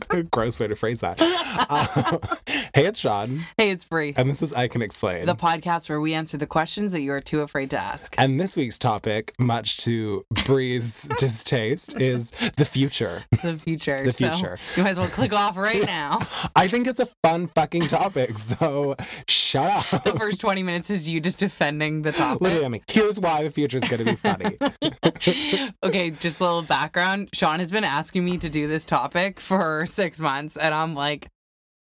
Gross 0.30 0.58
way 0.60 0.68
to 0.68 0.74
phrase 0.76 1.00
that. 1.00 1.16
Uh, 1.20 2.18
hey, 2.74 2.86
it's 2.86 2.98
Sean, 2.98 3.40
Hey, 3.56 3.70
it's 3.70 3.84
Bree, 3.84 4.14
and 4.16 4.28
this 4.30 4.42
is 4.42 4.52
I 4.52 4.68
Can 4.68 4.82
Explain. 4.82 5.26
the 5.26 5.34
podcast 5.34 5.88
where 5.88 6.00
we 6.00 6.14
answer 6.14 6.36
the 6.36 6.46
questions 6.46 6.92
that 6.92 7.00
you 7.00 7.12
are 7.12 7.20
too 7.20 7.40
afraid 7.40 7.70
to 7.70 7.78
ask. 7.78 8.14
and 8.18 8.38
this 8.40 8.56
week's 8.56 8.78
topic, 8.78 9.32
much 9.38 9.78
to 9.78 10.24
Bree's 10.46 11.02
distaste, 11.18 12.00
is 12.00 12.30
the 12.56 12.64
future. 12.64 13.24
The 13.42 13.54
future. 13.56 14.04
The 14.04 14.12
So 14.12 14.28
future. 14.32 14.58
you 14.76 14.82
might 14.82 14.90
as 14.90 14.98
well 14.98 15.08
click 15.08 15.32
off 15.32 15.56
right 15.56 15.84
now. 15.84 16.20
I 16.54 16.68
think 16.68 16.86
it's 16.86 17.00
a 17.00 17.06
fun 17.22 17.46
fucking 17.48 17.88
topic, 17.88 18.38
so 18.38 18.96
shut 19.28 19.92
up. 19.94 20.02
The 20.04 20.12
first 20.18 20.40
20 20.40 20.62
minutes 20.62 20.90
is 20.90 21.08
you 21.08 21.20
just 21.20 21.38
defending 21.38 22.02
the 22.02 22.12
topic. 22.12 22.40
Literally, 22.42 22.64
I 22.66 22.68
mean, 22.68 22.82
here's 22.88 23.18
why 23.20 23.42
the 23.42 23.50
future 23.50 23.76
is 23.78 23.84
going 23.84 24.04
to 24.04 24.12
be 24.12 24.16
funny. 24.16 25.66
okay, 25.82 26.10
just 26.10 26.40
a 26.40 26.44
little 26.44 26.62
background. 26.62 27.28
Sean 27.32 27.60
has 27.60 27.70
been 27.70 27.84
asking 27.84 28.24
me 28.24 28.38
to 28.38 28.48
do 28.48 28.68
this 28.68 28.84
topic 28.84 29.40
for 29.40 29.85
six 29.86 30.20
months, 30.20 30.56
and 30.56 30.74
I'm 30.74 30.94
like, 30.94 31.28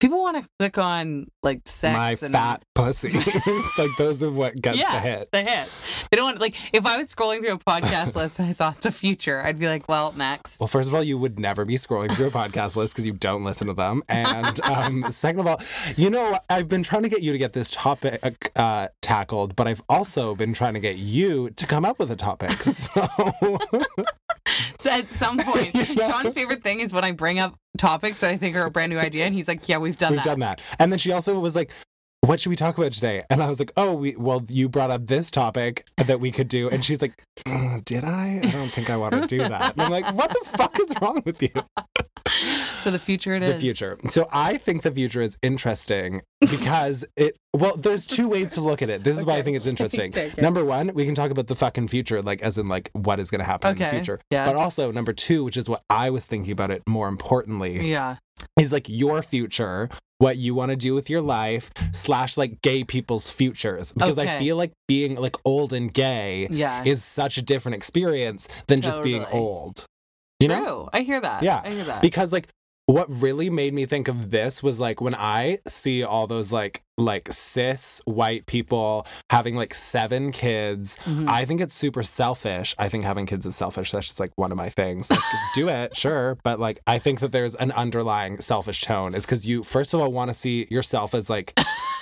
people 0.01 0.21
want 0.21 0.43
to 0.43 0.49
click 0.59 0.79
on 0.79 1.27
like 1.43 1.61
sex 1.67 2.23
My 2.23 2.27
and 2.27 2.33
fat 2.33 2.63
pussy. 2.75 3.13
like, 3.79 3.91
those 3.99 4.23
are 4.23 4.31
what 4.31 4.61
gets 4.61 4.79
yeah, 4.79 4.93
the 4.93 5.01
hits. 5.01 5.29
The 5.33 5.43
hits. 5.43 6.09
They 6.09 6.17
don't 6.17 6.25
want 6.25 6.41
like 6.41 6.55
if 6.73 6.87
I 6.87 6.99
was 6.99 7.15
scrolling 7.15 7.41
through 7.41 7.55
a 7.55 7.59
podcast 7.59 8.17
list 8.17 8.39
and 8.39 8.49
I 8.49 8.53
saw 8.53 8.71
the 8.71 8.91
future, 8.91 9.43
I'd 9.43 9.59
be 9.59 9.69
like, 9.69 9.89
well, 9.89 10.13
next. 10.17 10.61
Well, 10.61 10.69
first 10.69 10.89
of 10.89 10.95
all, 10.95 11.03
you 11.03 11.19
would 11.19 11.39
never 11.39 11.65
be 11.65 11.75
scrolling 11.75 12.11
through 12.13 12.29
a 12.29 12.31
podcast 12.31 12.77
list 12.77 12.95
because 12.95 13.07
you 13.07 13.15
don't 13.15 13.45
listen 13.45 13.67
to 13.67 13.75
them. 13.75 14.03
And 14.09 14.61
um, 14.71 15.11
second 15.11 15.41
of 15.41 15.47
all, 15.47 15.61
you 15.97 16.11
know, 16.11 16.39
I've 16.49 16.69
been 16.69 16.83
trying 16.83 17.03
to 17.03 17.09
get 17.09 17.23
you 17.23 17.33
to 17.33 17.39
get 17.39 17.53
this 17.53 17.71
topic 17.71 18.53
uh, 18.57 18.89
tackled, 19.03 19.57
but 19.57 19.67
I've 19.67 19.83
also 19.89 20.35
been 20.35 20.55
trying 20.55 20.75
to 20.75 20.81
get 20.81 20.97
you 20.97 21.51
to 21.51 21.67
come 21.67 21.85
up 21.85 21.99
with 21.99 22.11
a 22.11 22.17
topic. 22.17 22.51
So 22.63 23.07
So 24.79 24.91
at 24.91 25.09
some 25.09 25.39
point, 25.39 25.75
Yeah. 25.75 26.09
Sean's 26.09 26.33
favorite 26.33 26.63
thing 26.63 26.81
is 26.81 26.93
when 26.93 27.05
I 27.05 27.13
bring 27.13 27.39
up 27.39 27.59
topics 27.79 28.21
that 28.21 28.31
I 28.31 28.37
think 28.37 28.57
are 28.57 28.67
a 28.67 28.71
brand 28.71 28.91
new 28.91 28.99
idea, 28.99 29.25
and 29.25 29.35
he's 29.35 29.49
like, 29.49 29.69
"Yeah, 29.69 29.79
we've 29.79 29.97
done 29.97 30.13
that. 30.13 30.17
we've 30.17 30.25
that." 30.25 30.31
done 30.31 30.41
that. 30.41 30.63
And 30.79 30.93
then 30.93 30.99
she 30.99 31.13
also 31.13 31.39
was 31.39 31.57
like, 31.57 31.73
what 32.23 32.41
should 32.41 32.51
we 32.51 32.57
talk 32.57 32.77
about 32.79 32.93
today? 32.93 33.25
And 33.31 33.43
I 33.43 33.49
was 33.49 33.59
like, 33.61 33.73
oh, 33.77 33.95
we, 33.95 34.17
well, 34.17 34.43
you 34.49 34.69
brought 34.69 34.91
up 34.91 35.07
this 35.07 35.31
topic 35.31 35.85
that 35.97 36.21
we 36.21 36.31
could 36.31 36.49
do. 36.49 36.69
And 36.69 36.85
she's 36.85 37.01
like, 37.01 37.23
"Mm, 37.47 37.85
did 37.85 38.05
I? 38.05 38.41
I 38.43 38.47
don't 38.49 38.69
think 38.69 38.91
I 38.91 38.97
want 38.97 39.15
to 39.15 39.27
do 39.27 39.39
that. 39.39 39.73
And 39.73 39.83
I'm 39.83 39.91
like, 39.91 40.13
what 40.15 40.31
the 40.31 40.41
fuck 40.45 40.79
is 40.81 40.93
wrong 41.01 41.23
with 41.25 41.43
you? 41.43 41.51
So 42.79 42.91
the 42.91 42.99
future 42.99 43.35
it 43.35 43.43
is. 43.43 43.55
the 43.55 43.59
future. 43.61 43.95
So 44.09 44.29
I 44.33 44.57
think 44.59 44.83
the 44.83 44.91
future 44.91 45.21
is 45.23 45.37
interesting 45.43 46.23
because 46.41 47.05
it. 47.17 47.37
Well, 47.55 47.77
there's 47.77 48.07
two 48.07 48.29
ways 48.29 48.51
to 48.53 48.61
look 48.61 48.83
at 48.83 48.91
it. 48.91 49.03
This 49.03 49.19
is 49.19 49.25
why 49.27 49.37
I 49.37 49.43
think 49.43 49.57
it's 49.57 49.67
interesting. 49.67 50.13
Okay, 50.19 50.29
okay. 50.29 50.43
Number 50.43 50.65
one, 50.65 50.93
we 50.95 51.05
can 51.07 51.15
talk 51.15 51.31
about 51.31 51.47
the 51.49 51.57
fucking 51.57 51.89
future, 51.89 52.21
like 52.23 52.43
as 52.43 52.57
in 52.59 52.69
like 52.69 52.91
what 52.93 53.19
is 53.19 53.31
going 53.31 53.41
to 53.41 53.45
happen 53.45 53.71
in 53.73 53.79
the 53.79 53.85
future. 53.87 54.21
yeah. 54.31 54.45
But 54.45 54.55
also 54.57 54.93
number 54.93 55.13
two, 55.13 55.43
which 55.45 55.57
is 55.57 55.69
what 55.69 55.83
I 55.91 56.11
was 56.11 56.25
thinking 56.27 56.53
about 56.53 56.71
it 56.71 56.83
more 56.87 57.09
importantly, 57.09 57.89
Yeah. 57.91 58.17
Is 58.59 58.73
like 58.73 58.89
your 58.89 59.23
future. 59.23 59.89
What 60.21 60.37
you 60.37 60.53
want 60.53 60.71
to 60.71 60.77
do 60.77 60.97
with 60.97 61.09
your 61.09 61.21
life, 61.21 61.71
slash 61.93 62.37
like 62.37 62.61
gay 62.61 62.83
people's 62.83 63.31
futures. 63.31 63.93
Because 63.93 64.19
I 64.19 64.37
feel 64.39 64.57
like 64.57 64.73
being 64.89 65.15
like 65.15 65.37
old 65.45 65.73
and 65.73 65.95
gay 65.95 66.49
is 66.85 67.05
such 67.05 67.39
a 67.39 67.43
different 67.43 67.77
experience 67.77 68.49
than 68.67 68.81
just 68.81 69.01
being 69.05 69.25
old. 69.27 69.87
You 70.41 70.49
True. 70.49 70.57
know? 70.57 70.89
I 70.93 71.03
hear 71.03 71.21
that. 71.21 71.45
Yeah, 71.45 71.63
I 71.65 71.71
hear 71.71 71.85
that. 71.85 72.03
because 72.03 72.33
like 72.33 72.49
what 72.89 73.07
really 73.23 73.51
made 73.51 73.75
me 73.75 73.85
think 73.85 74.09
of 74.09 74.31
this 74.31 74.63
was 74.63 74.81
like 74.81 74.99
when 75.01 75.15
i 75.15 75.59
see 75.67 76.03
all 76.03 76.27
those 76.27 76.53
like 76.53 76.83
like 76.97 77.31
cis 77.31 78.01
white 78.07 78.47
people 78.47 79.07
having 79.31 79.55
like 79.55 79.73
seven 79.75 80.33
kids 80.33 80.99
Mhm. 81.05 81.29
i 81.29 81.45
think 81.45 81.61
it's 81.61 81.75
super 81.75 82.03
selfish. 82.03 82.75
I 82.79 82.89
think 82.89 83.05
having 83.05 83.25
kids 83.27 83.47
is 83.47 83.55
selfish. 83.55 83.93
That's 83.93 84.07
just 84.09 84.19
like 84.21 84.33
one 84.37 84.51
of 84.51 84.57
my 84.57 84.69
things. 84.69 85.09
Like 85.11 85.21
just 85.21 85.55
do 85.55 85.69
it 85.81 85.95
sure. 85.95 86.39
But 86.43 86.59
like 86.59 86.81
i 86.89 86.99
think 86.99 87.21
that 87.21 87.31
there's 87.31 87.55
an 87.55 87.71
underlying 87.73 88.41
selfish 88.41 88.81
tone 88.83 89.15
is 89.15 89.25
because 89.27 89.47
you 89.47 89.63
first 89.63 89.95
of 89.95 90.01
all 90.01 90.11
want 90.11 90.29
to 90.31 90.35
see 90.35 90.67
yourself 90.71 91.15
as 91.15 91.31
like 91.31 91.53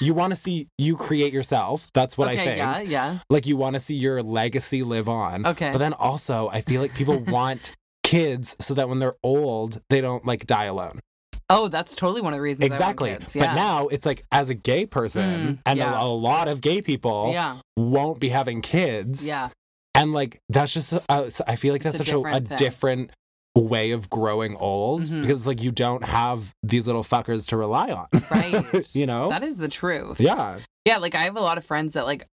you 0.01 0.15
want 0.15 0.31
to 0.31 0.37
see 0.37 0.69
you 0.79 0.97
create 0.97 1.33
yourself. 1.33 1.91
That's 1.93 2.17
what 2.17 2.29
okay, 2.29 2.41
i 2.41 2.45
think. 2.45 2.59
yeah, 2.59 2.81
yeah. 2.81 3.19
like 3.29 3.45
you 3.47 3.57
want 3.59 3.75
to 3.75 3.81
see 3.81 3.97
your 3.97 4.23
legacy 4.23 4.83
live 4.83 5.09
on. 5.11 5.45
Okay. 5.47 5.71
but 5.73 5.79
then 5.79 5.93
also 5.95 6.49
i 6.49 6.61
feel 6.63 6.81
like 6.81 6.95
people 6.95 7.19
want 7.39 7.75
kids 8.07 8.57
so 8.61 8.73
that 8.75 8.89
when 8.89 8.99
they're 9.01 9.17
old 9.23 9.81
they 9.91 10.01
don't 10.01 10.25
like 10.25 10.47
die 10.47 10.65
alone 10.67 11.01
Oh, 11.49 11.69
that's 11.69 11.95
totally 11.95 12.21
one 12.23 12.33
of 12.33 12.39
the 12.39 12.43
reasons. 12.43 12.67
Exactly 12.67 13.11
kids. 13.11 13.37
Yeah. 13.37 13.47
but 13.47 13.55
now 13.55 13.87
it's 13.87 14.05
like 14.05 14.25
as 14.33 14.49
a 14.49 14.55
gay 14.55 14.85
person 14.85 15.23
Mm, 15.57 15.61
and 15.65 15.79
yeah. 15.79 15.97
a, 16.01 16.05
a 16.05 16.09
lot 16.09 16.49
of 16.49 16.61
gay 16.61 16.83
people 16.83 17.31
yeah, 17.33 17.57
won't 17.77 18.19
be 18.19 18.31
having 18.31 18.63
kids 18.63 19.25
yeah, 19.27 19.51
and 19.95 20.13
like 20.13 20.41
that's 20.49 20.73
just 20.73 20.93
uh, 21.09 21.29
i 21.47 21.55
feel 21.57 21.73
like 21.73 21.85
It's 21.85 21.99
that's 21.99 22.11
a 22.11 22.13
such 22.13 22.15
a, 22.15 22.19
a 22.37 22.41
different 22.41 22.59
different 22.59 23.11
way 23.57 23.93
of 23.93 24.11
growing 24.11 24.55
old 24.57 25.03
Mhm. 25.05 25.23
because 25.23 25.39
it's 25.41 25.47
like 25.47 25.63
you 25.63 25.71
don't 25.71 26.05
have 26.05 26.53
these 26.63 26.87
little 26.89 27.05
fuckers 27.05 27.47
to 27.49 27.57
rely 27.57 27.91
on 27.91 28.07
right. 28.31 28.95
you 28.95 29.07
know 29.07 29.29
that 29.31 29.43
is 29.43 29.57
the 29.57 29.69
truth. 29.69 30.21
yeah 30.21 30.59
Yeah, 30.85 30.99
like 30.99 31.15
I 31.15 31.21
have 31.29 31.37
a 31.37 31.41
lot 31.41 31.59
of 31.59 31.65
friends 31.65 31.95
that 31.95 32.05
like 32.07 32.27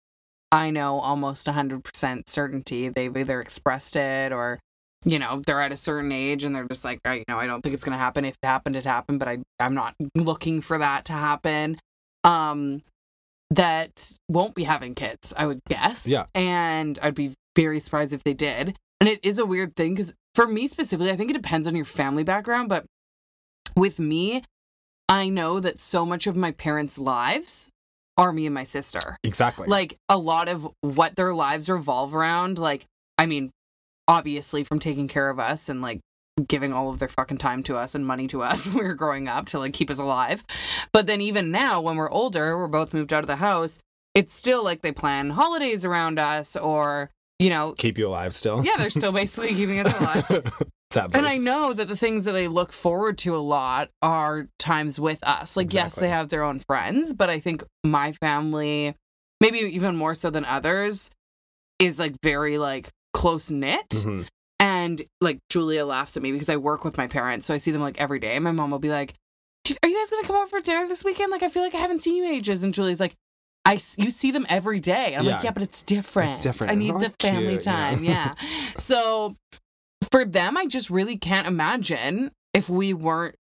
I 0.50 0.70
know 0.70 0.98
almost 1.00 1.46
100% 1.46 2.28
certainty 2.28 2.88
they've 2.88 3.16
either 3.16 3.40
expressed 3.40 3.94
it 3.96 4.32
or 4.32 4.58
you 5.04 5.18
know, 5.18 5.42
they're 5.46 5.60
at 5.60 5.72
a 5.72 5.76
certain 5.76 6.12
age 6.12 6.44
and 6.44 6.54
they're 6.54 6.68
just 6.68 6.84
like, 6.84 7.00
I, 7.04 7.14
you 7.14 7.24
know, 7.28 7.38
I 7.38 7.46
don't 7.46 7.62
think 7.62 7.74
it's 7.74 7.84
going 7.84 7.92
to 7.92 7.98
happen. 7.98 8.24
If 8.24 8.36
it 8.42 8.46
happened, 8.46 8.76
it 8.76 8.84
happened, 8.84 9.18
but 9.18 9.28
I 9.28 9.38
I'm 9.58 9.74
not 9.74 9.94
looking 10.14 10.60
for 10.60 10.78
that 10.78 11.04
to 11.06 11.12
happen. 11.12 11.78
Um 12.24 12.82
that 13.50 14.12
won't 14.28 14.54
be 14.54 14.64
having 14.64 14.94
kids, 14.94 15.34
I 15.36 15.46
would 15.46 15.60
guess. 15.68 16.08
Yeah. 16.08 16.24
And 16.34 16.98
I'd 17.02 17.14
be 17.14 17.34
very 17.54 17.80
surprised 17.80 18.14
if 18.14 18.24
they 18.24 18.32
did. 18.34 18.76
And 19.00 19.08
it 19.08 19.20
is 19.22 19.38
a 19.38 19.44
weird 19.46 19.76
thing 19.76 19.96
cuz 19.96 20.14
for 20.34 20.46
me 20.46 20.68
specifically, 20.68 21.10
I 21.10 21.16
think 21.16 21.30
it 21.30 21.34
depends 21.34 21.66
on 21.66 21.76
your 21.76 21.84
family 21.84 22.24
background, 22.24 22.68
but 22.68 22.86
with 23.76 23.98
me, 23.98 24.42
I 25.08 25.28
know 25.28 25.60
that 25.60 25.78
so 25.78 26.06
much 26.06 26.26
of 26.26 26.36
my 26.36 26.52
parents' 26.52 26.98
lives 26.98 27.68
are 28.16 28.32
me 28.32 28.46
and 28.46 28.54
my 28.54 28.64
sister. 28.64 29.16
exactly 29.24 29.68
Like 29.68 29.98
a 30.08 30.16
lot 30.16 30.48
of 30.48 30.68
what 30.80 31.16
their 31.16 31.34
lives 31.34 31.68
revolve 31.68 32.14
around, 32.14 32.58
like, 32.58 32.86
I 33.18 33.26
mean, 33.26 33.50
obviously 34.08 34.64
from 34.64 34.78
taking 34.78 35.08
care 35.08 35.30
of 35.30 35.38
us 35.38 35.68
and 35.68 35.82
like 35.82 36.00
giving 36.48 36.72
all 36.72 36.88
of 36.88 36.98
their 36.98 37.08
fucking 37.08 37.38
time 37.38 37.62
to 37.64 37.76
us 37.76 37.94
and 37.94 38.06
money 38.06 38.26
to 38.26 38.42
us 38.42 38.66
when 38.66 38.76
we 38.76 38.82
were 38.84 38.94
growing 38.94 39.28
up 39.28 39.46
to 39.46 39.58
like 39.58 39.72
keep 39.72 39.90
us 39.90 39.98
alive. 39.98 40.44
But 40.92 41.06
then 41.06 41.20
even 41.20 41.50
now, 41.50 41.80
when 41.80 41.96
we're 41.96 42.10
older, 42.10 42.56
we're 42.56 42.68
both 42.68 42.94
moved 42.94 43.12
out 43.12 43.22
of 43.22 43.26
the 43.26 43.36
house, 43.36 43.78
it's 44.14 44.34
still 44.34 44.64
like 44.64 44.82
they 44.82 44.92
plan 44.92 45.30
holidays 45.30 45.84
around 45.84 46.18
us 46.18 46.56
or, 46.56 47.10
you 47.38 47.50
know, 47.50 47.72
keep 47.72 47.98
you 47.98 48.08
alive 48.08 48.34
still 48.34 48.64
yeah, 48.64 48.76
they're 48.78 48.90
still 48.90 49.12
basically 49.12 49.48
keeping 49.54 49.80
us 49.80 50.00
alive. 50.00 50.52
And 51.14 51.26
I 51.26 51.38
know 51.38 51.72
that 51.72 51.88
the 51.88 51.96
things 51.96 52.26
that 52.26 52.32
they 52.32 52.48
look 52.48 52.72
forward 52.72 53.16
to 53.18 53.34
a 53.34 53.38
lot 53.38 53.88
are 54.02 54.48
times 54.58 55.00
with 55.00 55.20
us. 55.22 55.56
Like, 55.56 55.72
yes, 55.72 55.94
they 55.94 56.10
have 56.10 56.28
their 56.28 56.42
own 56.42 56.60
friends, 56.60 57.14
but 57.14 57.30
I 57.30 57.40
think 57.40 57.64
my 57.82 58.12
family, 58.12 58.94
maybe 59.40 59.58
even 59.58 59.96
more 59.96 60.14
so 60.14 60.28
than 60.28 60.44
others, 60.44 61.10
is 61.78 61.98
like 61.98 62.16
very 62.22 62.58
like 62.58 62.90
close 63.12 63.50
knit. 63.50 63.88
Mhm. 63.90 64.26
And 64.60 65.02
like 65.20 65.38
Julia 65.48 65.84
laughs 65.84 66.16
at 66.16 66.22
me 66.22 66.30
because 66.32 66.48
I 66.48 66.56
work 66.56 66.84
with 66.84 66.96
my 66.96 67.06
parents, 67.08 67.46
so 67.46 67.54
I 67.54 67.58
see 67.58 67.70
them 67.72 67.82
like 67.82 68.00
every 68.00 68.18
day. 68.20 68.34
And 68.36 68.44
my 68.44 68.52
mom 68.52 68.70
will 68.70 68.78
be 68.78 68.90
like, 68.90 69.14
"Are 69.82 69.88
you 69.88 69.96
guys 69.98 70.10
gonna 70.10 70.26
come 70.26 70.36
over 70.36 70.46
for 70.46 70.60
dinner 70.60 70.86
this 70.88 71.04
weekend? 71.04 71.30
Like, 71.32 71.42
I 71.42 71.48
feel 71.48 71.62
like 71.62 71.74
I 71.74 71.78
haven't 71.78 72.00
seen 72.00 72.16
you 72.16 72.24
in 72.24 72.30
ages." 72.30 72.62
And 72.64 72.72
Julia's 72.74 73.00
like. 73.00 73.14
I 73.64 73.78
you 73.96 74.10
see 74.10 74.32
them 74.32 74.44
every 74.48 74.80
day. 74.80 75.12
And 75.14 75.20
I'm 75.20 75.24
like, 75.26 75.34
Yeah. 75.36 75.42
yeah, 75.44 75.50
but 75.52 75.62
it's 75.62 75.84
different. 75.84 76.32
It's 76.32 76.42
different. 76.42 76.72
I 76.72 76.74
It's 76.74 76.84
need 76.84 76.94
the 77.00 77.10
family 77.10 77.42
cute, 77.52 77.64
you 77.66 77.70
know? 77.70 77.78
time. 77.78 78.02
Yeah. 78.02 78.34
so 78.76 79.36
for 80.10 80.24
them, 80.24 80.56
I 80.56 80.66
just 80.66 80.90
really 80.90 81.16
can't 81.16 81.46
imagine 81.46 82.32
if 82.52 82.68
we 82.68 82.92
weren't 82.92 83.36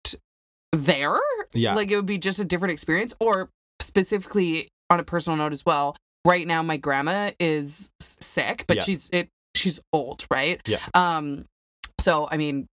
there. 0.73 1.19
Yeah. 1.53 1.75
Like 1.75 1.91
it 1.91 1.97
would 1.97 2.07
be 2.07 2.17
just 2.17 2.39
a 2.41 2.47
different 2.47 2.73
experience. 2.73 3.15
Or 3.21 3.51
specifically 3.83 4.69
on 4.89 5.01
a 5.01 5.05
personal 5.05 5.37
note 5.37 5.53
as 5.53 5.67
well, 5.67 5.95
right 6.25 6.47
now 6.47 6.63
my 6.63 6.79
grandma 6.79 7.33
is 7.39 7.91
sick, 8.01 8.65
but 8.67 8.79
Yeah. 8.79 8.83
she's 8.85 9.11
it 9.13 9.29
she's 9.57 9.81
old, 9.93 10.27
right? 10.31 10.61
Yeah. 10.67 10.79
Um 10.95 11.45
so 11.99 12.29
I 12.31 12.37
mean 12.37 12.67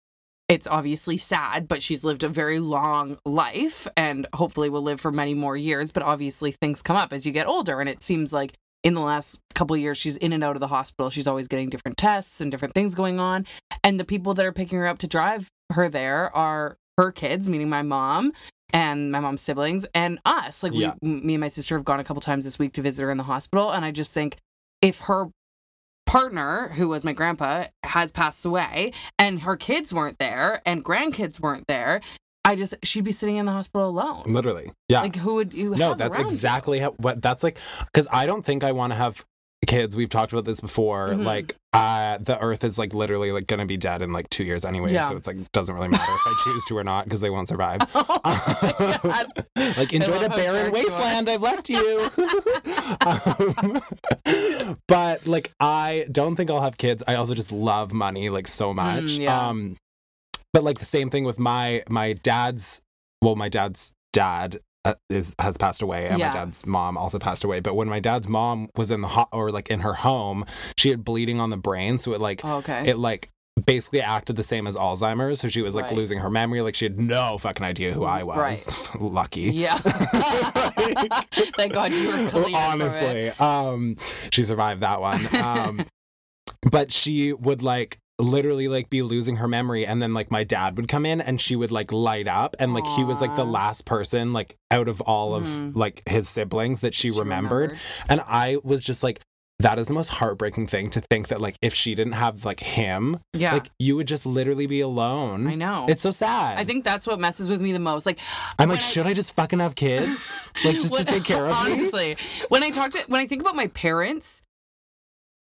it's 0.48 0.66
obviously 0.66 1.16
sad, 1.16 1.68
but 1.68 1.80
she's 1.80 2.02
lived 2.02 2.24
a 2.24 2.28
very 2.28 2.58
long 2.58 3.18
life 3.24 3.86
and 3.96 4.26
hopefully 4.34 4.68
will 4.68 4.82
live 4.82 5.00
for 5.00 5.12
many 5.12 5.32
more 5.32 5.56
years. 5.56 5.92
But 5.92 6.02
obviously, 6.02 6.50
things 6.50 6.82
come 6.82 6.96
up 6.96 7.12
as 7.12 7.24
you 7.24 7.30
get 7.30 7.46
older. 7.46 7.78
And 7.78 7.88
it 7.88 8.02
seems 8.02 8.32
like 8.32 8.54
in 8.82 8.94
the 8.94 9.00
last 9.00 9.40
couple 9.54 9.74
of 9.76 9.80
years, 9.80 9.96
she's 9.96 10.16
in 10.16 10.32
and 10.32 10.42
out 10.42 10.56
of 10.56 10.60
the 10.60 10.66
hospital. 10.66 11.08
She's 11.08 11.28
always 11.28 11.46
getting 11.46 11.68
different 11.68 11.96
tests 11.98 12.40
and 12.40 12.50
different 12.50 12.74
things 12.74 12.96
going 12.96 13.20
on. 13.20 13.46
And 13.84 14.00
the 14.00 14.04
people 14.04 14.34
that 14.34 14.44
are 14.44 14.50
picking 14.52 14.80
her 14.80 14.88
up 14.88 14.98
to 14.98 15.06
drive 15.06 15.52
her 15.72 15.88
there 15.88 16.34
are 16.36 16.78
her 16.98 17.12
kids, 17.12 17.48
meaning 17.48 17.68
my 17.68 17.82
mom 17.82 18.32
and 18.72 19.12
my 19.12 19.20
mom's 19.20 19.42
siblings 19.42 19.86
and 19.94 20.18
us. 20.24 20.64
Like, 20.64 20.72
Yeah. 20.74 20.94
we, 21.00 21.10
me 21.10 21.34
and 21.34 21.40
my 21.42 21.48
sister 21.48 21.76
have 21.76 21.84
gone 21.84 22.00
a 22.00 22.04
couple 22.04 22.22
times 22.22 22.44
this 22.44 22.58
week 22.58 22.72
to 22.72 22.82
visit 22.82 23.04
her 23.04 23.10
in 23.12 23.18
the 23.18 23.22
hospital. 23.22 23.70
And 23.70 23.84
I 23.84 23.92
just 23.92 24.12
think 24.12 24.36
if 24.82 24.98
her 25.02 25.26
partner, 26.10 26.70
who 26.74 26.88
was 26.88 27.04
my 27.04 27.12
grandpa, 27.12 27.66
has 27.84 28.10
passed 28.10 28.44
away 28.44 28.92
and 29.16 29.42
her 29.42 29.56
kids 29.56 29.94
weren't 29.94 30.18
there 30.18 30.60
and 30.66 30.84
grandkids 30.84 31.38
weren't 31.38 31.68
there, 31.68 32.00
I 32.44 32.56
just, 32.56 32.74
she'd 32.82 33.04
be 33.04 33.12
sitting 33.12 33.36
in 33.36 33.46
the 33.46 33.52
hospital 33.52 33.88
alone. 33.88 34.24
Literally. 34.26 34.72
Yeah. 34.88 35.02
Like, 35.02 35.14
who 35.14 35.34
would 35.36 35.54
you 35.54 35.70
no, 35.70 35.90
have 35.90 35.98
that's 35.98 36.16
around 36.16 36.26
you? 36.26 36.32
exactly 36.32 36.80
how, 36.80 36.92
what 36.92 37.22
that's 37.22 37.44
like. 37.44 37.58
Because 37.84 38.08
I 38.10 38.26
don't 38.26 38.44
think 38.44 38.64
I 38.64 38.72
want 38.72 38.92
to 38.92 38.96
have 38.96 39.24
kids. 39.70 39.96
We've 39.96 40.08
talked 40.08 40.32
about 40.32 40.44
this 40.44 40.60
before. 40.60 41.10
Mhm. 41.10 41.24
Like, 41.24 41.56
uh, 41.72 42.18
the 42.18 42.36
Earth 42.40 42.64
is 42.64 42.78
like 42.78 42.92
literally 42.92 43.30
like 43.30 43.46
gonna 43.46 43.66
be 43.66 43.76
dead 43.76 44.02
in 44.02 44.12
like 44.12 44.28
two 44.28 44.44
years 44.44 44.64
anyway. 44.64 44.92
Yeah. 44.92 45.08
So 45.08 45.16
it's 45.16 45.26
like 45.28 45.50
doesn't 45.52 45.74
really 45.74 45.88
matter 45.88 46.02
if 46.02 46.26
I 46.26 46.40
choose 46.44 46.64
to 46.66 46.76
or 46.78 46.84
not 46.84 47.04
because 47.04 47.20
they 47.20 47.30
won't 47.30 47.48
survive. 47.48 47.80
Oh 48.22 49.24
like 49.78 49.92
enjoy 49.92 50.18
the 50.18 50.28
barren 50.28 50.72
dark 50.72 50.76
you 50.76 50.90
are. 50.90 50.98
wasteland 51.00 51.28
I've 51.28 51.42
left 51.42 51.70
you. 51.70 52.10
um, 53.06 53.80
but 54.88 55.26
like 55.26 55.52
I 55.60 56.06
don't 56.10 56.36
think 56.36 56.50
I'll 56.50 56.60
have 56.60 56.76
kids. 56.76 57.02
I 57.06 57.14
also 57.14 57.34
just 57.34 57.52
love 57.52 57.92
money 57.92 58.28
like 58.28 58.46
so 58.46 58.74
much. 58.74 59.18
Mm, 59.18 59.18
yeah. 59.20 59.48
Um 59.48 59.76
but 60.52 60.64
like 60.64 60.78
the 60.78 60.84
same 60.84 61.10
thing 61.10 61.24
with 61.24 61.38
my 61.38 61.82
my 61.88 62.12
dad's 62.12 62.82
well 63.22 63.36
my 63.36 63.48
dad's 63.48 63.94
dad 64.12 64.58
is 65.10 65.34
has 65.38 65.56
passed 65.58 65.82
away 65.82 66.06
and 66.08 66.18
Yeah. 66.18 66.28
my 66.28 66.32
dad's 66.34 66.66
mom 66.66 66.96
also 66.96 67.18
passed 67.18 67.44
away 67.44 67.60
but 67.60 67.74
when 67.76 67.86
my 67.88 68.00
dad's 68.00 68.28
mom 68.28 68.68
was 68.76 68.90
in 68.90 69.02
the 69.02 69.08
hot 69.08 69.28
or 69.32 69.50
like 69.50 69.68
in 69.70 69.80
her 69.80 69.92
home 69.94 70.44
she 70.78 70.88
had 70.88 71.04
bleeding 71.04 71.38
on 71.38 71.50
the 71.50 71.56
brain 71.58 71.98
so 71.98 72.12
it 72.14 72.20
like 72.20 72.40
Oh, 72.44 72.56
okay. 72.58 72.88
it 72.88 72.96
like 72.96 73.28
basically 73.66 74.00
acted 74.00 74.36
the 74.36 74.42
same 74.42 74.66
as 74.66 74.76
Alzheimer's 74.76 75.40
so 75.40 75.48
she 75.48 75.60
was 75.60 75.74
like 75.74 75.86
Right. 75.86 75.94
losing 75.96 76.20
her 76.20 76.30
memory 76.30 76.62
like 76.62 76.74
she 76.74 76.86
had 76.86 76.98
no 76.98 77.36
fucking 77.36 77.64
idea 77.66 77.92
who 77.92 78.04
I 78.04 78.22
was 78.22 78.88
lucky 78.98 79.50
yeah. 79.50 79.76
Thank 81.56 81.72
God 81.74 81.92
you 81.92 82.08
were 82.08 82.28
clean. 82.30 82.54
honestly 82.54 83.28
um 83.38 83.96
she 84.30 84.42
survived 84.44 84.80
that 84.80 85.00
one 85.00 85.20
um 85.36 85.84
but 86.70 86.90
she 86.92 87.32
would 87.34 87.62
like 87.62 87.98
literally 88.20 88.68
like 88.68 88.90
be 88.90 89.02
losing 89.02 89.36
her 89.36 89.48
memory 89.48 89.86
and 89.86 90.02
then 90.02 90.12
like 90.14 90.30
my 90.30 90.44
dad 90.44 90.76
would 90.76 90.88
come 90.88 91.06
in 91.06 91.20
and 91.20 91.40
she 91.40 91.56
would 91.56 91.72
like 91.72 91.90
light 91.90 92.28
up 92.28 92.54
and 92.58 92.74
like 92.74 92.86
he 92.88 93.02
was 93.04 93.20
like 93.20 93.34
the 93.36 93.44
last 93.44 93.86
person 93.86 94.32
like 94.32 94.56
out 94.70 94.88
of 94.88 95.00
all 95.02 95.34
of 95.34 95.44
Mhm. 95.44 95.74
like 95.74 96.02
his 96.08 96.28
siblings 96.28 96.80
that 96.80 96.92
she, 96.94 97.10
She 97.10 97.18
remembered. 97.18 97.78
and 98.08 98.20
i 98.26 98.58
was 98.62 98.82
just 98.84 99.02
like 99.02 99.20
that 99.58 99.78
is 99.78 99.88
the 99.88 99.94
most 99.94 100.08
heartbreaking 100.08 100.66
thing 100.66 100.88
to 100.90 101.02
think 101.02 101.28
that 101.28 101.38
like 101.40 101.54
if 101.60 101.74
she 101.74 101.94
didn't 101.94 102.14
have 102.14 102.44
like 102.46 102.60
him 102.60 103.18
Yeah. 103.34 103.52
like 103.54 103.70
you 103.78 103.96
would 103.96 104.06
just 104.08 104.24
literally 104.26 104.66
be 104.66 104.80
alone 104.80 105.46
I 105.46 105.54
know. 105.54 105.86
it's 105.88 106.02
so 106.02 106.10
sad 106.10 106.58
I 106.58 106.64
think 106.64 106.84
that's 106.84 107.06
what 107.06 107.20
messes 107.20 107.48
with 107.50 107.60
me 107.60 107.72
the 107.72 107.78
most. 107.78 108.06
Like 108.06 108.18
i'm 108.58 108.68
like 108.68 108.78
I- 108.78 108.82
should 108.82 109.06
i 109.06 109.14
just 109.14 109.34
fucking 109.34 109.58
have 109.60 109.74
kids 109.74 110.50
like 110.64 110.74
just 110.76 110.94
to 110.96 111.04
take 111.04 111.24
care 111.24 111.46
of 111.46 111.66
me 111.66 111.72
honestly 111.74 112.16
when 112.48 112.62
i 112.62 112.70
talk 112.70 112.90
to 112.92 113.00
when 113.08 113.20
i 113.20 113.26
think 113.26 113.40
about 113.42 113.54
my 113.56 113.66
parents 113.68 114.42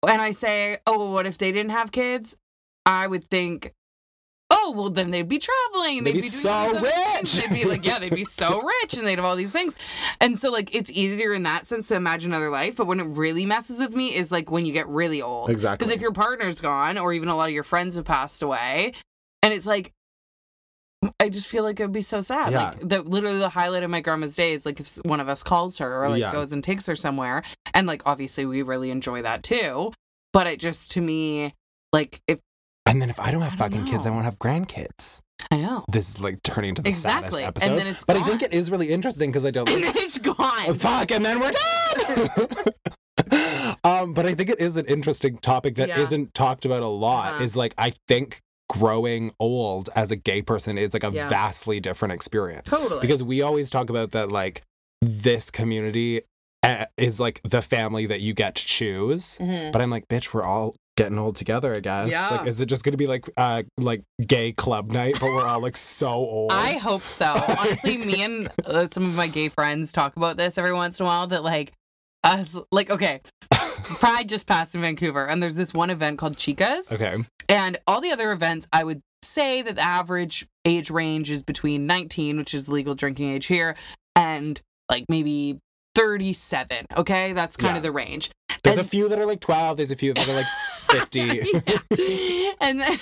and 0.08 0.22
i 0.22 0.32
say 0.32 0.78
oh 0.86 1.12
what 1.12 1.26
if 1.26 1.38
they 1.38 1.52
didn't 1.52 1.72
have 1.72 1.92
kids 1.92 2.38
i 2.86 3.08
would 3.08 3.24
think 3.26 3.74
oh 4.50 4.72
well 4.76 4.90
then 4.90 5.10
they'd 5.12 5.28
be 5.30 5.40
traveling 5.40 6.04
They'd 6.04 6.16
they'd 6.16 6.22
be 6.22 6.30
doing 6.30 6.32
so 6.32 6.50
all 6.50 6.68
these 6.70 6.78
other 6.78 6.90
things. 6.90 7.36
rich. 7.36 7.46
they'd 7.50 7.54
be 7.64 7.66
like 7.66 7.86
yeah 7.86 7.98
they'd 8.00 8.14
be 8.14 8.24
so 8.24 8.62
rich 8.82 8.98
and 8.98 9.08
they'd 9.08 9.18
have 9.18 9.26
all 9.26 9.36
these 9.36 9.52
things 9.54 9.76
and 10.22 10.38
so 10.38 10.52
like 10.52 10.74
it's 10.76 10.92
easier 10.92 11.34
in 11.34 11.44
that 11.44 11.66
sense 11.66 11.88
to 11.88 11.96
imagine 11.96 12.32
another 12.32 12.50
life 12.50 12.76
but 12.78 12.86
when 12.86 13.00
it 13.00 13.06
really 13.08 13.46
messes 13.46 13.80
with 13.80 13.96
me 13.96 14.14
is 14.14 14.32
like 14.32 14.52
when 14.52 14.66
you 14.66 14.74
get 14.74 14.88
really 14.88 15.22
old 15.22 15.50
exactly 15.50 15.84
because 15.86 15.96
if 15.96 16.02
your 16.02 16.12
partner's 16.12 16.62
gone, 16.62 16.98
or 16.98 17.14
even 17.14 17.30
a 17.30 17.36
lot 17.36 17.48
of 17.50 17.54
your 17.54 17.64
friends 17.64 17.96
have 17.96 18.06
passed 18.06 18.42
away, 18.44 18.94
and 19.42 19.54
it's 19.54 19.66
like, 19.66 19.92
I 21.20 21.28
just 21.30 21.48
feel 21.48 21.64
like 21.64 21.80
it 21.80 21.84
would 21.84 21.92
be 21.92 22.02
so 22.02 22.22
sad. 22.22 22.52
Yeah. 22.54 22.64
Like 22.70 22.80
the 22.80 23.02
literally 23.02 23.40
the 23.40 23.50
highlight 23.50 23.84
of 23.84 23.90
my 23.90 24.00
grandma's 24.02 24.36
day 24.36 24.54
is 24.54 24.66
like 24.66 24.80
if 24.80 24.96
one 25.04 25.20
of 25.20 25.28
us 25.28 25.44
calls 25.44 25.80
her 25.80 26.04
or 26.04 26.10
like 26.10 26.22
Yeah. 26.22 26.32
goes 26.32 26.54
and 26.54 26.64
takes 26.64 26.86
her 26.88 26.96
somewhere, 26.96 27.44
and 27.74 27.88
like 27.88 28.04
obviously 28.06 28.46
we 28.46 28.62
really 28.62 28.90
enjoy 28.92 29.22
that 29.24 29.44
too. 29.44 29.92
But 30.32 30.48
it 30.48 30.60
just 30.60 30.92
to 30.92 31.02
me, 31.02 31.54
like 31.92 32.22
if 32.28 32.40
and 32.94 33.02
then 33.02 33.10
if 33.10 33.20
i 33.20 33.32
don't 33.32 33.42
have 33.42 33.54
I 33.54 33.68
don't 33.68 33.72
fucking 33.72 33.86
kids 33.86 34.06
i 34.06 34.10
won't 34.12 34.26
have 34.26 34.38
grandkids 34.40 35.20
I 35.52 35.58
know, 35.58 35.84
this 35.92 36.10
is 36.10 36.22
like 36.22 36.42
turning 36.44 36.74
to 36.76 36.82
the 36.82 36.88
Exactly. 36.88 37.42
saddest 37.42 37.42
And 37.42 37.48
episode. 37.48 37.76
then 37.78 37.88
it's 37.88 38.06
but 38.06 38.16
I 38.16 38.24
think 38.24 38.44
it 38.44 38.54
is 38.54 38.72
really 38.72 38.90
interesting 38.94 39.30
because 39.30 39.44
I 39.46 39.52
don't. 39.52 39.68
and 39.74 39.84
Like, 39.84 39.94
then 39.94 40.04
it's 40.06 40.18
gone. 40.20 40.74
fuck, 40.76 41.12
and 41.12 41.26
then 41.26 41.40
we're 41.42 41.52
done. 43.22 43.78
um, 43.84 44.14
but 44.14 44.26
I 44.26 44.36
think 44.36 44.50
it 44.50 44.60
is 44.62 44.78
an 44.78 44.86
interesting 44.86 45.38
topic 45.40 45.76
that 45.76 45.90
Yeah. 45.90 46.06
not 46.18 46.34
talked 46.34 46.64
about 46.66 46.82
a 46.82 46.88
lot. 46.88 47.34
Uh-huh. 47.34 47.44
Is 47.44 47.58
like 47.58 47.74
I 47.78 47.94
think 48.08 48.42
growing 48.70 49.32
old 49.38 49.90
as 49.96 50.12
a 50.12 50.16
gay 50.16 50.42
person 50.42 50.78
is 50.78 50.94
like 50.94 51.04
a 51.04 51.12
Yeah. 51.12 51.28
vastly 51.28 51.82
different 51.82 52.14
experience 52.14 52.70
Totally. 52.70 53.02
because 53.02 53.22
we 53.22 53.42
always 53.42 53.70
talk 53.70 53.90
about 53.90 54.12
that 54.12 54.32
like 54.32 54.64
this 55.02 55.52
community 55.52 56.22
uh, 56.64 56.86
is 56.96 57.20
like 57.20 57.42
the 57.44 57.62
family 57.62 58.06
that 58.06 58.22
you 58.22 58.34
get 58.34 58.56
to 58.56 58.66
choose. 58.66 59.40
Mhm. 59.40 59.74
But 59.74 59.82
I'm 59.82 59.90
like, 59.90 60.08
bitch, 60.08 60.34
we're 60.34 60.44
all 60.44 60.76
getting 60.96 61.18
old 61.18 61.36
together, 61.36 61.74
I 61.76 61.80
guess. 61.80 62.12
Yeah. 62.12 62.38
Like, 62.38 62.48
is 62.48 62.62
it 62.62 62.68
just 62.68 62.84
gonna 62.84 62.98
be 62.98 63.08
like 63.08 63.30
uh 63.38 63.64
like 63.78 64.04
gay 64.26 64.52
club 64.52 64.90
night, 64.92 65.16
but 65.20 65.28
we're 65.28 65.46
all 65.46 65.62
like 65.62 65.78
so 65.78 66.10
old? 66.10 66.52
I 66.52 66.74
hope 66.74 67.04
so. 67.04 67.26
Honestly, 67.60 67.98
me 68.06 68.24
and 68.24 68.50
uh, 68.66 68.86
some 68.88 69.06
of 69.06 69.16
my 69.16 69.28
gay 69.28 69.50
friends 69.50 69.92
talk 69.92 70.16
about 70.16 70.38
this 70.38 70.58
every 70.58 70.74
once 70.74 71.00
in 71.00 71.06
a 71.06 71.08
while. 71.08 71.28
That 71.28 71.44
like 71.44 71.74
us, 72.24 72.60
like 72.72 72.90
okay, 72.90 73.22
Pride 73.52 74.30
just 74.30 74.48
passed 74.48 74.76
in 74.76 74.82
Vancouver, 74.82 75.26
and 75.28 75.42
there's 75.42 75.56
this 75.56 75.74
one 75.74 75.90
event 75.90 76.18
called 76.20 76.38
Chicas, 76.38 76.94
Okay. 76.94 77.18
and 77.50 77.78
all 77.88 78.00
the 78.02 78.12
other 78.12 78.32
events. 78.32 78.68
I 78.72 78.84
would 78.84 79.02
say 79.22 79.62
that 79.62 79.76
the 79.76 79.82
average 79.82 80.46
age 80.66 80.90
range 80.90 81.32
is 81.32 81.44
between 81.44 81.86
19, 81.88 82.38
which 82.38 82.54
is 82.54 82.66
the 82.66 82.74
legal 82.74 82.94
drinking 82.96 83.30
age 83.30 83.46
here, 83.48 83.76
and 84.16 84.62
like 84.90 85.06
maybe 85.10 85.58
37. 85.96 86.86
Okay, 86.98 87.34
that's 87.34 87.56
kind 87.58 87.74
Yeah. 87.74 87.78
of 87.78 87.84
the 87.84 87.92
range. 87.92 88.30
There's 88.64 88.78
a 88.78 88.84
few 88.84 89.10
that 89.10 89.20
are 89.20 89.26
like 89.26 89.40
12, 89.42 89.78
there's 89.78 89.92
a 89.92 89.96
few 89.96 90.14
that 90.14 90.28
are 90.28 90.34
like 90.36 90.46
50. 90.46 91.20
Yeah. 91.98 92.52
and 92.62 92.80
then 92.80 92.98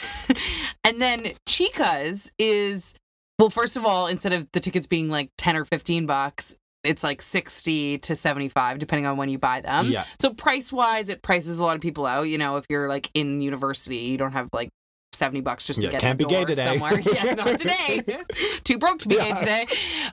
and 0.84 1.02
then 1.02 1.32
Chicas 1.48 2.32
is 2.40 2.96
well, 3.40 3.50
first 3.50 3.76
of 3.78 3.86
all, 3.86 4.08
instead 4.08 4.34
of 4.34 4.48
the 4.52 4.60
tickets 4.60 4.86
being 4.88 5.10
like 5.10 5.30
10 5.38 5.56
or 5.56 5.66
15 5.66 6.06
bucks, 6.06 6.56
it's 6.84 7.04
like 7.04 7.22
60 7.22 7.98
to 8.00 8.16
75 8.16 8.80
depending 8.80 9.06
on 9.06 9.18
when 9.18 9.30
you 9.30 9.38
buy 9.40 9.62
them. 9.62 9.88
yeah. 9.90 10.06
So 10.20 10.34
price 10.34 10.72
wise, 10.74 11.10
it 11.10 11.22
prices 11.22 11.60
a 11.60 11.66
lot 11.66 11.76
of 11.76 11.82
people 11.82 12.06
out. 12.06 12.24
You 12.24 12.38
know, 12.38 12.58
if 12.58 12.66
you're 12.70 12.88
like 12.88 13.10
in 13.14 13.42
university, 13.42 13.98
you 13.98 14.18
don't 14.18 14.34
have 14.34 14.50
like 14.54 14.70
70 15.14 15.42
bucks 15.42 15.68
just 15.68 15.82
to 15.82 15.88
Yeah, 15.88 15.92
get 15.94 16.02
can't 16.02 16.18
be 16.20 16.26
gay 16.26 16.46
today. 16.46 16.66
somewhere. 16.66 17.00
Yeah, 17.14 17.34
not 17.36 17.60
today. 17.60 18.02
Too 18.64 18.78
broke 18.78 19.00
to 19.00 19.08
be 19.10 19.16
gay 19.16 19.34
today. 19.34 19.66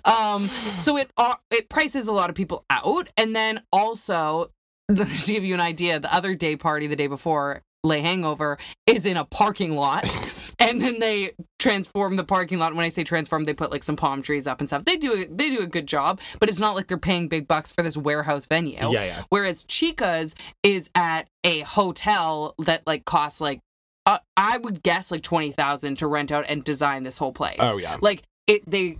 Um, 0.04 0.46
so 0.80 0.96
it 0.98 1.10
uh, 1.16 1.34
it 1.50 1.68
prices 1.68 2.08
a 2.08 2.12
lot 2.12 2.28
of 2.30 2.36
people 2.36 2.64
out, 2.70 3.08
and 3.16 3.34
then 3.34 3.62
also 3.72 4.50
to 4.94 5.04
give 5.26 5.44
you 5.44 5.54
an 5.54 5.60
idea, 5.60 6.00
the 6.00 6.12
other 6.14 6.34
day 6.34 6.56
party 6.56 6.86
the 6.86 6.96
day 6.96 7.06
before 7.06 7.62
Lay 7.84 8.00
Hangover 8.00 8.58
is 8.86 9.06
in 9.06 9.16
a 9.16 9.24
parking 9.24 9.76
lot, 9.76 10.04
and 10.58 10.80
then 10.80 10.98
they 10.98 11.32
transform 11.58 12.16
the 12.16 12.24
parking 12.24 12.58
lot. 12.58 12.74
When 12.74 12.84
I 12.84 12.88
say 12.88 13.04
transform, 13.04 13.44
they 13.44 13.54
put 13.54 13.70
like 13.70 13.84
some 13.84 13.96
palm 13.96 14.22
trees 14.22 14.46
up 14.46 14.60
and 14.60 14.68
stuff. 14.68 14.84
They 14.84 14.96
do 14.96 15.26
they 15.30 15.50
do 15.50 15.60
a 15.60 15.66
good 15.66 15.86
job, 15.86 16.20
but 16.40 16.48
it's 16.48 16.58
not 16.58 16.74
like 16.74 16.88
they're 16.88 16.98
paying 16.98 17.28
big 17.28 17.46
bucks 17.46 17.70
for 17.70 17.82
this 17.82 17.96
warehouse 17.96 18.46
venue. 18.46 18.78
Yeah, 18.78 19.04
yeah. 19.04 19.22
Whereas 19.28 19.64
Chica's 19.68 20.34
is 20.62 20.90
at 20.94 21.28
a 21.44 21.60
hotel 21.60 22.54
that 22.58 22.86
like 22.86 23.04
costs 23.04 23.40
like 23.40 23.60
uh, 24.06 24.18
I 24.36 24.58
would 24.58 24.82
guess 24.82 25.12
like 25.12 25.22
twenty 25.22 25.52
thousand 25.52 25.98
to 25.98 26.06
rent 26.06 26.32
out 26.32 26.46
and 26.48 26.64
design 26.64 27.04
this 27.04 27.18
whole 27.18 27.32
place. 27.32 27.58
Oh, 27.60 27.78
yeah. 27.78 27.96
Like 28.00 28.22
it, 28.46 28.68
they 28.68 28.98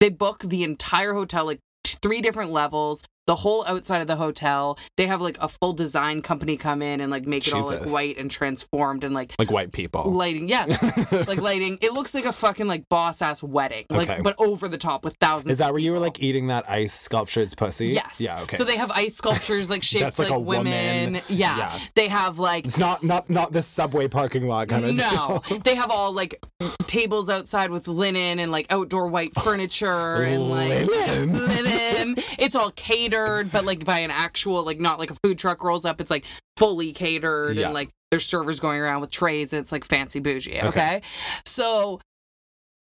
they 0.00 0.08
book 0.08 0.40
the 0.40 0.64
entire 0.64 1.12
hotel, 1.12 1.44
like 1.44 1.60
three 1.84 2.20
different 2.20 2.50
levels, 2.50 3.04
the 3.28 3.36
whole 3.36 3.62
outside 3.66 4.00
of 4.00 4.06
the 4.06 4.16
hotel. 4.16 4.78
They 4.96 5.06
have 5.06 5.20
like 5.20 5.36
a 5.40 5.48
full 5.48 5.74
design 5.74 6.22
company 6.22 6.56
come 6.56 6.80
in 6.80 7.00
and 7.02 7.10
like 7.10 7.26
make 7.26 7.46
it 7.46 7.52
all 7.52 7.66
like 7.68 7.88
white 7.90 8.16
and 8.16 8.30
transformed 8.30 9.04
and 9.04 9.14
like 9.14 9.34
Like 9.38 9.50
white 9.50 9.70
people. 9.70 10.10
lighting. 10.10 10.48
Yes, 10.48 11.12
like 11.28 11.40
lighting. 11.40 11.76
It 11.82 11.92
looks 11.92 12.14
like 12.14 12.24
a 12.24 12.32
fucking 12.32 12.66
like 12.66 12.88
boss 12.88 13.20
ass 13.20 13.42
wedding, 13.42 13.84
like 13.90 14.08
Okay. 14.10 14.20
but 14.22 14.34
over 14.38 14.66
the 14.66 14.78
top 14.78 15.04
with 15.04 15.14
thousands. 15.20 15.52
Is 15.52 15.58
that 15.58 15.72
where 15.72 15.78
you 15.80 15.92
were 15.92 15.98
like 15.98 16.22
eating 16.22 16.46
that 16.46 16.68
ice 16.70 16.94
sculptured's 16.94 17.54
pussy? 17.54 17.88
Yes. 17.88 18.18
Yeah, 18.20 18.40
okay. 18.42 18.56
So 18.56 18.64
they 18.64 18.76
have 18.78 18.90
ice 18.90 19.14
sculptures 19.14 19.68
like 19.68 19.82
shaped 19.92 20.18
like 20.18 20.30
like, 20.30 20.40
women. 20.40 21.12
woman. 21.12 21.22
Yeah. 21.28 21.56
Yeah. 21.58 21.78
They 21.94 22.08
have 22.08 22.38
like 22.38 22.64
it's 22.64 22.78
not 22.78 23.02
not 23.04 23.28
not 23.28 23.52
the 23.52 23.60
subway 23.60 24.08
parking 24.08 24.46
lot 24.48 24.68
kind 24.68 24.86
of 24.86 24.96
no, 24.96 25.42
they 25.64 25.74
have 25.74 25.90
all 25.90 26.12
like 26.12 26.42
tables 26.86 27.28
outside 27.28 27.70
with 27.70 27.86
linen 27.88 28.38
and 28.38 28.50
like 28.50 28.66
outdoor 28.70 29.08
white 29.08 29.34
furniture 29.34 30.22
and 30.22 30.48
like 30.50 30.86
Linen? 30.88 31.32
linen. 31.46 32.14
It's 32.38 32.54
all 32.54 32.70
catered, 32.70 33.17
but 33.52 33.64
like 33.64 33.84
by 33.84 34.00
an 34.00 34.10
actual 34.10 34.62
like 34.64 34.80
not 34.80 34.98
like 34.98 35.10
a 35.10 35.16
food 35.22 35.38
truck 35.38 35.62
rolls 35.64 35.84
up. 35.84 36.00
It's 36.00 36.10
like 36.10 36.24
fully 36.56 36.92
catered 36.92 37.56
Yeah. 37.56 37.66
and 37.66 37.74
like 37.74 37.90
there's 38.10 38.24
servers 38.26 38.58
going 38.60 38.80
around 38.80 39.00
with 39.02 39.10
trays 39.10 39.52
and 39.52 39.60
it's 39.60 39.72
like 39.72 39.84
fancy 39.84 40.20
bougie. 40.20 40.58
Okay, 40.58 40.68
Okay. 40.68 41.02
so 41.44 42.00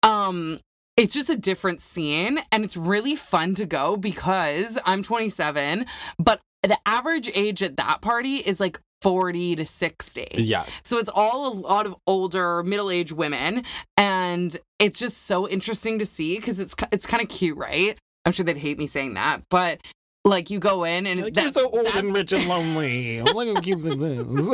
um. 0.03 0.59
It's 0.99 1.13
just 1.13 1.29
a 1.29 1.37
different 1.37 1.79
scene 1.79 2.39
and 2.51 2.63
it's 2.63 2.75
really 2.75 3.15
fun 3.15 3.53
to 3.53 3.67
go 3.67 3.97
because 3.97 4.79
I'm 4.83 5.03
27, 5.03 5.85
but 6.17 6.41
the 6.63 6.75
average 6.87 7.29
age 7.35 7.61
at 7.61 7.77
that 7.77 8.01
party 8.01 8.37
is 8.37 8.59
like 8.59 8.79
40 9.03 9.57
to 9.57 9.65
60. 9.67 10.27
Yeah. 10.39 10.65
So 10.83 10.97
it's 10.97 11.11
all 11.13 11.53
a 11.53 11.53
lot 11.53 11.85
of 11.85 11.95
older, 12.07 12.63
middle-aged 12.63 13.11
women, 13.11 13.63
and 13.95 14.57
it's 14.79 14.97
just 14.97 15.27
so 15.27 15.47
interesting 15.47 15.99
to 15.99 16.05
see 16.07 16.37
because 16.37 16.59
it's 16.59 16.75
it's 16.91 17.05
kind 17.05 17.21
of 17.21 17.29
cute, 17.29 17.59
right? 17.59 17.95
I'm 18.25 18.31
sure 18.31 18.43
they'd 18.43 18.57
hate 18.57 18.79
me 18.79 18.87
saying 18.87 19.13
that, 19.13 19.43
but 19.51 19.79
like 20.27 20.49
you 20.49 20.59
go 20.59 20.83
in 20.83 21.07
and 21.07 21.21
Like, 21.21 21.33
that- 21.33 21.43
you're 21.43 21.51
so 21.53 21.65
old 21.69 21.85
that's- 21.85 21.95
and 21.95 22.13
rich 22.13 22.33
and 22.33 22.47
lonely. 22.47 23.21
Look 23.21 23.55
how 23.55 23.61
cute 23.61 23.81
this 23.81 23.95
is. 24.03 24.49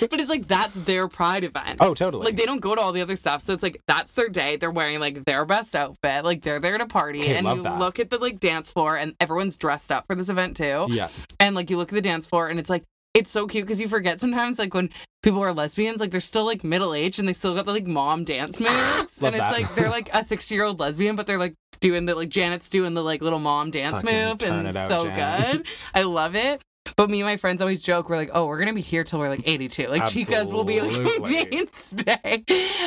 but 0.10 0.20
it's 0.20 0.28
like 0.30 0.46
that's 0.46 0.76
their 0.76 1.08
pride 1.08 1.44
event. 1.44 1.78
oh, 1.80 1.94
totally. 1.94 2.24
Like 2.26 2.36
they 2.36 2.44
don't 2.44 2.60
go 2.60 2.74
to 2.74 2.80
all 2.80 2.92
the 2.92 3.00
other 3.02 3.16
stuff, 3.16 3.40
so 3.42 3.52
it's 3.52 3.62
like 3.62 3.80
that's 3.86 4.12
their 4.12 4.28
day. 4.28 4.56
They're 4.56 4.70
wearing 4.70 5.00
like 5.00 5.24
their 5.24 5.44
best 5.44 5.74
outfit, 5.74 6.24
like 6.24 6.42
they're 6.42 6.60
there 6.60 6.78
to 6.78 6.86
party, 6.86 7.20
Okay, 7.20 7.36
and 7.36 7.44
love 7.46 7.56
you 7.58 7.62
that. 7.64 7.78
look 7.78 7.98
at 7.98 8.10
the 8.10 8.18
like 8.18 8.38
dance 8.40 8.70
floor, 8.70 8.96
and 8.96 9.14
everyone's 9.20 9.56
dressed 9.56 9.90
up 9.90 10.06
for 10.06 10.14
this 10.14 10.28
event 10.28 10.56
too. 10.56 10.86
yeah. 10.90 11.08
And 11.40 11.54
like 11.54 11.70
you 11.70 11.76
look 11.76 11.88
at 11.88 11.94
the 11.94 12.00
dance 12.02 12.26
floor, 12.26 12.48
and 12.48 12.58
it's 12.60 12.70
like 12.70 12.84
it's 13.14 13.30
so 13.30 13.46
cute 13.46 13.64
because 13.64 13.80
you 13.80 13.86
forget 13.88 14.18
sometimes 14.20 14.58
like 14.58 14.74
when 14.74 14.90
people 15.22 15.40
are 15.40 15.52
lesbians, 15.52 16.00
like 16.00 16.10
they're 16.10 16.18
still 16.20 16.44
like 16.44 16.64
middle 16.64 16.92
aged 16.92 17.20
and 17.20 17.28
they 17.28 17.32
still 17.32 17.54
got 17.54 17.64
the 17.64 17.72
like 17.72 17.86
mom 17.86 18.24
dance 18.24 18.58
moves, 18.60 19.22
Love 19.22 19.32
and 19.34 19.36
it's 19.36 19.44
that. 19.44 19.52
like 19.52 19.74
they're 19.76 19.88
like 19.90 20.10
a 20.12 20.24
sixty 20.24 20.54
year 20.56 20.64
old 20.64 20.80
lesbian, 20.80 21.14
but 21.16 21.26
they're 21.26 21.38
like 21.38 21.54
doing 21.84 22.06
the 22.06 22.14
like 22.14 22.30
Janet's 22.30 22.70
doing 22.70 22.94
the 22.94 23.02
like 23.04 23.20
little 23.20 23.38
mom 23.38 23.70
dance 23.70 24.00
Fucking 24.00 24.18
move, 24.28 24.42
and 24.42 24.66
it's 24.66 24.76
out, 24.76 24.88
so 24.88 25.04
Janet. 25.04 25.58
good. 25.58 25.66
I 25.94 26.02
love 26.04 26.34
it. 26.34 26.62
But 26.96 27.10
me 27.10 27.20
and 27.20 27.28
my 27.28 27.36
friends 27.36 27.60
always 27.60 27.82
joke, 27.82 28.08
we're 28.08 28.16
like, 28.16 28.30
oh, 28.32 28.46
we're 28.46 28.58
gonna 28.58 28.72
be 28.72 28.80
here 28.80 29.04
till 29.04 29.18
we're 29.18 29.28
like 29.28 29.42
82. 29.46 29.88
Like 29.88 30.02
chicas 30.04 30.50
will 30.50 30.64
be 30.64 30.80
like 30.80 31.20
mainstay. 31.52 32.42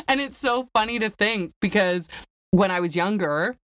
And 0.08 0.20
it's 0.20 0.38
so 0.38 0.68
funny 0.74 0.98
to 1.00 1.10
think 1.12 1.52
because 1.62 2.10
when 2.52 2.72
I 2.72 2.80
was 2.80 2.96
younger, 2.96 3.56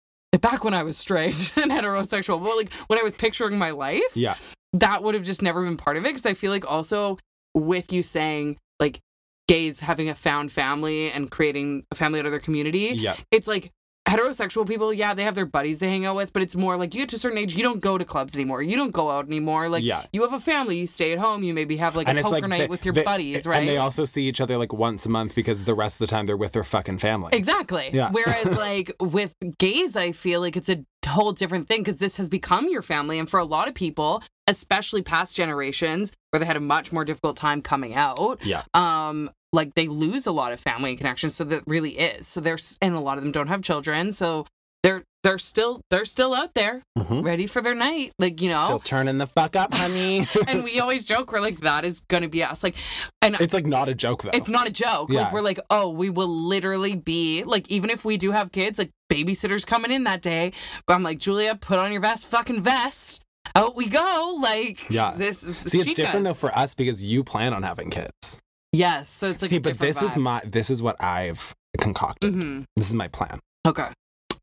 back 0.40 0.64
when 0.64 0.74
I 0.74 0.82
was 0.82 0.98
straight 0.98 1.52
and 1.56 1.70
heterosexual, 1.70 2.42
but 2.42 2.56
like 2.56 2.72
when 2.88 2.98
I 2.98 3.02
was 3.02 3.14
picturing 3.14 3.58
my 3.58 3.70
life, 3.70 4.14
Yeah. 4.14 4.36
that 4.74 5.02
would 5.02 5.14
have 5.14 5.24
just 5.24 5.40
never 5.42 5.64
been 5.64 5.76
part 5.78 5.96
of 5.96 6.04
it. 6.04 6.08
Because 6.08 6.26
I 6.26 6.34
feel 6.34 6.50
like 6.50 6.70
also 6.70 7.18
with 7.54 7.90
you 7.92 8.02
saying 8.02 8.58
like 8.80 9.00
gays 9.48 9.80
having 9.80 10.08
a 10.08 10.14
found 10.14 10.50
family 10.52 11.10
and 11.10 11.30
creating 11.30 11.84
a 11.90 11.94
family 11.94 12.20
out 12.20 12.26
of 12.26 12.32
their 12.32 12.40
community, 12.40 12.92
Yeah. 12.96 13.16
it's 13.30 13.46
like 13.48 13.70
heterosexual 14.08 14.66
people, 14.66 14.92
yeah, 14.92 15.14
they 15.14 15.22
have 15.22 15.34
their 15.34 15.46
buddies 15.46 15.80
they 15.80 15.88
hang 15.88 16.04
out 16.04 16.16
with, 16.16 16.32
but 16.32 16.42
it's 16.42 16.56
more 16.56 16.76
like 16.76 16.94
you 16.94 17.02
get 17.02 17.10
to 17.10 17.16
a 17.16 17.18
certain 17.18 17.38
age, 17.38 17.54
you 17.54 17.62
don't 17.62 17.80
go 17.80 17.96
to 17.96 18.04
clubs 18.04 18.34
anymore. 18.34 18.60
You 18.62 18.76
don't 18.76 18.90
go 18.90 19.10
out 19.10 19.26
anymore. 19.26 19.68
Like 19.68 19.84
Yeah. 19.84 20.04
you 20.12 20.22
have 20.22 20.32
a 20.32 20.40
family, 20.40 20.78
you 20.78 20.86
stay 20.86 21.12
at 21.12 21.18
home, 21.18 21.42
you 21.42 21.54
maybe 21.54 21.76
have 21.76 21.94
like 21.96 22.08
and 22.08 22.18
a 22.18 22.22
poker 22.22 22.32
like 22.40 22.48
night 22.48 22.58
they- 22.62 22.66
with 22.66 22.84
your 22.84 22.94
they- 22.94 23.04
buddies, 23.04 23.46
right? 23.46 23.60
And 23.60 23.68
they 23.68 23.76
also 23.78 24.04
see 24.04 24.24
each 24.24 24.40
other 24.40 24.58
like 24.58 24.72
once 24.72 25.06
a 25.06 25.08
month 25.08 25.34
because 25.34 25.64
the 25.64 25.74
rest 25.74 25.96
of 25.96 26.00
the 26.00 26.06
time 26.08 26.26
they're 26.26 26.36
with 26.36 26.52
their 26.52 26.64
fucking 26.64 26.98
family. 26.98 27.30
Exactly. 27.32 27.90
Yeah. 27.92 28.10
Whereas, 28.12 28.56
like 28.56 28.92
with 29.00 29.34
gays, 29.58 29.96
I 29.96 30.12
feel 30.12 30.40
like 30.40 30.56
it's 30.56 30.68
a 30.68 30.84
whole 31.08 31.32
different 31.32 31.68
thing 31.68 31.80
because 31.80 31.98
this 31.98 32.16
has 32.16 32.28
become 32.28 32.68
your 32.68 32.82
family. 32.82 33.18
And 33.18 33.28
for 33.30 33.38
a 33.38 33.44
lot 33.44 33.68
of 33.68 33.74
people, 33.74 34.22
especially 34.48 35.02
past 35.02 35.36
generations 35.36 36.12
where 36.30 36.40
they 36.40 36.46
had 36.46 36.56
a 36.56 36.60
much 36.60 36.92
more 36.92 37.04
difficult 37.04 37.36
time 37.36 37.62
coming 37.62 37.94
out, 37.94 38.40
Yeah. 38.44 38.62
um, 38.74 39.30
like 39.52 39.74
they 39.74 39.86
lose 39.88 40.26
a 40.26 40.32
lot 40.32 40.52
of 40.52 40.60
family 40.60 40.90
and 40.90 40.98
connections. 40.98 41.34
So 41.34 41.44
that 41.44 41.62
really 41.66 41.98
is. 41.98 42.26
So 42.26 42.40
there's, 42.40 42.78
and 42.80 42.94
a 42.94 43.00
lot 43.00 43.18
of 43.18 43.24
them 43.24 43.32
don't 43.32 43.48
have 43.48 43.62
children. 43.62 44.10
So 44.12 44.46
they're, 44.82 45.02
they're 45.22 45.38
still, 45.38 45.82
they're 45.90 46.04
still 46.04 46.34
out 46.34 46.54
there 46.54 46.82
Mhm. 46.98 47.22
ready 47.24 47.46
for 47.46 47.60
their 47.62 47.74
night. 47.74 48.12
Like, 48.18 48.40
you 48.42 48.48
know, 48.48 48.64
Still 48.64 48.78
turning 48.80 49.18
the 49.18 49.26
fuck 49.28 49.54
up, 49.54 49.72
honey. 49.72 50.26
and 50.48 50.64
we 50.64 50.80
always 50.80 51.04
joke, 51.04 51.30
we're 51.32 51.40
like, 51.40 51.60
that 51.60 51.84
is 51.84 52.00
going 52.00 52.24
to 52.24 52.28
be 52.28 52.42
us. 52.42 52.64
Like, 52.64 52.74
and 53.20 53.36
it's 53.40 53.54
like 53.54 53.66
not 53.66 53.88
a 53.88 53.94
joke 53.94 54.22
though. 54.22 54.30
it's 54.32 54.48
not 54.48 54.68
a 54.68 54.72
joke. 54.72 55.10
Yeah. 55.12 55.22
Like 55.24 55.32
we're 55.32 55.42
like, 55.42 55.60
oh, 55.70 55.90
we 55.90 56.10
will 56.10 56.26
literally 56.28 56.96
be 56.96 57.44
like, 57.44 57.70
even 57.70 57.90
if 57.90 58.04
we 58.04 58.16
do 58.16 58.32
have 58.32 58.50
kids, 58.50 58.78
like 58.78 58.90
babysitters 59.12 59.64
coming 59.66 59.92
in 59.92 60.04
that 60.04 60.22
day. 60.22 60.52
But 60.88 60.94
I'm 60.94 61.04
like, 61.04 61.18
Julia, 61.18 61.54
put 61.54 61.78
on 61.78 61.92
your 61.92 62.00
vest, 62.00 62.26
fucking 62.26 62.62
vest. 62.62 63.22
Out 63.54 63.76
we 63.76 63.86
go. 63.86 64.38
Like, 64.42 64.90
Yeah. 64.90 65.12
This 65.16 65.44
is 65.44 65.56
See, 65.58 65.78
it's 65.78 65.94
different 65.94 66.24
though 66.24 66.34
for 66.34 66.50
us 66.58 66.74
because 66.74 67.04
you 67.04 67.22
plan 67.22 67.52
on 67.54 67.62
having 67.62 67.90
kids. 67.90 68.40
Yes. 68.72 69.10
So 69.10 69.28
it's 69.28 69.42
like 69.42 69.50
See, 69.50 69.58
but 69.58 69.78
this 69.78 70.02
is 70.02 70.16
my 70.16 70.40
this 70.44 70.70
is 70.70 70.82
what 70.82 70.96
I've 71.02 71.54
concocted. 71.78 72.34
Mhm. 72.34 72.64
This 72.76 72.88
is 72.90 72.94
my 72.96 73.08
plan. 73.08 73.38
Okay. 73.66 73.88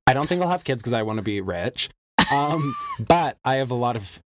I 0.07 0.13
don't 0.13 0.27
think 0.27 0.41
I'll 0.41 0.49
have 0.49 0.63
kids 0.63 0.81
because 0.81 0.93
I 0.93 1.03
want 1.03 1.17
to 1.17 1.23
be 1.23 1.41
rich. 1.41 1.89
Um, 2.31 2.75
but 3.07 3.37
I 3.43 3.55
have 3.55 3.71
a 3.71 3.75
lot 3.75 3.95
of, 3.95 4.19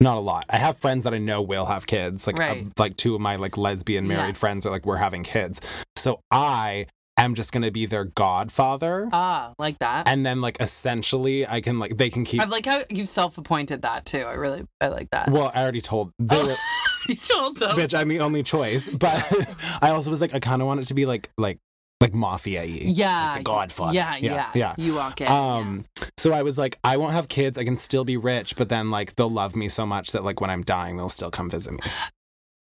not 0.00 0.16
a 0.16 0.20
lot. 0.20 0.44
I 0.48 0.58
have 0.58 0.76
friends 0.76 1.02
that 1.02 1.12
I 1.12 1.18
know 1.18 1.42
will 1.42 1.66
have 1.66 1.88
kids. 1.88 2.24
Like, 2.24 2.38
Right. 2.38 2.66
uh, 2.66 2.70
like 2.78 2.94
two 2.96 3.16
of 3.16 3.20
my 3.20 3.34
like 3.34 3.56
lesbian 3.56 4.06
married 4.06 4.28
Yes. 4.34 4.38
friends 4.38 4.64
are 4.64 4.70
like, 4.70 4.86
we're 4.86 4.96
having 4.98 5.24
kids. 5.24 5.60
So 5.96 6.20
I 6.30 6.86
am 7.18 7.34
just 7.34 7.50
gonna 7.52 7.72
be 7.72 7.84
their 7.86 8.04
godfather, 8.04 9.08
Ah, 9.12 9.54
like 9.58 9.80
that. 9.80 10.06
and 10.06 10.24
then 10.24 10.40
like 10.40 10.56
essentially 10.60 11.48
I 11.48 11.60
can 11.60 11.80
like 11.80 11.96
they 11.96 12.10
can 12.10 12.24
keep. 12.24 12.40
I 12.40 12.44
like 12.44 12.64
how 12.66 12.82
you've 12.90 13.08
self-appointed 13.08 13.82
that 13.82 14.04
too. 14.04 14.20
I 14.22 14.34
really, 14.34 14.64
I 14.80 14.86
like 14.88 15.10
that. 15.10 15.28
well, 15.30 15.50
I 15.52 15.62
already 15.62 15.80
told. 15.80 16.12
They 16.20 16.40
were, 16.40 16.54
you 17.12 17.16
told 17.16 17.56
them. 17.58 17.70
bitch, 17.70 17.98
I'm 17.98 18.08
the 18.08 18.20
only 18.20 18.42
choice. 18.42 18.88
But 18.88 19.24
I 19.82 19.90
also 19.90 20.10
was 20.10 20.20
like, 20.20 20.34
I 20.34 20.40
kind 20.40 20.60
of 20.62 20.66
want 20.68 20.80
it 20.80 20.84
to 20.86 20.94
be 20.94 21.06
like 21.06 21.30
like 21.38 21.58
like 22.00 22.14
mafia 22.14 22.60
y. 22.60 22.78
Yeah. 22.82 23.38
the 23.38 23.44
Godfather. 23.44 23.94
Yeah, 23.94 24.14
Yeah, 24.16 24.34
yeah, 24.34 24.50
yeah. 24.54 24.74
You 24.78 24.94
walk 24.94 25.20
in. 25.20 25.26
Um, 25.28 25.84
so 26.16 26.32
I 26.32 26.42
was 26.42 26.56
like, 26.56 26.78
I 26.84 26.96
won't 26.96 27.12
have 27.12 27.26
kids. 27.28 27.58
I 27.58 27.64
can 27.64 27.76
still 27.76 28.04
be 28.04 28.16
rich, 28.16 28.54
but 28.56 28.68
then 28.68 28.90
like 28.90 29.16
they'll 29.16 29.28
love 29.30 29.56
me 29.56 29.68
so 29.68 29.84
much 29.84 30.12
that 30.12 30.22
like 30.22 30.40
when 30.40 30.48
I'm 30.50 30.62
dying, 30.62 30.96
they'll 30.96 31.08
still 31.08 31.30
come 31.30 31.50
visit 31.50 31.72
me. 31.72 31.80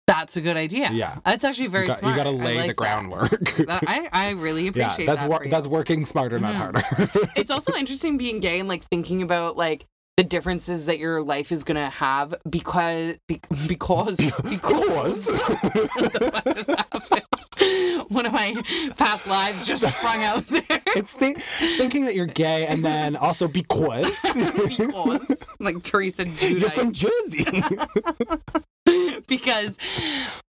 That's 0.06 0.36
a 0.36 0.40
good 0.40 0.56
idea. 0.56 0.88
Yeah. 0.92 1.16
That's 1.24 1.42
actually 1.44 1.66
very 1.66 1.86
good. 1.86 1.96
you, 1.96 2.14
got, 2.14 2.26
smart. 2.26 2.26
to 2.26 2.30
lay 2.30 2.56
like 2.58 2.68
the 2.68 2.74
groundwork. 2.74 3.30
That- 3.66 3.82
I, 3.88 4.08
I 4.12 4.30
really 4.30 4.62
yeah, 4.64 4.70
appreciate 4.70 5.06
that's 5.06 5.24
that. 5.24 5.28
wor- 5.30 5.44
you. 5.44 5.50
that's 5.50 5.66
working 5.66 6.04
smarter, 6.04 6.38
not 6.38 6.54
Mhm. 6.54 6.58
harder. 6.58 7.30
it's 7.36 7.50
also 7.50 7.74
interesting 7.74 8.16
being 8.16 8.38
gay 8.40 8.60
and 8.60 8.68
like 8.68 8.84
thinking 8.84 9.20
about 9.22 9.56
like 9.56 9.84
the 10.16 10.24
differences 10.24 10.86
that 10.86 10.98
your 10.98 11.20
life 11.22 11.52
is 11.52 11.62
gonna 11.62 11.90
have 11.90 12.34
because 12.48 13.18
be- 13.28 13.40
because 13.68 14.16
because 14.48 15.28
what 15.28 16.44
just 16.54 16.70
happened? 16.70 18.06
One 18.08 18.24
of 18.26 18.32
my 18.32 18.54
past 18.96 19.28
lives 19.28 19.66
just 19.66 19.84
sprung 19.98 20.22
out 20.22 20.44
there. 20.48 20.62
it's 20.96 21.12
thi- 21.12 21.34
thinking 21.76 22.04
that 22.06 22.14
you're 22.14 22.26
gay, 22.26 22.66
and 22.66 22.84
then 22.84 23.16
also 23.16 23.46
because 23.48 24.16
because 24.68 25.46
like 25.60 25.82
Teresa 25.82 26.26
you're 26.26 26.70
from 26.70 26.92
Jersey. 26.92 27.44
because 29.26 29.78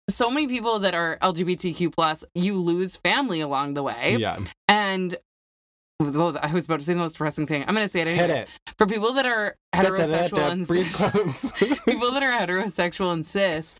so 0.09 0.29
many 0.29 0.47
people 0.47 0.79
that 0.79 0.93
are 0.95 1.17
LGBTQ 1.21 1.93
plus, 1.93 2.25
you 2.35 2.55
lose 2.57 2.97
family 2.97 3.39
along 3.41 3.75
the 3.75 3.83
way. 3.83 4.17
yeah, 4.19 4.37
And 4.67 5.15
well, 6.11 6.37
I 6.41 6.51
was 6.53 6.65
about 6.65 6.79
to 6.79 6.85
say 6.85 6.93
the 6.93 6.99
most 6.99 7.13
depressing 7.13 7.47
thing. 7.47 7.63
I'm 7.67 7.73
going 7.75 7.85
to 7.85 7.89
say 7.89 8.01
it 8.01 8.07
hit 8.07 8.19
anyways. 8.21 8.43
it. 8.43 8.49
For 8.77 8.85
people 8.87 9.13
that 9.13 9.25
are 9.25 9.55
heterosexual 9.75 10.51
and 10.51 10.65
cis, 10.65 11.51
people 11.85 12.11
that 12.11 12.23
are 12.23 12.31
heterosexual 12.31 13.13
and 13.13 13.25
cis, 13.25 13.75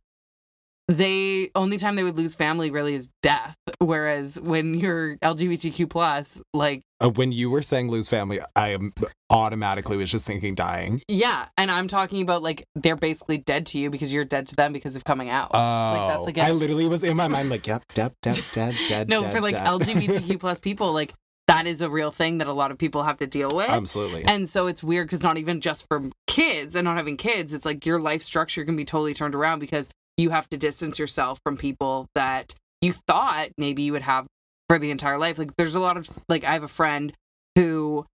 they 0.90 1.50
only 1.56 1.78
time 1.78 1.96
they 1.96 2.04
would 2.04 2.18
lose 2.18 2.36
family 2.36 2.70
really 2.70 2.94
is 2.94 3.12
death. 3.22 3.56
Whereas 3.80 4.40
when 4.42 4.74
you're 4.74 5.16
LGBTQ 5.18 5.90
plus, 5.90 6.42
like 6.54 6.82
Uh, 7.02 7.10
when 7.10 7.32
you 7.32 7.50
were 7.50 7.62
saying 7.62 7.90
lose 7.90 8.10
family, 8.10 8.42
I 8.54 8.70
am 8.74 8.92
automatically 9.30 9.96
was 9.96 10.12
just 10.12 10.28
thinking 10.28 10.56
dying. 10.56 11.02
yeah, 11.08 11.46
and 11.58 11.72
I'm 11.72 11.88
talking 11.88 12.22
about 12.22 12.44
like 12.44 12.66
they're 12.76 12.98
basically 12.98 13.38
dead 13.38 13.66
to 13.68 13.80
you 13.80 13.90
because 13.92 14.12
you're 14.14 14.26
dead 14.26 14.46
to 14.48 14.56
them 14.58 14.74
because 14.74 14.98
of 14.98 15.06
coming 15.06 15.30
out. 15.30 15.52
Oh, 15.54 16.08
that's 16.10 16.26
like 16.26 16.38
I 16.38 16.50
a- 16.50 16.54
literally 16.54 16.90
was 16.90 17.04
in 17.06 17.16
my 17.16 17.30
mind 17.30 17.50
like, 17.50 17.66
yep, 17.66 17.84
dead, 17.94 18.12
dead, 18.22 18.42
dead, 18.54 18.76
dead. 18.90 19.10
no, 19.10 19.22
dead, 19.22 19.32
for 19.32 19.40
like 19.40 19.54
dead. 19.56 19.66
LGBTQ 19.66 20.38
plus 20.38 20.60
people, 20.60 20.92
like 20.92 21.14
that 21.48 21.68
is 21.68 21.82
a 21.82 21.90
real 21.90 22.12
thing 22.12 22.38
that 22.38 22.48
a 22.48 22.54
lot 22.54 22.72
of 22.72 22.78
people 22.78 23.04
have 23.04 23.18
to 23.18 23.28
deal 23.28 23.50
with. 23.54 23.70
Absolutely. 23.70 24.24
And 24.26 24.48
so 24.48 24.68
it's 24.68 24.84
weird 24.84 25.08
because 25.08 25.24
not 25.24 25.38
even 25.38 25.62
just 25.62 25.88
for 25.90 26.10
kids 26.28 26.76
and 26.76 26.86
not 26.86 26.98
having 26.98 27.18
kids, 27.18 27.54
it's 27.54 27.66
like 27.66 27.86
your 27.86 28.00
life 28.00 28.22
structure 28.22 28.64
can 28.64 28.76
be 28.76 28.86
totally 28.86 29.14
turned 29.14 29.36
around 29.36 29.60
because 29.60 29.90
you 30.18 30.30
have 30.30 30.48
to 30.50 30.58
distance 30.58 31.00
yourself 31.00 31.40
from 31.44 31.58
people 31.58 32.08
that 32.16 32.56
you 32.82 32.94
thought 32.94 33.50
maybe 33.58 33.84
you 33.84 33.92
would 33.92 34.04
have 34.04 34.26
for 34.70 34.80
the 34.80 34.92
entire 34.92 35.18
life. 35.18 35.38
Like 35.38 35.56
there's 35.58 35.76
a 35.76 35.80
lot 35.80 35.98
of 35.98 36.08
like 36.30 36.44
I 36.44 36.52
have 36.52 36.64
a 36.64 36.68
friend 36.68 37.14
who 37.56 38.06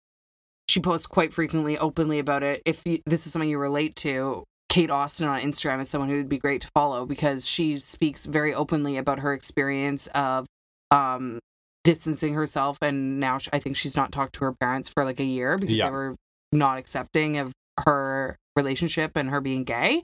she 0.68 0.80
posts 0.80 1.06
quite 1.06 1.32
frequently 1.32 1.78
openly 1.78 2.18
about 2.18 2.42
it. 2.42 2.62
If 2.64 2.82
you, 2.86 2.98
this 3.06 3.26
is 3.26 3.32
something 3.32 3.48
you 3.48 3.58
relate 3.58 3.96
to, 3.96 4.44
Kate 4.68 4.90
Austin 4.90 5.28
on 5.28 5.40
Instagram 5.40 5.80
is 5.80 5.88
someone 5.88 6.10
who 6.10 6.16
would 6.16 6.28
be 6.28 6.38
great 6.38 6.60
to 6.62 6.68
follow 6.74 7.06
because 7.06 7.48
she 7.48 7.78
speaks 7.78 8.26
very 8.26 8.52
openly 8.52 8.96
about 8.96 9.20
her 9.20 9.32
experience 9.32 10.06
of 10.08 10.46
um 10.90 11.38
distancing 11.84 12.34
herself 12.34 12.78
and 12.82 13.18
now 13.20 13.38
sh- 13.38 13.48
I 13.52 13.58
think 13.58 13.76
she's 13.76 13.96
not 13.96 14.12
talked 14.12 14.34
to 14.34 14.40
her 14.44 14.52
parents 14.52 14.88
for 14.88 15.04
like 15.04 15.20
a 15.20 15.24
year 15.24 15.56
because 15.58 15.76
Yeah. 15.78 15.86
they 15.86 15.90
were 15.92 16.16
not 16.52 16.78
accepting 16.78 17.38
of 17.38 17.52
her 17.86 18.36
relationship 18.56 19.12
and 19.16 19.30
her 19.30 19.40
being 19.40 19.64
gay. 19.64 20.02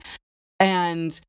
And 0.59 1.19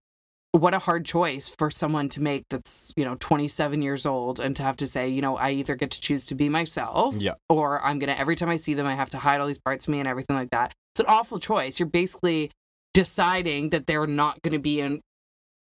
what 0.52 0.72
a 0.74 0.78
hard 0.78 1.04
choice 1.04 1.48
for 1.48 1.70
someone 1.70 2.08
to 2.10 2.22
make 2.22 2.44
that's, 2.48 2.92
you 2.96 3.04
know, 3.04 3.16
27 3.18 3.82
years 3.82 4.06
old 4.06 4.40
and 4.40 4.56
to 4.56 4.62
have 4.62 4.76
to 4.76 4.86
say, 4.86 5.08
you 5.08 5.20
know, 5.20 5.36
I 5.36 5.50
either 5.50 5.74
get 5.74 5.90
to 5.90 6.00
choose 6.00 6.24
to 6.26 6.34
be 6.34 6.48
myself 6.48 7.14
Yeah. 7.18 7.34
or 7.50 7.84
I'm 7.84 7.98
going 7.98 8.08
to, 8.14 8.18
every 8.18 8.36
time 8.36 8.48
I 8.48 8.56
see 8.56 8.72
them, 8.72 8.86
I 8.86 8.94
have 8.94 9.10
to 9.10 9.18
hide 9.18 9.40
all 9.40 9.46
these 9.46 9.58
parts 9.58 9.86
of 9.86 9.92
me 9.92 9.98
and 9.98 10.08
everything 10.08 10.36
like 10.36 10.50
that. 10.50 10.72
It's 10.94 11.00
an 11.00 11.06
awful 11.08 11.38
choice. 11.38 11.78
You're 11.78 11.88
basically 11.90 12.50
deciding 12.94 13.70
that 13.70 13.86
they're 13.86 14.06
not 14.06 14.40
going 14.42 14.54
to 14.54 14.58
be 14.58 14.80
in 14.80 15.00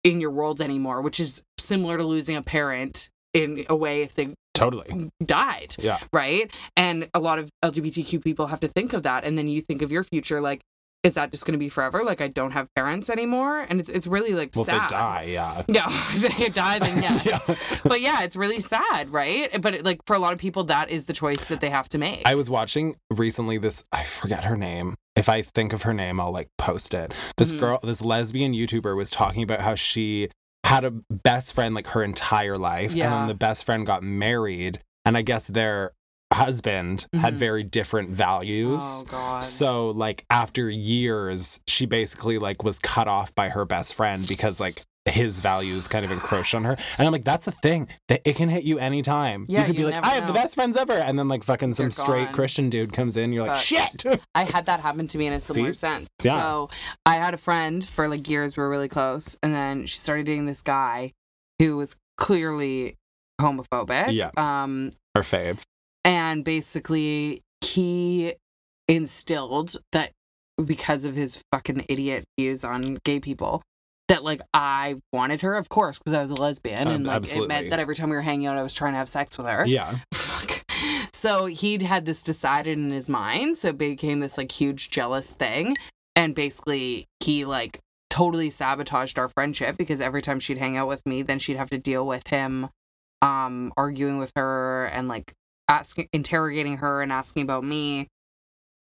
in 0.04 0.22
your 0.22 0.32
world 0.32 0.62
anymore, 0.62 1.02
which 1.02 1.20
is 1.20 1.44
similar 1.60 1.98
to 1.98 2.04
losing 2.04 2.38
a 2.38 2.42
parent 2.42 3.10
in 3.34 3.66
a 3.68 3.76
way 3.76 4.04
if 4.04 4.16
they 4.16 4.34
totally. 4.58 5.10
died 5.26 5.76
Yeah. 5.80 6.00
right? 6.14 6.52
And 6.76 7.10
a 7.14 7.20
lot 7.20 7.40
of 7.40 7.50
LGBTQ 7.64 8.24
people 8.24 8.48
have 8.48 8.60
to 8.62 8.68
think 8.68 8.94
of 8.94 9.04
that, 9.04 9.24
and 9.24 9.38
then 9.38 9.48
you 9.48 9.62
think 9.62 9.82
of 9.82 9.92
your 9.92 10.04
future 10.04 10.42
like, 10.42 10.62
is 11.04 11.14
that 11.14 11.32
just 11.32 11.46
going 11.46 11.54
to 11.54 11.60
be 11.60 11.70
forever? 11.70 12.04
Like 12.04 12.22
I 12.22 12.28
don't 12.28 12.52
have 12.52 12.68
parents 12.76 13.10
anymore, 13.10 13.60
and 13.70 13.80
it's 13.80 13.90
it's 13.90 14.08
really 14.08 14.34
like 14.34 14.50
Well, 14.56 14.66
sad. 14.66 14.76
if 14.84 14.90
they 14.90 14.96
die, 14.96 15.24
yeah. 15.30 15.62
Yeah, 15.70 15.86
if 15.90 16.38
they 16.38 16.50
die, 16.50 16.80
then 16.80 16.98
yes. 17.04 17.26
yeah. 17.48 17.80
But 17.84 18.02
yeah, 18.02 18.24
it's 18.24 18.36
really 18.36 18.60
sad, 18.60 19.12
right? 19.12 19.62
But 19.62 19.76
it, 19.76 19.86
like 19.86 20.00
for 20.08 20.16
a 20.16 20.20
lot 20.20 20.34
of 20.34 20.40
people, 20.40 20.64
that 20.66 20.90
is 20.90 21.06
the 21.06 21.14
choice 21.14 21.48
that 21.50 21.62
they 21.62 21.70
have 21.70 21.88
to 21.90 21.98
make. 21.98 22.24
I 22.26 22.36
was 22.36 22.50
watching 22.50 22.96
recently 23.12 23.58
this 23.58 23.84
I 23.92 24.04
forget 24.04 24.44
her 24.46 24.58
name. 24.58 24.96
If 25.16 25.30
I 25.30 25.44
think 25.44 25.72
of 25.72 25.84
her 25.84 25.94
name, 25.94 26.20
I'll 26.20 26.32
like 26.34 26.50
post 26.58 26.94
it. 26.94 27.14
This 27.38 27.54
Mhm. 27.54 27.60
girl, 27.60 27.80
this 27.84 28.02
lesbian 28.02 28.54
YouTuber 28.54 28.96
was 28.98 29.10
talking 29.12 29.44
about 29.44 29.62
how 29.62 29.76
she 29.76 30.30
had 30.68 30.84
a 30.86 30.92
best 30.92 31.54
friend 31.54 31.74
like 31.76 31.88
her 31.88 32.04
entire 32.04 32.58
life. 32.58 32.92
And 32.92 33.02
then 33.02 33.28
the 33.28 33.34
best 33.34 33.64
friend 33.66 33.86
got 33.86 34.04
married. 34.04 34.80
And 35.06 35.16
I 35.18 35.22
guess 35.22 35.48
their 35.48 35.92
husband 36.34 37.08
had 37.14 37.36
Mhm. 37.36 37.38
very 37.38 37.64
different 37.64 38.10
values. 38.10 38.82
oh 38.84 39.04
god. 39.10 39.44
So 39.44 39.90
like 39.92 40.26
after 40.30 40.70
years, 40.70 41.62
she 41.68 41.86
basically 41.86 42.38
like 42.38 42.64
was 42.64 42.80
cut 42.80 43.08
off 43.08 43.34
by 43.34 43.50
her 43.50 43.66
best 43.66 43.94
friend 43.96 44.28
because 44.28 44.60
like 44.60 44.82
his 45.10 45.40
values 45.40 45.88
kind 45.88 46.06
of 46.06 46.12
encroached 46.12 46.54
on 46.56 46.64
her. 46.64 46.78
And 46.98 47.08
I'm 47.08 47.12
like, 47.12 47.24
that's 47.24 47.46
the 47.46 47.52
thing 47.52 47.88
that 48.08 48.22
it 48.26 48.36
can 48.36 48.50
hit 48.50 48.64
you 48.64 48.80
anytime. 48.80 49.46
Yeah, 49.48 49.62
you 49.62 49.66
could 49.68 49.76
you 49.78 49.86
be 49.88 49.92
like, 49.94 50.04
I 50.04 50.10
have 50.16 50.28
the 50.28 50.34
best 50.34 50.56
friends 50.56 50.78
ever, 50.78 50.94
and 50.94 51.18
then 51.18 51.28
like 51.28 51.44
fucking 51.44 51.74
some 51.74 51.86
They're 51.86 51.92
straight 51.92 52.26
gone. 52.26 52.34
Christian 52.34 52.70
dude 52.70 52.94
comes 52.94 53.18
in, 53.18 53.32
you're 53.34 53.48
like, 53.48 53.60
fucked. 53.62 54.04
shit. 54.04 54.22
I 54.36 54.44
had 54.44 54.66
that 54.68 54.80
happen 54.82 55.08
to 55.08 55.18
me 55.18 55.28
in 55.28 55.34
a 55.34 55.40
similar 55.40 55.74
See? 55.74 55.80
sense. 55.80 56.10
Yeah. 56.24 56.34
So 56.40 56.70
I 57.06 57.16
had 57.16 57.34
a 57.34 57.38
friend 57.38 57.84
for 57.84 58.08
like 58.08 58.30
years, 58.30 58.58
we 58.58 58.64
were 58.64 58.70
really 58.70 58.88
close, 58.90 59.38
and 59.42 59.54
then 59.54 59.86
she 59.86 59.98
started 59.98 60.26
dating 60.26 60.46
this 60.46 60.62
guy 60.62 61.14
who 61.60 61.78
was 61.78 61.98
clearly 62.18 62.96
homophobic. 63.40 64.12
Yeah. 64.12 64.32
Um, 64.38 64.92
Her 65.16 65.22
fave. 65.22 65.62
and 66.04 66.44
basically 66.44 67.42
he 67.62 68.34
instilled 68.88 69.76
that 69.92 70.12
because 70.64 71.06
of 71.06 71.16
his 71.16 71.42
fucking 71.52 71.86
idiot 71.90 72.24
views 72.40 72.64
on 72.64 72.98
gay 73.04 73.20
people 73.20 73.62
that 74.10 74.24
like 74.24 74.42
I 74.54 74.96
wanted 75.14 75.42
her, 75.42 75.56
of 75.56 75.70
course, 75.70 76.00
because 76.00 76.14
I 76.14 76.22
was 76.22 76.32
a 76.32 76.36
lesbian, 76.36 76.88
Um, 76.88 76.94
and 76.94 77.06
like 77.08 77.36
it 77.36 77.48
meant 77.48 77.70
that 77.72 77.80
every 77.80 77.96
time 77.96 78.10
we 78.10 78.16
were 78.16 78.22
hanging 78.22 78.48
out, 78.48 78.58
I 78.58 78.64
was 78.64 78.74
trying 78.74 78.94
to 78.94 78.98
have 78.98 79.10
sex 79.10 79.38
with 79.38 79.48
her. 79.48 79.66
Yeah. 79.66 79.98
Fuck. 80.14 80.64
So 81.14 81.48
he'd 81.48 81.82
had 81.82 82.06
this 82.06 82.22
decided 82.24 82.78
in 82.78 82.92
his 82.92 83.10
mind, 83.10 83.58
so 83.58 83.70
it 83.70 83.78
became 83.78 84.20
this 84.20 84.38
like 84.38 84.52
huge 84.52 84.90
jealous 84.90 85.34
thing, 85.34 85.76
and 86.16 86.34
basically 86.36 87.06
he 87.22 87.44
like 87.46 87.80
totally 88.10 88.50
sabotaged 88.50 89.20
our 89.20 89.28
friendship 89.28 89.78
because 89.78 90.00
every 90.02 90.22
time 90.22 90.40
she'd 90.40 90.58
hang 90.58 90.78
out 90.78 90.88
with 90.88 91.06
me, 91.06 91.22
then 91.22 91.40
she'd 91.40 91.58
have 91.58 91.70
to 91.72 91.78
deal 91.78 92.06
with 92.06 92.28
him, 92.28 92.70
um, 93.22 93.74
arguing 93.76 94.18
with 94.18 94.32
her 94.36 94.86
and 94.86 95.08
like 95.08 95.34
asking, 95.68 96.08
interrogating 96.14 96.78
her 96.78 97.02
and 97.02 97.12
asking 97.12 97.44
about 97.44 97.64
me. 97.64 98.08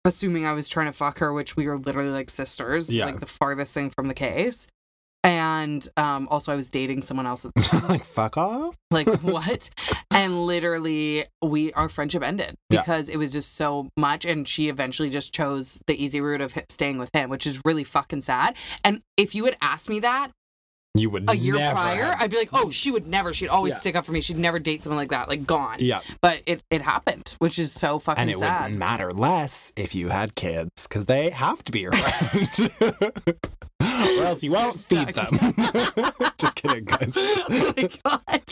Assuming 0.05 0.45
I 0.47 0.53
was 0.53 0.69
trying 0.69 0.87
to 0.87 0.93
fuck 0.93 1.19
her, 1.21 1.33
which 1.33 1.57
we 1.57 1.69
were 1.69 1.79
literally 1.79 2.11
like 2.11 2.29
sisters, 2.29 2.93
Yeah. 2.93 3.05
like 3.07 3.21
the 3.21 3.27
farthest 3.27 3.73
thing 3.73 3.89
from 3.91 4.09
the 4.09 4.15
case. 4.15 4.67
And 5.25 5.87
um, 5.97 6.27
also, 6.31 6.53
I 6.53 6.57
was 6.57 6.69
dating 6.69 7.03
someone 7.03 7.27
else 7.27 7.45
at 7.45 7.55
the 7.55 7.63
time 7.63 7.89
like, 7.89 8.05
fuck 8.05 8.37
off. 8.37 8.75
like 8.91 9.07
what 9.23 9.71
and 10.11 10.47
literally 10.47 11.25
we 11.41 11.73
our 11.75 11.89
friendship 11.89 12.23
ended 12.23 12.57
Yeah. 12.71 12.81
because 12.81 13.09
it 13.09 13.17
was 13.17 13.33
just 13.33 13.55
so 13.55 13.89
much 13.97 14.25
and 14.25 14.47
she 14.49 14.69
eventually 14.69 15.11
just 15.11 15.33
chose 15.33 15.81
the 15.87 16.03
easy 16.03 16.21
route 16.21 16.41
of 16.41 16.55
staying 16.69 16.99
with 16.99 17.11
him 17.15 17.31
which 17.31 17.47
is 17.47 17.61
really 17.65 17.85
fucking 17.85 18.21
sad 18.21 18.55
and 18.85 19.01
if 19.17 19.35
you 19.35 19.45
had 19.47 19.57
asked 19.63 19.89
me 19.89 20.01
that 20.01 20.31
You 20.95 21.09
would 21.11 21.31
a 21.31 21.37
year 21.37 21.55
prior 21.55 22.05
have- 22.05 22.21
i'd 22.23 22.31
be 22.31 22.37
like 22.37 22.51
oh 22.53 22.71
she 22.71 22.91
would 22.91 23.07
never 23.07 23.33
she'd 23.33 23.49
always 23.49 23.73
Yeah. 23.75 23.79
stick 23.79 23.97
up 23.97 24.05
for 24.05 24.13
me 24.13 24.21
she'd 24.21 24.37
never 24.39 24.59
date 24.59 24.83
someone 24.83 24.99
like 24.99 25.09
that 25.11 25.29
like 25.29 25.47
gone 25.47 25.77
Yeah. 25.79 26.01
but 26.21 26.43
it, 26.47 26.63
it 26.71 26.83
happened 26.83 27.35
which 27.39 27.59
is 27.59 27.73
so 27.73 27.99
fucking 27.99 28.19
sad. 28.19 28.23
And 28.23 28.31
it 28.31 28.39
sad 28.39 28.71
would 28.73 28.79
matter 28.79 29.11
less 29.13 29.73
if 29.77 29.95
you 29.95 30.09
had 30.11 30.35
kids 30.35 30.87
because 30.89 31.07
they 31.07 31.31
have 31.31 31.63
to 31.65 31.73
be 31.73 31.81
your 31.81 31.93
friend. 31.93 33.37
Or 34.03 34.25
else 34.25 34.43
you 34.43 34.53
won't 34.53 34.75
feed 34.75 35.09
them. 35.09 35.39
Just 36.39 36.57
kidding, 36.57 36.85
guys. 36.85 37.15
oh 37.17 37.73
my 37.77 37.89
god! 38.05 38.43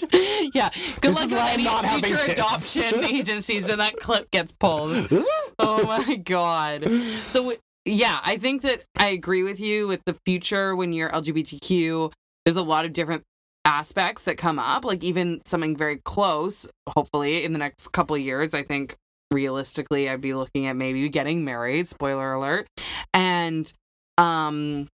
Yeah, 0.54 0.68
good 1.00 1.12
This 1.14 1.16
luck 1.16 1.30
with 1.30 1.54
any 1.54 1.64
not 1.64 1.84
future 1.86 2.16
kids. 2.16 2.32
adoption 2.32 3.04
agencies, 3.04 3.68
and 3.68 3.80
that 3.80 3.96
clip 3.96 4.30
gets 4.30 4.52
pulled. 4.52 5.08
oh 5.58 5.84
my 5.86 6.16
god. 6.16 6.84
So 7.26 7.54
yeah, 7.84 8.20
I 8.24 8.36
think 8.36 8.62
that 8.62 8.84
I 8.96 9.08
agree 9.08 9.42
with 9.42 9.60
you 9.60 9.88
with 9.88 10.00
the 10.04 10.14
future 10.24 10.76
when 10.76 10.92
you're 10.92 11.10
LGBTQ. 11.10 12.12
There's 12.44 12.56
a 12.56 12.62
lot 12.62 12.84
of 12.84 12.92
different 12.92 13.22
aspects 13.64 14.24
that 14.24 14.38
come 14.38 14.58
up, 14.58 14.84
like 14.84 15.02
even 15.04 15.40
something 15.44 15.76
very 15.76 15.96
close. 16.04 16.68
Hopefully, 16.88 17.44
in 17.44 17.52
the 17.52 17.58
next 17.58 17.88
couple 17.88 18.16
of 18.16 18.22
years, 18.22 18.54
I 18.54 18.62
think 18.62 18.96
realistically, 19.32 20.08
I'd 20.08 20.20
be 20.20 20.34
looking 20.34 20.66
at 20.66 20.76
maybe 20.76 21.08
getting 21.08 21.44
married. 21.44 21.88
Spoiler 21.88 22.34
alert, 22.34 22.66
and 23.12 23.72
um. 24.16 24.88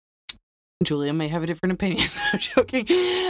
Julia 0.83 1.13
may 1.13 1.27
have 1.29 1.43
a 1.43 1.47
different 1.47 1.73
opinion. 1.73 2.07
I'm 2.33 2.39
joking. 2.39 2.85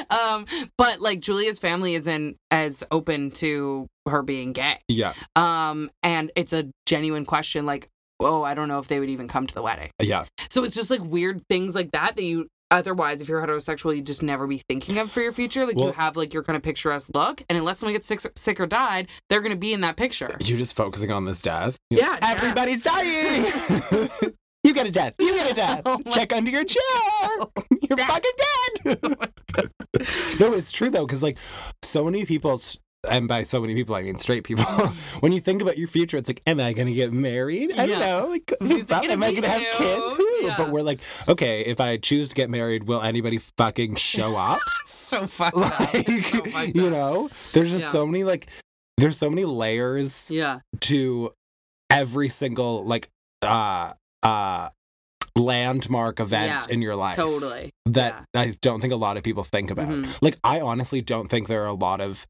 Um, 0.09 0.45
but 0.77 0.99
like 0.99 1.19
Julia's 1.19 1.59
family 1.59 1.95
isn't 1.95 2.37
as 2.51 2.83
open 2.91 3.31
to 3.31 3.87
her 4.07 4.21
being 4.23 4.53
gay. 4.53 4.79
yeah. 4.87 5.13
Um, 5.35 5.89
and 6.03 6.31
it's 6.35 6.53
a 6.53 6.69
genuine 6.85 7.25
question, 7.25 7.65
like, 7.65 7.87
oh, 8.19 8.43
I 8.43 8.53
don't 8.53 8.67
know 8.67 8.79
if 8.79 8.87
they 8.87 8.99
would 8.99 9.09
even 9.09 9.27
come 9.27 9.45
to 9.47 9.53
the 9.53 9.61
wedding. 9.61 9.89
Yeah. 10.01 10.25
So 10.49 10.63
it's 10.63 10.75
just 10.75 10.89
like 10.89 11.03
weird 11.03 11.41
things 11.49 11.75
like 11.75 11.91
that 11.91 12.15
that 12.15 12.23
you 12.23 12.47
otherwise, 12.71 13.21
if 13.21 13.29
you're 13.29 13.45
heterosexual, 13.45 13.95
you 13.95 14.01
just 14.01 14.23
never 14.23 14.47
be 14.47 14.57
thinking 14.69 14.97
of 14.97 15.11
for 15.11 15.21
your 15.21 15.31
future. 15.31 15.65
Like 15.65 15.75
Well- 15.75 15.87
you 15.87 15.91
have 15.93 16.15
like 16.17 16.33
your 16.33 16.43
kind 16.43 16.57
of 16.57 16.63
picturesque 16.63 17.11
look, 17.13 17.43
and 17.49 17.57
unless 17.57 17.79
someone 17.79 17.93
gets 17.93 18.07
sick, 18.07 18.21
sick 18.35 18.59
or 18.59 18.65
died, 18.65 19.07
they're 19.29 19.41
gonna 19.41 19.55
be 19.55 19.71
in 19.73 19.81
that 19.81 19.97
picture. 19.97 20.29
You're 20.41 20.57
just 20.57 20.75
focusing 20.75 21.11
on 21.11 21.25
this 21.25 21.41
death. 21.41 21.77
You're 21.89 22.01
Yeah, 22.01 22.09
like, 22.09 22.21
yeah. 22.23 22.31
Everybody's 22.31 22.83
dying. 22.83 24.09
you 24.65 24.73
get 24.73 24.87
a 24.87 24.91
death. 24.91 25.13
You 25.19 25.33
get 25.35 25.51
a 25.51 25.53
death. 25.63 25.81
Oh 25.85 26.01
Check 26.11 26.33
under 26.33 26.51
your 26.51 26.65
chair. 26.65 26.81
You're 27.81 27.97
fucking 27.97 28.31
dead. 28.83 28.99
no, 30.39 30.53
it's 30.53 30.71
true 30.71 30.89
though, 30.89 31.05
because 31.05 31.23
like 31.23 31.37
so 31.83 32.03
many 32.05 32.25
people, 32.25 32.59
and 33.11 33.27
by 33.27 33.43
so 33.43 33.61
many 33.61 33.73
people 33.75 33.95
I 33.95 34.01
mean 34.01 34.17
straight 34.17 34.43
people. 34.43 34.63
when 35.19 35.31
you 35.31 35.39
think 35.39 35.61
about 35.61 35.77
your 35.77 35.87
future, 35.87 36.17
it's 36.17 36.29
like, 36.29 36.41
am 36.47 36.59
I 36.59 36.73
gonna 36.73 36.93
get 36.93 37.13
married? 37.13 37.71
I 37.77 37.85
don't 37.85 37.99
know. 37.99 38.27
Like, 38.29 38.51
am 38.61 39.23
I 39.23 39.31
gonna 39.33 39.47
have 39.47 39.61
kids? 39.73 40.21
Yeah. 40.41 40.55
But 40.57 40.71
we're 40.71 40.81
like, 40.81 40.99
okay, 41.27 41.61
if 41.61 41.79
I 41.79 41.97
choose 41.97 42.29
to 42.29 42.35
get 42.35 42.49
married, 42.49 42.85
will 42.85 43.01
anybody 43.01 43.37
fucking 43.37 43.95
show 43.95 44.35
up? 44.35 44.59
so 44.85 45.25
fucked 45.27 45.55
like, 45.57 45.71
It's 45.93 46.27
so 46.31 46.43
fucked 46.43 46.75
you 46.77 46.87
up. 46.87 46.91
know, 46.91 47.29
there's 47.53 47.71
just 47.71 47.85
Yeah. 47.85 47.91
so 47.91 48.05
many 48.05 48.23
like, 48.23 48.47
there's 48.97 49.17
so 49.17 49.29
many 49.29 49.45
layers 49.45 50.29
Yeah. 50.31 50.59
to 50.81 51.31
every 51.89 52.29
single 52.29 52.83
like 52.85 53.09
uh 53.41 53.93
uh 54.25 54.69
landmark 55.37 56.19
event 56.19 56.65
Yeah, 56.67 56.73
in 56.73 56.81
your 56.81 56.95
life 56.95 57.17
Totally. 57.17 57.71
that 57.85 58.25
I 58.33 58.55
don't 58.61 58.79
think 58.79 58.93
a 58.93 58.97
lot 58.97 59.17
of 59.17 59.23
people 59.23 59.43
think 59.43 59.69
about. 59.69 59.87
Mhm. 59.89 60.17
Like 60.21 60.37
I 60.43 60.61
honestly 60.61 61.01
don't 61.01 61.29
think 61.29 61.47
there 61.47 61.63
are 61.63 61.67
a 61.67 61.73
lot 61.73 61.99
of 62.01 62.25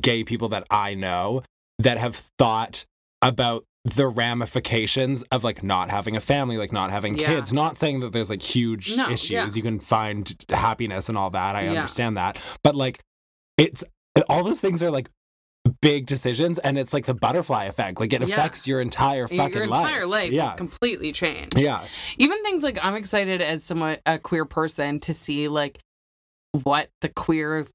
gay 0.00 0.24
people 0.24 0.48
that 0.50 0.64
I 0.70 0.94
know 0.94 1.42
that 1.78 1.98
have 1.98 2.16
thought 2.38 2.86
about 3.22 3.64
the 3.84 4.06
ramifications 4.08 5.22
of 5.24 5.44
like 5.44 5.62
not 5.62 5.90
having 5.90 6.16
a 6.16 6.20
family, 6.20 6.56
like 6.56 6.72
not 6.72 6.90
having 6.90 7.16
Yeah. 7.18 7.26
kids. 7.26 7.52
Not 7.52 7.76
saying 7.76 8.00
that 8.00 8.12
there's 8.12 8.30
like 8.30 8.42
huge 8.42 8.96
No, 8.96 9.10
issues. 9.10 9.30
yeah. 9.30 9.48
You 9.52 9.62
can 9.62 9.78
find 9.78 10.34
happiness 10.50 11.08
and 11.10 11.16
all 11.18 11.30
that. 11.30 11.54
I 11.54 11.64
Yeah. 11.64 11.70
understand 11.72 12.16
that. 12.16 12.38
But 12.64 12.74
like 12.74 13.00
it's 13.58 13.84
all 14.30 14.42
those 14.44 14.60
things 14.62 14.82
are 14.82 14.90
like 14.90 15.08
big 15.86 16.06
decisions 16.06 16.58
and 16.58 16.76
it's 16.76 16.92
like 16.92 17.06
the 17.06 17.14
butterfly 17.14 17.64
effect. 17.64 18.00
Like 18.00 18.12
it 18.12 18.20
Yeah. 18.20 18.34
affects 18.34 18.66
your 18.66 18.80
entire 18.80 19.28
fucking 19.28 19.54
your 19.54 19.64
entire 19.64 20.04
life 20.06 20.30
Yeah. 20.32 20.48
is 20.48 20.54
completely 20.54 21.12
changed. 21.12 21.56
yeah. 21.58 21.84
even 22.18 22.42
things 22.42 22.62
like 22.64 22.78
I'm 22.82 22.94
excited 22.96 23.40
as 23.40 23.62
somewhat 23.62 24.00
a 24.04 24.18
queer 24.18 24.44
person 24.44 24.98
to 25.00 25.14
see 25.14 25.46
like 25.48 25.78
what 26.64 26.88
the 27.02 27.08
queer 27.08 27.66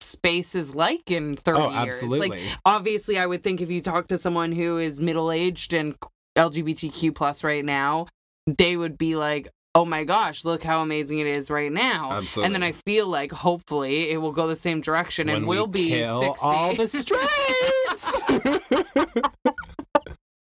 space 0.00 0.54
is 0.54 0.74
like 0.74 1.10
in 1.10 1.36
30 1.36 1.58
Oh, 1.60 1.82
years. 1.84 2.02
Like 2.02 2.38
obviously 2.64 3.18
I 3.18 3.26
would 3.26 3.42
think 3.42 3.60
if 3.60 3.70
you 3.70 3.80
talk 3.80 4.08
to 4.08 4.18
someone 4.18 4.52
who 4.52 4.76
is 4.78 5.00
middle-aged 5.00 5.72
and 5.72 5.94
LGBTQ 6.36 7.14
plus 7.14 7.44
right 7.44 7.64
now, 7.64 8.06
they 8.46 8.76
would 8.76 8.98
be 8.98 9.14
like, 9.16 9.48
"Oh 9.74 9.84
my 9.84 10.04
gosh, 10.04 10.44
look 10.44 10.62
how 10.62 10.82
amazing 10.82 11.18
it 11.20 11.26
is 11.26 11.50
right 11.50 11.70
now." 11.72 12.10
Absolutely. 12.12 12.46
And 12.46 12.54
then 12.54 12.62
I 12.62 12.72
feel 12.72 13.06
like 13.06 13.32
hopefully 13.32 14.10
it 14.10 14.18
will 14.20 14.32
go 14.32 14.46
the 14.46 14.56
same 14.56 14.80
direction 14.80 15.28
and 15.28 15.46
When 15.46 15.56
we'll 15.56 15.66
we 15.66 15.72
be 15.72 15.88
kill 15.90 16.20
60. 16.22 16.46
all 16.46 16.74
the 16.74 16.88
straights. 16.88 18.30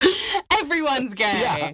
Everyone's 0.62 1.14
gay. 1.14 1.74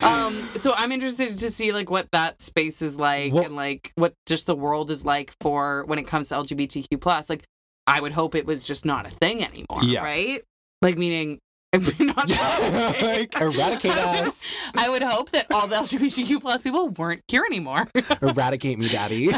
Um, 0.00 0.34
so 0.56 0.72
I'm 0.76 0.92
interested 0.92 1.38
to 1.38 1.50
see 1.50 1.72
like 1.72 1.90
what 1.90 2.08
that 2.12 2.40
space 2.42 2.82
is 2.82 2.98
like 2.98 3.32
Well- 3.32 3.44
and 3.44 3.56
like 3.56 3.92
what 3.94 4.14
just 4.26 4.46
the 4.46 4.54
world 4.56 4.90
is 4.90 5.04
like 5.04 5.32
for 5.40 5.84
when 5.86 5.98
it 5.98 6.06
comes 6.06 6.28
to 6.28 6.34
LGBTQ 6.36 7.00
plus. 7.00 7.30
Like 7.30 7.44
I 7.86 8.00
would 8.00 8.12
hope 8.12 8.34
it 8.34 8.46
was 8.46 8.64
just 8.64 8.84
not 8.84 9.06
a 9.06 9.10
thing 9.10 9.44
anymore. 9.44 9.82
Yeah. 9.82 10.02
Right? 10.02 10.42
Like 10.82 10.96
meaning 10.98 11.30
Yeah, 11.30 11.36
like, 11.74 13.34
eradicate 13.40 13.92
I 13.96 14.12
would- 14.20 14.28
us. 14.28 14.70
I 14.76 14.88
would 14.90 15.02
hope 15.02 15.30
that 15.30 15.46
all 15.50 15.66
the 15.66 15.76
LGBTQ 15.76 16.40
plus 16.40 16.62
people 16.62 16.90
weren't 16.90 17.22
here 17.28 17.44
anymore. 17.46 17.86
Eradicate 18.20 18.78
me, 18.78 18.88
daddy. 18.88 19.26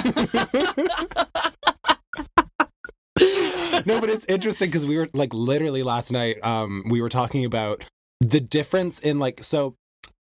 no, 3.87 4.01
but 4.01 4.11
it's 4.11 4.25
interesting 4.27 4.68
because 4.68 4.85
we 4.87 4.97
were 4.97 5.09
like 5.14 5.33
literally 5.33 5.83
last 5.83 6.11
night, 6.11 6.42
um, 6.44 6.83
we 6.90 7.01
were 7.01 7.09
talking 7.09 7.44
about 7.44 7.85
the 8.20 8.40
difference 8.40 8.99
in 8.99 9.18
like 9.18 9.42
so 9.42 9.77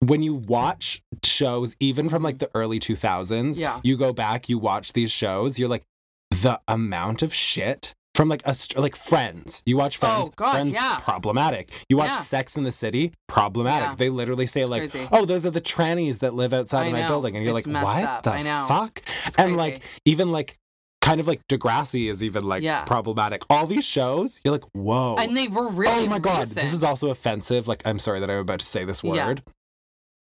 when 0.01 0.23
you 0.23 0.35
watch 0.35 1.03
shows 1.23 1.77
even 1.81 2.09
from 2.09 2.23
like 2.23 2.39
the 2.39 2.49
early 2.55 2.79
2000s, 2.81 3.61
Yeah. 3.61 3.81
you 3.83 3.97
go 3.99 4.13
back, 4.15 4.49
you 4.49 4.59
watch 4.59 4.95
these 4.95 5.11
shows, 5.11 5.59
you're 5.59 5.69
like 5.69 5.83
the 6.31 6.59
amount 6.69 7.21
of 7.23 7.35
shit 7.35 7.95
from 8.20 8.28
like 8.28 8.42
a 8.44 8.54
like 8.78 8.94
Friends. 8.96 9.62
You 9.64 9.78
watch 9.78 9.96
oh, 9.96 10.00
Friends, 10.00 10.28
Oh, 10.28 10.33
God, 10.37 10.52
Friends 10.52 10.74
yeah. 10.74 10.98
problematic. 11.00 11.85
You 11.88 11.96
watch 11.96 12.11
Yeah. 12.11 12.20
Sex 12.20 12.56
in 12.59 12.64
the 12.64 12.70
City, 12.72 13.14
problematic. 13.28 13.88
Yeah. 13.88 13.94
They 13.94 14.11
literally 14.11 14.46
say 14.46 14.61
It's 14.61 14.68
like, 14.70 14.90
crazy. 14.90 15.09
"Oh, 15.11 15.24
those 15.24 15.46
are 15.46 15.50
the 15.50 15.61
trannies 15.62 16.18
that 16.18 16.35
live 16.35 16.52
outside 16.52 16.83
I 16.83 16.87
of 16.88 16.92
my 16.92 17.00
know. 17.00 17.09
building," 17.09 17.35
and 17.37 17.44
you're 17.46 17.56
It's 17.56 17.66
like, 17.66 17.83
"What 17.83 18.04
up. 18.04 18.22
the 18.24 18.33
fuck?" 18.68 18.98
It's 19.24 19.37
and 19.37 19.54
crazy. 19.54 19.56
like 19.56 19.83
even 20.04 20.30
like 20.33 20.59
kind 21.00 21.18
of 21.18 21.26
like 21.26 21.40
Degrassi 21.48 22.11
is 22.11 22.22
even 22.22 22.44
like 22.44 22.62
Yeah. 22.62 22.85
problematic. 22.85 23.42
All 23.48 23.66
these 23.66 23.87
shows, 23.87 24.42
you're 24.44 24.52
like, 24.52 24.64
"Whoa." 24.74 25.16
and 25.18 25.35
they 25.35 25.48
were 25.48 25.68
really 25.70 26.04
oh 26.04 26.06
my 26.11 26.18
god, 26.18 26.40
recent. 26.40 26.61
this 26.61 26.74
is 26.74 26.85
also 26.85 27.09
offensive. 27.09 27.66
Like, 27.68 27.80
I'm 27.87 27.98
sorry 27.98 28.20
that 28.20 28.28
I'm 28.30 28.37
about 28.37 28.61
to 28.61 28.66
say 28.66 28.85
this 28.85 29.02
Yeah. 29.02 29.26
word. 29.28 29.42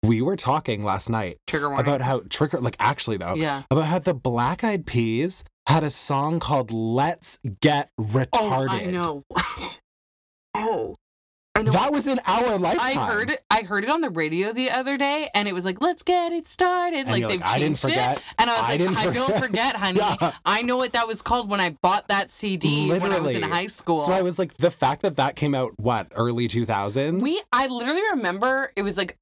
we 0.05 0.19
were 0.21 0.35
talking 0.35 0.83
last 0.83 1.09
night 1.09 1.37
Trigger 1.47 1.69
warning. 1.69 1.85
about 1.87 2.01
how 2.01 2.21
trigger 2.29 2.59
like 2.59 2.75
actually 2.77 3.15
though 3.15 3.35
yeah. 3.35 3.61
about 3.71 3.85
how 3.85 3.99
the 3.99 4.13
Black 4.13 4.61
Eyed 4.61 4.85
Peas 4.85 5.45
had 5.67 5.83
a 5.83 5.89
song 5.89 6.39
called 6.39 6.71
"Let's 6.71 7.39
Get 7.61 7.89
Retarded." 7.99 8.27
Oh, 8.37 8.67
I 8.69 8.85
know. 8.85 9.23
What. 9.29 9.79
Oh, 10.55 10.95
I 11.55 11.63
know. 11.63 11.71
That 11.71 11.91
was 11.91 12.07
in 12.07 12.19
our 12.25 12.57
lifetime. 12.59 12.97
I 12.99 13.05
heard 13.05 13.31
it. 13.31 13.39
I 13.49 13.61
heard 13.63 13.83
it 13.83 13.89
on 13.89 14.01
the 14.01 14.09
radio 14.09 14.53
the 14.53 14.69
other 14.69 14.97
day, 14.97 15.29
and 15.33 15.47
it 15.47 15.53
was 15.53 15.65
like, 15.65 15.81
"Let's 15.81 16.03
get 16.03 16.31
it 16.31 16.47
started." 16.47 16.99
And 16.99 17.09
like 17.09 17.27
they've 17.27 17.39
like, 17.41 17.49
I 17.49 17.57
didn't 17.59 17.77
changed 17.77 17.81
forget. 17.81 18.17
it, 18.19 18.23
and 18.37 18.49
I 18.49 18.53
was 18.53 18.63
I 18.63 18.69
like, 18.69 18.79
didn't 18.79 18.97
"I 18.97 19.03
don't 19.11 19.25
forget." 19.39 19.43
forget, 19.43 19.75
honey. 19.75 19.99
Yeah. 20.21 20.33
I 20.45 20.61
know 20.63 20.77
what 20.77 20.93
that 20.93 21.07
was 21.07 21.21
called 21.21 21.49
when 21.49 21.59
I 21.59 21.71
bought 21.81 22.07
that 22.09 22.29
CD 22.29 22.89
when 22.91 23.11
I 23.11 23.19
was 23.19 23.31
in 23.33 23.43
high 23.43 23.67
school." 23.67 23.97
So 23.97 24.11
I 24.11 24.21
was 24.21 24.37
like, 24.37 24.55
the 24.55 24.71
fact 24.71 25.01
that 25.03 25.15
that 25.15 25.35
came 25.35 25.55
out 25.55 25.71
what 25.79 26.11
early 26.15 26.47
two 26.47 26.65
thousands. 26.65 27.21
we, 27.23 27.41
I 27.51 27.67
literally 27.67 28.01
remember 28.13 28.71
it 28.75 28.81
was 28.83 28.97
like, 28.97 29.17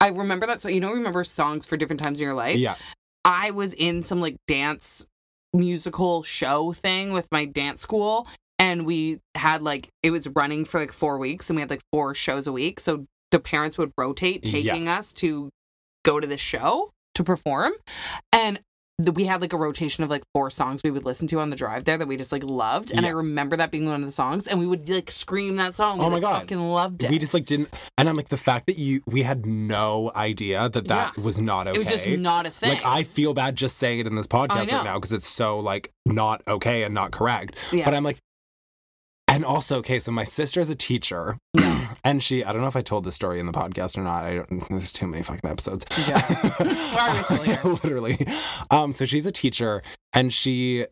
I 0.00 0.08
remember 0.08 0.46
that. 0.46 0.60
So 0.60 0.68
you 0.70 0.80
know, 0.80 0.92
remember 0.92 1.24
songs 1.24 1.66
for 1.66 1.76
different 1.76 2.02
times 2.02 2.20
in 2.20 2.24
your 2.24 2.34
life. 2.34 2.56
yeah 2.56 2.76
I 3.24 3.50
was 3.50 3.74
in 3.74 4.02
some 4.02 4.20
like 4.20 4.36
dance 4.46 5.06
musical 5.52 6.22
show 6.22 6.72
thing 6.72 7.12
with 7.12 7.28
my 7.32 7.44
dance 7.44 7.80
school 7.80 8.26
and 8.58 8.86
we 8.86 9.18
had 9.34 9.62
like 9.62 9.88
it 10.02 10.10
was 10.10 10.28
running 10.28 10.64
for 10.64 10.78
like 10.80 10.92
4 10.92 11.18
weeks 11.18 11.50
and 11.50 11.56
we 11.56 11.60
had 11.60 11.70
like 11.70 11.82
four 11.92 12.14
shows 12.14 12.46
a 12.46 12.52
week 12.52 12.78
so 12.78 13.06
the 13.30 13.40
parents 13.40 13.76
would 13.78 13.90
rotate 13.98 14.44
Yeah. 14.46 14.52
taking 14.52 14.88
us 14.88 15.12
to 15.14 15.50
go 16.04 16.20
to 16.20 16.26
the 16.26 16.36
show 16.36 16.90
to 17.14 17.24
perform 17.24 17.72
and 18.32 18.60
we 19.14 19.24
had 19.26 19.40
like 19.40 19.52
a 19.52 19.56
rotation 19.56 20.04
of 20.04 20.10
like 20.10 20.22
four 20.34 20.50
songs 20.50 20.80
we 20.84 20.90
would 20.90 21.04
listen 21.04 21.26
to 21.28 21.40
on 21.40 21.50
the 21.50 21.56
drive 21.56 21.84
there 21.84 21.96
that 21.98 22.08
we 22.08 22.16
just 22.16 22.32
like 22.32 22.42
loved 22.44 22.92
and 22.92 23.06
I 23.06 23.10
remember 23.10 23.56
that 23.56 23.70
being 23.70 23.86
one 23.86 24.00
of 24.00 24.06
the 24.06 24.12
songs 24.12 24.46
and 24.46 24.58
we 24.58 24.66
would 24.66 24.88
like 24.88 25.10
scream 25.10 25.56
that 25.56 25.74
song. 25.74 26.00
Oh 26.00 26.02
we 26.02 26.06
Oh 26.06 26.08
my 26.10 26.14
like, 26.14 26.22
God. 26.22 26.40
fucking 26.42 26.60
loved 26.70 27.04
it. 27.04 27.10
we 27.10 27.18
just 27.18 27.34
like 27.34 27.44
didn't 27.46 27.68
and 27.96 28.08
i'm 28.08 28.14
like 28.14 28.28
the 28.28 28.36
fact 28.36 28.66
that 28.66 28.78
you 28.78 29.02
we 29.06 29.22
had 29.22 29.46
no 29.46 30.10
idea 30.16 30.68
that 30.68 30.88
that 30.88 31.16
was 31.18 31.40
not 31.40 31.66
okay 31.68 31.76
it 31.76 31.78
was 31.78 31.86
just 31.86 32.06
not 32.18 32.46
a 32.46 32.50
thing 32.50 32.70
like 32.70 32.84
i 32.84 33.02
feel 33.02 33.32
bad 33.34 33.56
just 33.56 33.76
saying 33.78 33.98
it 34.00 34.06
in 34.06 34.16
this 34.16 34.26
podcast 34.26 34.70
right 34.72 34.84
now 34.84 34.94
because 34.96 35.12
it's 35.12 35.26
so 35.28 35.58
like 35.60 35.92
not 36.06 36.42
okay 36.48 36.82
and 36.82 36.94
not 36.94 37.10
correct. 37.12 37.56
Yeah. 37.72 37.84
But 37.84 37.94
i'm 37.94 38.02
like 38.04 38.18
and 39.30 39.44
also 39.44 39.78
okay 39.78 39.98
so 39.98 40.10
my 40.12 40.24
sister 40.24 40.60
is 40.60 40.68
a 40.68 40.74
teacher 40.74 41.38
yeah 41.54 41.92
and 42.04 42.22
she 42.22 42.44
i 42.44 42.52
don't 42.52 42.60
know 42.60 42.68
if 42.68 42.76
i 42.76 42.80
told 42.82 43.04
this 43.04 43.14
story 43.14 43.38
in 43.40 43.46
the 43.46 43.52
podcast 43.52 43.96
or 43.96 44.02
not 44.02 44.24
i 44.24 44.34
don't 44.34 44.68
there's 44.68 44.92
too 44.92 45.06
many 45.06 45.22
fucking 45.22 45.48
episodes 45.48 45.86
Yeah. 46.08 46.20
Why 46.58 47.08
are 47.08 47.16
we 47.16 47.22
still 47.22 47.42
here? 47.42 47.60
literally 47.84 48.26
um 48.70 48.92
so 48.92 49.04
she's 49.04 49.26
a 49.26 49.32
teacher 49.32 49.82
and 50.12 50.32
she 50.32 50.86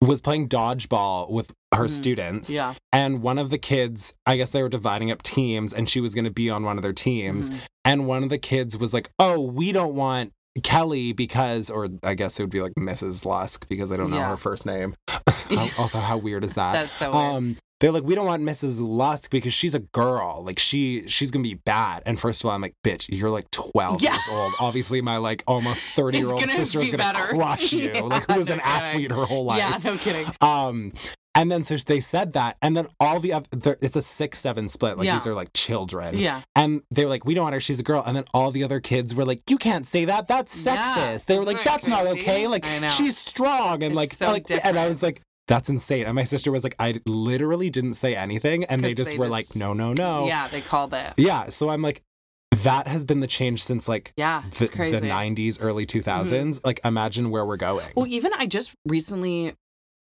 was 0.00 0.20
playing 0.20 0.48
dodgeball 0.48 1.30
with 1.30 1.52
her 1.74 1.84
Mhm. 1.84 1.90
students 1.90 2.50
yeah 2.50 2.74
and 2.92 3.22
one 3.22 3.38
of 3.38 3.50
the 3.50 3.58
kids 3.58 4.14
i 4.26 4.36
guess 4.36 4.50
they 4.50 4.62
were 4.62 4.68
dividing 4.68 5.10
up 5.10 5.22
teams 5.22 5.72
and 5.72 5.88
she 5.88 6.00
was 6.00 6.14
going 6.14 6.24
to 6.24 6.30
be 6.30 6.50
on 6.50 6.64
one 6.64 6.76
of 6.78 6.82
their 6.82 6.92
teams 6.92 7.50
Mhm. 7.50 7.60
and 7.84 8.06
one 8.06 8.22
of 8.22 8.28
the 8.30 8.38
kids 8.38 8.76
was 8.78 8.92
like 8.94 9.10
oh 9.18 9.40
we 9.40 9.70
don't 9.72 9.94
want 9.94 10.32
kelly 10.62 11.12
because 11.14 11.70
or 11.70 11.88
i 12.02 12.12
guess 12.14 12.38
it 12.38 12.42
would 12.42 12.50
be 12.50 12.60
like 12.60 12.74
mrs 12.78 13.24
lusk 13.24 13.66
because 13.70 13.90
i 13.90 13.96
don't 13.96 14.10
know 14.10 14.16
Yeah. 14.18 14.28
her 14.30 14.36
first 14.36 14.66
name 14.66 14.94
also 15.78 15.98
how 15.98 16.18
weird 16.18 16.44
is 16.44 16.54
that 16.54 16.72
that's 16.74 16.92
so 16.92 17.10
weird. 17.10 17.56
They're 17.82 17.92
like 17.92 18.04
we 18.04 18.14
don't 18.14 18.24
want 18.24 18.42
mrs 18.42 18.78
lusk 18.80 19.30
because 19.30 19.52
she's 19.52 19.74
a 19.74 19.80
girl 19.80 20.42
like 20.46 20.58
she 20.58 21.06
she's 21.08 21.30
gonna 21.30 21.42
be 21.42 21.54
bad 21.54 22.02
and 22.06 22.18
first 22.18 22.42
of 22.42 22.48
all 22.48 22.54
i'm 22.54 22.62
like 22.62 22.74
bitch 22.82 23.06
you're 23.10 23.28
like 23.28 23.50
12 23.50 24.00
Yeah. 24.00 24.12
years 24.12 24.28
old 24.32 24.52
obviously 24.60 25.02
my 25.02 25.18
like 25.18 25.42
almost 25.46 25.86
30 25.96 26.18
year 26.18 26.32
old 26.32 26.42
sister 26.42 26.80
is 26.80 26.90
gonna 26.90 26.98
better. 26.98 27.26
crush 27.34 27.72
you 27.74 27.90
Yeah, 27.92 28.00
like 28.02 28.24
who 28.30 28.38
was 28.38 28.48
no 28.48 28.54
an 28.54 28.60
kidding. 28.60 28.72
athlete 28.72 29.10
her 29.10 29.24
whole 29.26 29.44
life 29.44 29.58
yeah 29.58 29.90
no 29.90 29.96
kidding 29.98 30.26
um, 30.40 30.92
and 31.34 31.50
then 31.50 31.64
so 31.64 31.76
they 31.76 31.98
said 32.00 32.34
that, 32.34 32.58
and 32.60 32.76
then 32.76 32.86
all 33.00 33.18
the 33.18 33.32
other, 33.32 33.46
it's 33.80 33.96
a 33.96 34.02
six 34.02 34.38
seven 34.38 34.68
split. 34.68 34.98
Like 34.98 35.06
Yeah. 35.06 35.14
these 35.14 35.26
are 35.26 35.32
like 35.32 35.50
children, 35.54 36.18
yeah 36.18 36.42
and 36.54 36.82
they 36.94 37.04
were 37.04 37.08
like, 37.08 37.24
"We 37.24 37.32
don't 37.32 37.44
want 37.44 37.54
her; 37.54 37.60
she's 37.60 37.80
a 37.80 37.82
girl." 37.82 38.04
And 38.06 38.14
then 38.14 38.24
all 38.34 38.50
the 38.50 38.62
other 38.64 38.80
kids 38.80 39.14
were 39.14 39.24
like, 39.24 39.40
"You 39.48 39.56
can't 39.56 39.86
say 39.86 40.04
that; 40.04 40.28
that's 40.28 40.54
Yeah. 40.66 40.76
sexist." 40.76 41.24
They 41.24 41.36
were 41.36 41.42
Isn't 41.44 41.54
like, 41.54 41.64
that 41.64 41.70
"That's 41.72 41.86
not 41.86 42.06
okay! 42.06 42.48
Like 42.48 42.66
she's 42.90 43.16
strong 43.16 43.82
and 43.82 43.92
It's 43.92 43.94
like 43.96 44.12
so 44.12 44.30
like." 44.30 44.50
And 44.62 44.78
I 44.78 44.86
was 44.86 45.02
like, 45.02 45.22
"That's 45.54 45.68
insane!" 45.68 46.04
And 46.06 46.14
my 46.14 46.24
sister 46.24 46.50
was 46.50 46.64
like, 46.64 46.74
"I 46.78 47.00
literally 47.06 47.70
didn't 47.70 47.94
say 47.94 48.14
anything," 48.16 48.64
and 48.64 48.82
they 48.82 48.94
just 48.94 49.12
they 49.12 49.18
were 49.18 49.28
just- 49.28 49.54
like, 49.54 49.60
"No, 49.60 49.72
no, 49.74 49.92
no." 49.92 50.26
Yeah, 50.26 50.48
they 50.48 50.60
called 50.60 50.94
it. 50.94 51.12
Yeah. 51.16 51.48
So 51.50 51.68
I'm 51.68 51.82
like, 51.82 52.02
that 52.64 52.86
has 52.86 53.04
been 53.04 53.20
the 53.20 53.26
change 53.26 53.62
since 53.62 53.88
like 53.88 54.12
Yeah, 54.16 54.42
the, 54.58 54.66
the 54.66 55.00
90s, 55.00 55.58
early 55.60 55.86
2000s. 55.86 56.60
Like, 56.64 56.80
imagine 56.84 57.30
where 57.30 57.44
we're 57.46 57.56
going. 57.56 57.86
Well, 57.96 58.06
even 58.06 58.32
I 58.38 58.46
just 58.46 58.74
recently 58.86 59.54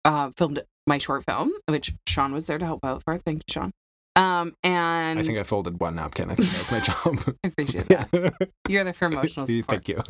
uh, 0.03 0.29
filmed 0.37 0.59
my 0.85 0.99
short 0.99 1.23
film, 1.27 1.51
which 1.67 1.93
Sean 2.07 2.33
was 2.33 2.45
there 2.47 2.59
to 2.59 2.65
help 2.65 2.85
out 2.85 3.01
for. 3.03 3.17
Thank 3.17 3.43
you, 3.47 3.51
Sean. 3.53 3.71
Um, 4.17 4.55
and 4.63 5.19
I 5.19 5.23
think 5.23 5.37
I 5.37 5.43
folded 5.43 5.79
one 5.79 5.95
napkin. 5.95 6.31
I 6.31 6.35
think 6.35 6.47
that's 6.49 6.71
my 6.71 6.79
job. 6.79 7.35
I 7.43 7.47
appreciate 7.47 7.85
that. 7.87 8.49
You're 8.69 8.85
there 8.85 8.93
for 8.93 9.07
emotional 9.07 9.45
support. 9.45 9.85
Thank 9.85 9.89
you. 9.89 10.01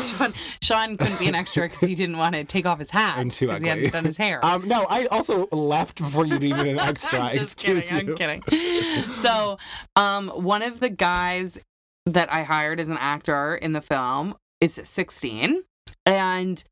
Sean, 0.00 0.32
Sean 0.62 0.96
couldn't 0.96 1.18
be 1.18 1.28
an 1.28 1.34
extra 1.34 1.64
because 1.64 1.80
he 1.80 1.94
didn't 1.94 2.16
want 2.16 2.34
to 2.36 2.44
take 2.44 2.64
off 2.64 2.78
his 2.78 2.90
hat 2.90 3.18
I'm 3.18 3.28
too 3.28 3.48
because 3.48 3.62
he 3.62 3.68
hadn't 3.68 3.92
done 3.92 4.04
his 4.04 4.16
hair. 4.16 4.44
Um, 4.44 4.66
no, 4.66 4.86
I 4.88 5.04
also 5.06 5.46
left 5.52 5.98
before 5.98 6.24
you 6.24 6.38
needed 6.38 6.66
an 6.66 6.78
extra. 6.80 7.20
I'm 7.20 7.34
just 7.34 7.62
Excuse 7.62 7.90
kidding. 7.90 8.06
you. 8.08 8.12
I'm 8.14 8.40
kidding. 8.40 9.04
So, 9.12 9.58
um, 9.94 10.28
one 10.30 10.62
of 10.62 10.80
the 10.80 10.88
guys 10.88 11.58
that 12.06 12.32
I 12.32 12.44
hired 12.44 12.80
as 12.80 12.88
an 12.88 12.98
actor 12.98 13.54
in 13.54 13.72
the 13.72 13.82
film 13.82 14.36
is 14.60 14.80
16, 14.82 15.64
and 16.06 16.64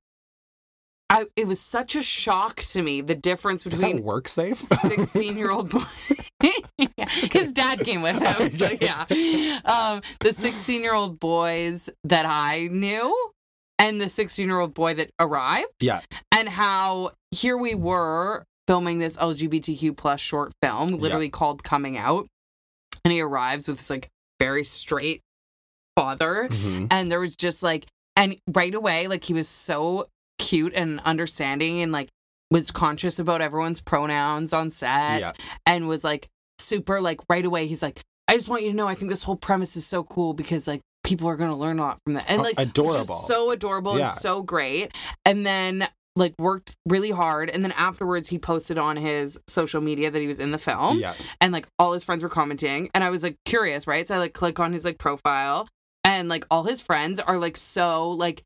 I 1.13 1.27
it 1.37 1.47
was 1.47 1.61
such 1.61 1.95
a 1.95 2.03
shock 2.03 2.57
to 2.73 2.83
me 2.83 3.03
the 3.03 3.15
difference 3.15 3.63
between 3.65 4.03
work 4.03 4.27
safe? 4.29 4.57
16 4.59 5.37
year 5.37 5.51
old 5.51 5.71
boy. 5.71 5.85
His 7.31 7.53
dad 7.53 7.81
came 7.81 8.03
with 8.03 8.17
him. 8.21 8.51
So, 8.51 8.69
yeah. 8.81 9.05
Um, 9.65 10.01
the 10.21 10.33
16 10.33 10.83
year 10.83 10.95
old 10.95 11.21
boys 11.21 11.91
that 12.05 12.27
I 12.27 12.69
knew 12.71 13.15
and 13.79 14.01
the 14.01 14.09
16 14.09 14.47
year 14.49 14.59
old 14.59 14.75
boy 14.75 14.95
that 14.95 15.11
arrived. 15.21 15.69
Yeah. 15.81 16.01
And 16.33 16.49
how 16.49 17.13
here 17.31 17.57
we 17.57 17.75
were 17.75 18.45
filming 18.67 18.99
this 18.99 19.17
LGBTQ 19.19 19.97
plus 19.97 20.21
short 20.21 20.53
film, 20.63 20.89
literally 20.89 21.29
called 21.29 21.63
Coming 21.63 21.97
Out. 21.99 22.27
And 23.05 23.13
he 23.13 23.21
arrives 23.21 23.69
with 23.69 23.77
this 23.79 23.91
like 23.91 24.09
very 24.41 24.65
straight 24.65 25.21
father 25.95 26.49
Mhm. 26.51 26.89
and 26.91 27.11
there 27.11 27.21
was 27.21 27.37
just 27.37 27.63
like 27.63 27.85
and 28.17 28.35
right 28.49 28.75
away 28.75 29.09
like 29.09 29.25
he 29.25 29.35
was 29.35 29.47
so 29.47 30.09
cute 30.53 30.75
and 30.75 31.01
understanding 31.05 31.81
and 31.81 31.93
like 31.93 32.09
was 32.51 32.71
conscious 32.71 33.19
about 33.19 33.41
everyone's 33.41 33.81
pronouns 33.81 34.53
on 34.53 34.69
set 34.69 35.21
Yeah. 35.21 35.31
and 35.65 35.89
was 35.89 36.05
like 36.05 36.29
super 36.59 37.01
like 37.01 37.21
right 37.31 37.45
away 37.45 37.67
he's 37.67 37.83
like 37.83 38.01
i 38.29 38.35
just 38.35 38.49
want 38.51 38.63
you 38.63 38.71
to 38.71 38.77
know 38.77 38.87
i 38.87 38.95
think 38.95 39.09
this 39.11 39.23
whole 39.23 39.37
premise 39.37 39.75
is 39.77 39.87
so 39.87 40.05
cool 40.05 40.35
because 40.35 40.69
like 40.69 40.83
people 41.05 41.27
are 41.29 41.37
going 41.37 41.51
to 41.51 41.57
learn 41.57 41.79
a 41.79 41.83
lot 41.83 41.99
from 42.05 42.15
that 42.15 42.27
and 42.29 42.41
Oh, 42.41 42.45
like 42.45 42.55
adorable. 42.59 42.99
just 43.05 43.27
so 43.27 43.51
adorable 43.51 43.97
Yeah. 43.99 44.11
and 44.11 44.13
so 44.13 44.43
great 44.43 44.95
and 45.25 45.45
then 45.47 45.89
like 46.15 46.35
worked 46.39 46.77
really 46.87 47.11
hard 47.11 47.49
and 47.49 47.65
then 47.65 47.73
afterwards 47.73 48.29
he 48.29 48.39
posted 48.39 48.77
on 48.77 48.97
his 48.99 49.41
social 49.49 49.81
media 49.81 50.11
that 50.11 50.21
he 50.21 50.29
was 50.29 50.39
in 50.39 50.51
the 50.51 50.59
film 50.59 50.99
Yeah. 50.99 51.15
and 51.41 51.53
like 51.55 51.67
all 51.79 51.95
his 51.95 52.05
friends 52.05 52.23
were 52.23 52.29
commenting 52.29 52.91
and 52.95 53.03
i 53.03 53.09
was 53.09 53.23
like 53.23 53.37
curious 53.47 53.87
right 53.87 54.07
so 54.07 54.15
i 54.17 54.19
like 54.19 54.35
click 54.35 54.61
on 54.61 54.75
his 54.75 54.85
like 54.85 54.99
profile 54.99 55.67
and 56.05 56.29
like 56.29 56.45
all 56.51 56.65
his 56.65 56.83
friends 56.83 57.19
are 57.19 57.39
like 57.39 57.57
so 57.57 58.11
like 58.11 58.43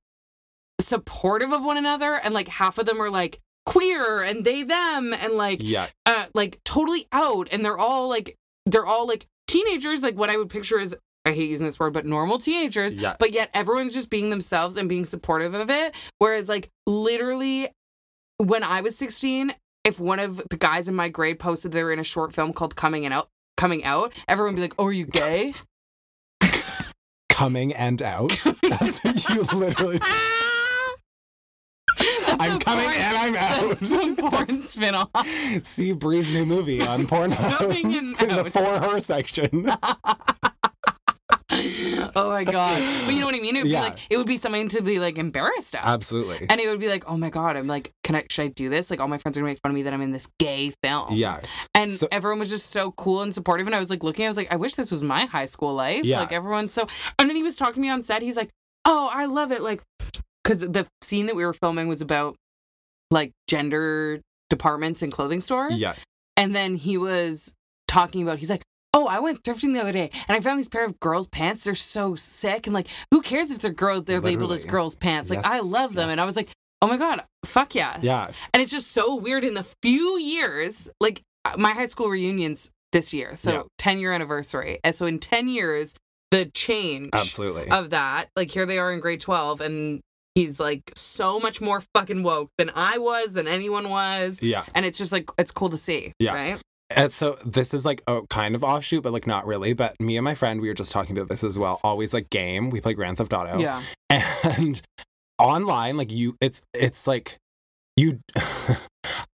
supportive 0.87 1.53
of 1.53 1.62
one 1.64 1.77
another 1.77 2.14
and 2.22 2.33
like 2.35 2.49
half 2.49 2.79
of 2.79 2.87
them 2.87 3.01
are 3.03 3.11
like 3.11 3.38
queer 3.66 4.22
and 4.22 4.44
they 4.44 4.62
them 4.62 5.12
and 5.12 5.33
like 5.35 5.59
Yeah. 5.62 5.87
uh 6.07 6.27
like 6.35 6.61
totally 6.64 7.07
out 7.12 7.49
and 7.51 7.64
they're 7.64 7.79
all 7.79 8.09
like 8.09 8.37
they're 8.64 8.87
all 8.87 9.07
like 9.09 9.27
teenagers 9.49 10.03
like 10.03 10.16
what 10.16 10.31
i 10.31 10.37
would 10.37 10.49
picture 10.49 10.79
is 10.79 10.96
i 11.25 11.33
hate 11.33 11.51
using 11.51 11.66
this 11.66 11.81
word 11.81 11.92
but 11.92 12.07
normal 12.07 12.38
teenagers 12.38 12.94
Yeah. 12.94 13.16
but 13.18 13.33
yet 13.33 13.51
everyone's 13.55 13.92
just 13.92 14.09
being 14.09 14.31
themselves 14.31 14.77
and 14.77 14.88
being 14.88 15.05
supportive 15.05 15.55
of 15.55 15.68
it 15.68 15.94
whereas 16.18 16.49
like 16.49 16.68
literally 16.87 17.68
when 18.38 18.62
i 18.62 18.81
was 18.81 18.96
16 18.96 19.53
if 19.85 19.99
one 19.99 20.20
of 20.20 20.40
the 20.51 20.57
guys 20.57 20.87
in 20.88 20.94
my 20.94 21.09
grade 21.09 21.38
posted 21.40 21.72
they 21.72 21.83
were 21.83 21.92
in 21.92 21.99
a 21.99 22.05
short 22.05 22.33
film 22.33 22.53
called 22.53 22.77
coming 22.77 23.05
and 23.05 23.12
out 23.12 23.29
coming 23.57 23.83
out 23.85 24.12
everyone 24.29 24.55
would 24.55 24.57
be 24.61 24.62
like 24.62 24.75
oh 24.79 24.87
are 24.87 24.92
you 24.92 25.07
gay 25.07 25.53
Coming 27.29 27.75
and 27.75 28.01
out. 28.01 28.33
That's 28.62 29.05
you 29.29 29.42
literally. 29.53 30.01
I'm 32.40 32.59
coming 32.61 32.85
porn- 32.85 32.96
and 32.99 33.16
I'm 33.16 33.37
out. 33.37 33.83
a 33.83 34.31
porn 34.31 34.62
spin-off 34.62 35.27
See 35.64 35.92
Bree's 35.92 36.33
new 36.33 36.44
movie 36.46 36.83
on 36.83 37.07
Pornhub 37.07 37.59
Coming 37.59 37.94
and 37.94 38.22
in 38.22 38.29
the 38.37 38.44
for 38.51 38.64
her 38.64 39.01
section. 39.01 39.70
oh 42.16 42.31
my 42.31 42.44
god 42.44 42.83
but 43.07 43.14
you 43.14 43.20
know 43.20 43.27
what 43.27 43.35
i 43.35 43.38
mean 43.40 43.57
it 43.57 43.62
would 43.62 43.70
Yeah. 43.70 43.81
be 43.83 43.88
like 43.90 43.99
it 44.11 44.16
would 44.16 44.27
be 44.27 44.37
something 44.37 44.68
to 44.70 44.83
be 44.83 44.99
like 44.99 45.16
embarrassed 45.18 45.75
of 45.75 45.81
Absolutely. 45.85 46.46
and 46.51 46.61
it 46.61 46.68
would 46.68 46.81
be 46.81 46.88
like 46.88 47.05
oh 47.09 47.16
my 47.16 47.31
god 47.31 47.57
i'm 47.57 47.66
like 47.66 47.92
can 48.05 48.14
i 48.16 48.25
should 48.31 48.42
i 48.44 48.49
do 48.49 48.68
this 48.68 48.90
like 48.90 49.01
all 49.01 49.09
my 49.09 49.16
friends 49.18 49.37
are 49.37 49.40
gonna 49.40 49.51
make 49.53 49.61
fun 49.62 49.70
of 49.70 49.75
me 49.75 49.83
that 49.83 49.92
i'm 49.92 50.03
in 50.03 50.12
this 50.12 50.29
gay 50.38 50.72
film 50.83 51.14
Yeah. 51.14 51.40
and 51.75 51.90
So- 51.90 52.09
everyone 52.12 52.38
was 52.40 52.51
just 52.51 52.70
so 52.70 52.90
cool 52.92 53.22
and 53.22 53.33
supportive 53.35 53.66
and 53.66 53.75
i 53.75 53.79
was 53.79 53.90
like 53.90 54.03
looking 54.03 54.25
i 54.25 54.29
was 54.29 54.37
like 54.37 54.53
i 54.53 54.57
wish 54.57 54.75
this 54.75 54.90
was 54.90 55.03
my 55.03 55.25
high 55.27 55.46
school 55.46 55.72
life 55.75 56.05
Yeah. 56.05 56.20
like 56.20 56.33
everyone's 56.33 56.72
so 56.72 56.87
and 57.18 57.29
then 57.29 57.37
he 57.37 57.42
was 57.42 57.57
talking 57.57 57.75
to 57.75 57.81
me 57.81 57.90
on 57.90 58.03
set 58.03 58.22
he's 58.22 58.37
like 58.37 58.51
oh 58.85 59.09
i 59.12 59.25
love 59.27 59.53
it 59.53 59.62
like 59.62 59.83
because 60.47 60.61
the 60.61 60.87
scene 61.03 61.27
that 61.27 61.35
we 61.35 61.45
were 61.45 61.53
filming 61.53 61.89
was 61.89 62.01
about 62.01 62.37
like 63.11 63.33
gender 63.49 64.21
departments 64.51 65.03
and 65.03 65.11
clothing 65.13 65.41
stores 65.41 65.81
Yeah. 65.81 65.95
and 66.37 66.55
then 66.55 66.77
he 66.77 66.97
was 66.97 67.55
talking 67.89 68.23
about 68.23 68.39
he's 68.39 68.51
like 68.51 68.63
oh, 68.95 69.07
I 69.09 69.21
went 69.21 69.43
thrifting 69.43 69.75
the 69.75 69.81
other 69.83 69.93
day 69.93 70.11
and 70.27 70.35
I 70.35 70.41
found 70.41 70.59
these 70.59 70.71
pair 70.71 70.83
of 70.83 70.99
girls' 71.01 71.27
pants. 71.29 71.65
They're 71.65 71.75
so 71.75 72.15
sick. 72.15 72.67
And 72.67 72.73
like, 72.73 72.89
who 73.11 73.21
cares 73.21 73.51
if 73.51 73.59
they're 73.59 73.71
girls, 73.71 74.05
they're 74.05 74.21
labeled 74.23 74.53
as 74.53 74.65
girls' 74.65 74.95
pants? 74.95 75.29
Like, 75.29 75.45
I 75.45 75.61
love 75.61 75.93
them. 75.93 76.09
And 76.09 76.19
I 76.19 76.25
was 76.25 76.35
like, 76.35 76.49
oh 76.81 76.87
my 76.87 76.97
God, 76.97 77.23
fuck 77.45 77.75
yes. 77.75 77.99
Yeah. 78.03 78.27
And 78.55 78.63
it's 78.63 78.71
just 78.71 78.93
so 78.93 79.15
weird 79.17 79.45
in 79.45 79.53
the 79.53 79.67
few 79.83 80.19
years, 80.19 80.89
like 80.99 81.21
uh, 81.45 81.57
my 81.59 81.73
high 81.73 81.85
school 81.85 82.09
reunions 82.09 82.71
this 82.93 83.13
year. 83.13 83.37
So 83.37 83.53
Yeah. 83.53 83.63
10 83.77 83.99
year 84.01 84.13
anniversary. 84.15 84.79
And 84.83 84.95
so 84.95 85.05
in 85.05 85.19
10 85.19 85.49
years, 85.49 85.95
the 86.31 86.47
change 86.55 87.11
Absolutely. 87.13 87.69
of 87.69 87.91
that, 87.91 88.29
like 88.35 88.51
here 88.51 88.65
they 88.65 88.79
are 88.79 88.91
in 88.95 89.01
grade 89.01 89.21
12 89.21 89.61
and 89.61 90.01
he's 90.37 90.61
like 90.61 90.92
so 90.94 91.40
much 91.40 91.61
more 91.61 91.83
fucking 91.94 92.22
woke 92.22 92.51
than 92.59 92.70
I 92.77 92.99
was, 92.99 93.33
than 93.35 93.49
anyone 93.49 93.88
was. 93.88 94.40
yeah. 94.42 94.62
And 94.75 94.87
it's 94.87 94.99
just 94.99 95.11
like, 95.11 95.29
it's 95.38 95.51
cool 95.51 95.70
to 95.70 95.77
see. 95.77 96.12
Yeah. 96.20 96.35
Right. 96.35 96.61
And 96.94 97.11
so 97.11 97.37
this 97.44 97.75
is 97.75 97.85
like 97.85 98.01
a 98.07 98.22
kind 98.29 98.55
of 98.55 98.62
offshoot, 98.62 99.03
but 99.03 99.12
like 99.12 99.27
not 99.27 99.44
really. 99.46 99.72
But 99.72 100.01
me 100.01 100.16
and 100.16 100.25
my 100.25 100.35
friend, 100.35 100.61
we 100.61 100.68
were 100.68 100.75
just 100.75 100.92
talking 100.92 101.16
about 101.18 101.29
this 101.29 101.42
as 101.42 101.59
well. 101.59 101.81
Always 101.83 102.14
like 102.14 102.31
game. 102.31 102.70
We 102.70 102.81
play 102.81 102.94
Grand 102.94 103.16
Theft 103.18 103.33
Auto. 103.33 103.59
Yeah. 103.59 103.83
And 104.11 104.81
online, 105.40 105.96
like 105.96 106.12
you 106.12 106.37
it's 106.40 106.62
it's 106.72 107.09
like 107.09 107.38
you 107.96 108.20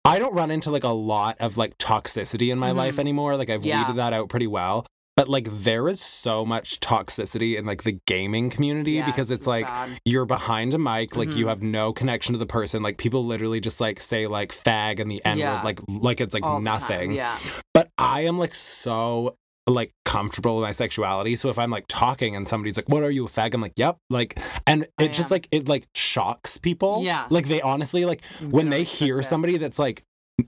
I 0.05 0.19
don't 0.19 0.35
run 0.35 0.51
into 0.51 0.71
like 0.71 0.85
a 0.85 0.89
lot 0.89 1.37
of 1.41 1.57
like 1.57 1.77
toxicity 1.79 2.53
in 2.53 2.59
my 2.59 2.71
Mhm. 2.71 2.77
life 2.77 2.99
anymore. 2.99 3.37
Like 3.37 3.51
I've 3.51 3.65
Yeah. 3.65 3.81
weeded 3.83 3.97
that 3.97 4.13
out 4.13 4.29
pretty 4.29 4.47
well. 4.47 4.87
But 5.21 5.29
like 5.29 5.49
there 5.51 5.87
is 5.87 6.01
so 6.01 6.47
much 6.47 6.81
toxicity 6.81 7.59
in 7.59 7.67
like 7.67 7.83
the 7.83 7.99
gaming 8.07 8.49
community 8.49 8.93
Yes, 8.93 9.05
because 9.07 9.31
it's 9.31 9.47
like 9.47 9.67
bad. 9.67 9.91
you're 10.07 10.25
behind 10.25 10.73
a 10.73 10.79
mic, 10.79 11.15
like 11.15 11.35
you 11.35 11.45
Mhm. 11.45 11.49
have 11.51 11.63
no 11.63 11.93
connection 11.93 12.33
to 12.33 12.39
the 12.39 12.47
person. 12.47 12.83
Like 12.83 12.97
people 12.97 13.23
literally 13.27 13.61
just 13.61 13.83
like 13.83 14.01
say 14.01 14.27
like 14.27 14.51
fag 14.51 14.99
and 14.99 15.11
the 15.11 15.23
N 15.27 15.37
word, 15.37 15.41
Yeah. 15.43 15.63
like 15.63 15.79
like 15.89 16.23
it's 16.23 16.33
like 16.33 16.43
All 16.47 16.63
nothing. 16.63 17.13
Yeah. 17.13 17.37
But 17.75 17.91
I 17.99 18.23
am 18.23 18.39
like 18.39 18.55
so 18.55 19.37
like 19.67 19.93
comfortable 20.07 20.57
with 20.57 20.63
my 20.65 20.73
sexuality. 20.73 21.37
So 21.37 21.51
if 21.51 21.59
I'm 21.59 21.71
like 21.71 21.85
talking 21.87 22.35
and 22.35 22.49
somebody's 22.49 22.77
like, 22.77 22.89
"What 22.89 23.03
are 23.03 23.11
you 23.11 23.27
a 23.27 23.29
fag?" 23.29 23.53
I'm 23.53 23.61
like, 23.61 23.75
"Yep." 23.77 23.99
Like, 24.09 24.41
and 24.67 24.87
I 24.99 25.05
it 25.05 25.13
just 25.13 25.31
am. 25.31 25.35
like 25.37 25.49
it 25.53 25.69
like 25.69 25.87
shocks 25.95 26.57
people. 26.57 27.03
Yeah. 27.05 27.27
Like 27.29 27.47
they 27.47 27.61
honestly 27.61 28.05
like 28.07 28.25
when 28.51 28.71
they 28.71 28.85
hear 28.85 29.21
it. 29.21 29.25
somebody 29.25 29.59
that's 29.59 29.79
like. 29.79 30.03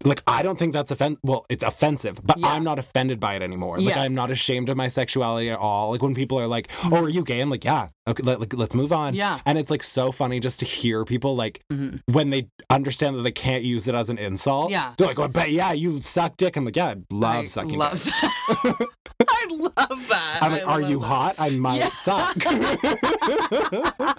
Like 0.05 0.23
I 0.27 0.43
don't 0.43 0.59
think 0.59 0.73
that's 0.73 0.91
offensive. 0.91 1.21
Well, 1.23 1.45
it's 1.49 1.65
offensive, 1.65 2.21
but 2.23 2.39
Yeah. 2.39 2.49
I'm 2.49 2.65
not 2.65 2.79
offended 2.79 3.19
by 3.21 3.35
it 3.35 3.43
anymore. 3.43 3.79
Like 3.79 3.95
Yeah. 3.97 4.03
I'm 4.03 4.15
not 4.15 4.31
ashamed 4.31 4.69
of 4.69 4.77
my 4.77 4.89
sexuality 4.89 5.51
at 5.51 5.59
all. 5.59 5.91
Like 5.93 6.03
when 6.03 6.15
people 6.15 6.39
are 6.39 6.47
like, 6.47 6.71
"Oh, 6.85 7.05
are 7.05 7.09
you 7.09 7.23
gay?" 7.25 7.41
I'm 7.41 7.51
like, 7.51 7.65
"Yeah." 7.65 7.89
Okay, 8.09 8.23
let, 8.25 8.41
like, 8.41 8.53
let's 8.55 8.75
move 8.75 8.93
on. 8.93 9.15
Yeah. 9.15 9.39
And 9.47 9.57
it's 9.59 9.71
like 9.71 9.83
so 9.83 10.11
funny 10.11 10.41
just 10.41 10.59
to 10.61 10.67
hear 10.67 11.05
people 11.05 11.37
like 11.37 11.63
Mhm. 11.73 12.01
when 12.07 12.31
they 12.31 12.49
understand 12.71 13.17
that 13.17 13.23
they 13.23 13.31
can't 13.31 13.63
use 13.63 13.87
it 13.87 13.95
as 13.95 14.11
an 14.11 14.19
insult. 14.19 14.71
Yeah. 14.71 14.95
They're 14.99 15.07
like, 15.07 15.19
"Oh, 15.19 15.29
but 15.29 15.51
yeah, 15.53 15.73
you 15.73 16.01
suck 16.03 16.37
dick." 16.37 16.57
I'm 16.57 16.65
like, 16.65 16.77
"Yeah, 16.77 16.87
I 16.89 16.97
love 17.11 17.37
I 17.37 17.47
sucking." 17.47 17.79
love 17.79 18.03
dick." 18.03 18.13
I 19.29 19.47
love 19.51 20.09
that. 20.09 20.39
I'm 20.43 20.53
like, 20.53 20.63
I 20.67 20.73
are 20.73 20.81
you 20.83 20.99
that. 21.01 21.07
hot? 21.07 21.35
I 21.39 21.51
might 21.51 21.79
Yeah. 21.81 21.89
suck. 21.89 22.37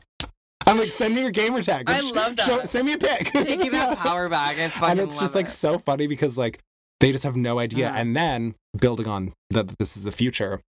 I'm 0.66 0.78
like, 0.78 0.90
send 0.90 1.16
me 1.16 1.22
your 1.22 1.32
gamer 1.32 1.62
tag. 1.62 1.86
I 1.90 2.00
love 2.02 2.36
that. 2.36 2.46
show- 2.46 2.66
send 2.66 2.86
me 2.86 2.94
a 2.94 2.98
pic. 2.98 3.32
Taking 3.32 3.72
that 3.74 3.98
power 4.00 4.30
back. 4.30 4.58
I 4.82 4.92
and 4.92 5.00
it's 5.00 5.20
just 5.20 5.36
like 5.36 5.48
it. 5.48 5.52
so 5.52 5.78
funny 5.78 6.08
because 6.08 6.38
like 6.38 6.60
they 7.00 7.12
just 7.12 7.24
have 7.24 7.36
no 7.36 7.60
idea. 7.60 7.90
Uh-huh. 7.90 7.98
And 7.98 8.16
then 8.16 8.56
building 8.78 9.08
on 9.08 9.34
that, 9.50 9.78
this 9.80 9.98
is 9.98 10.04
the 10.04 10.12
future. 10.12 10.62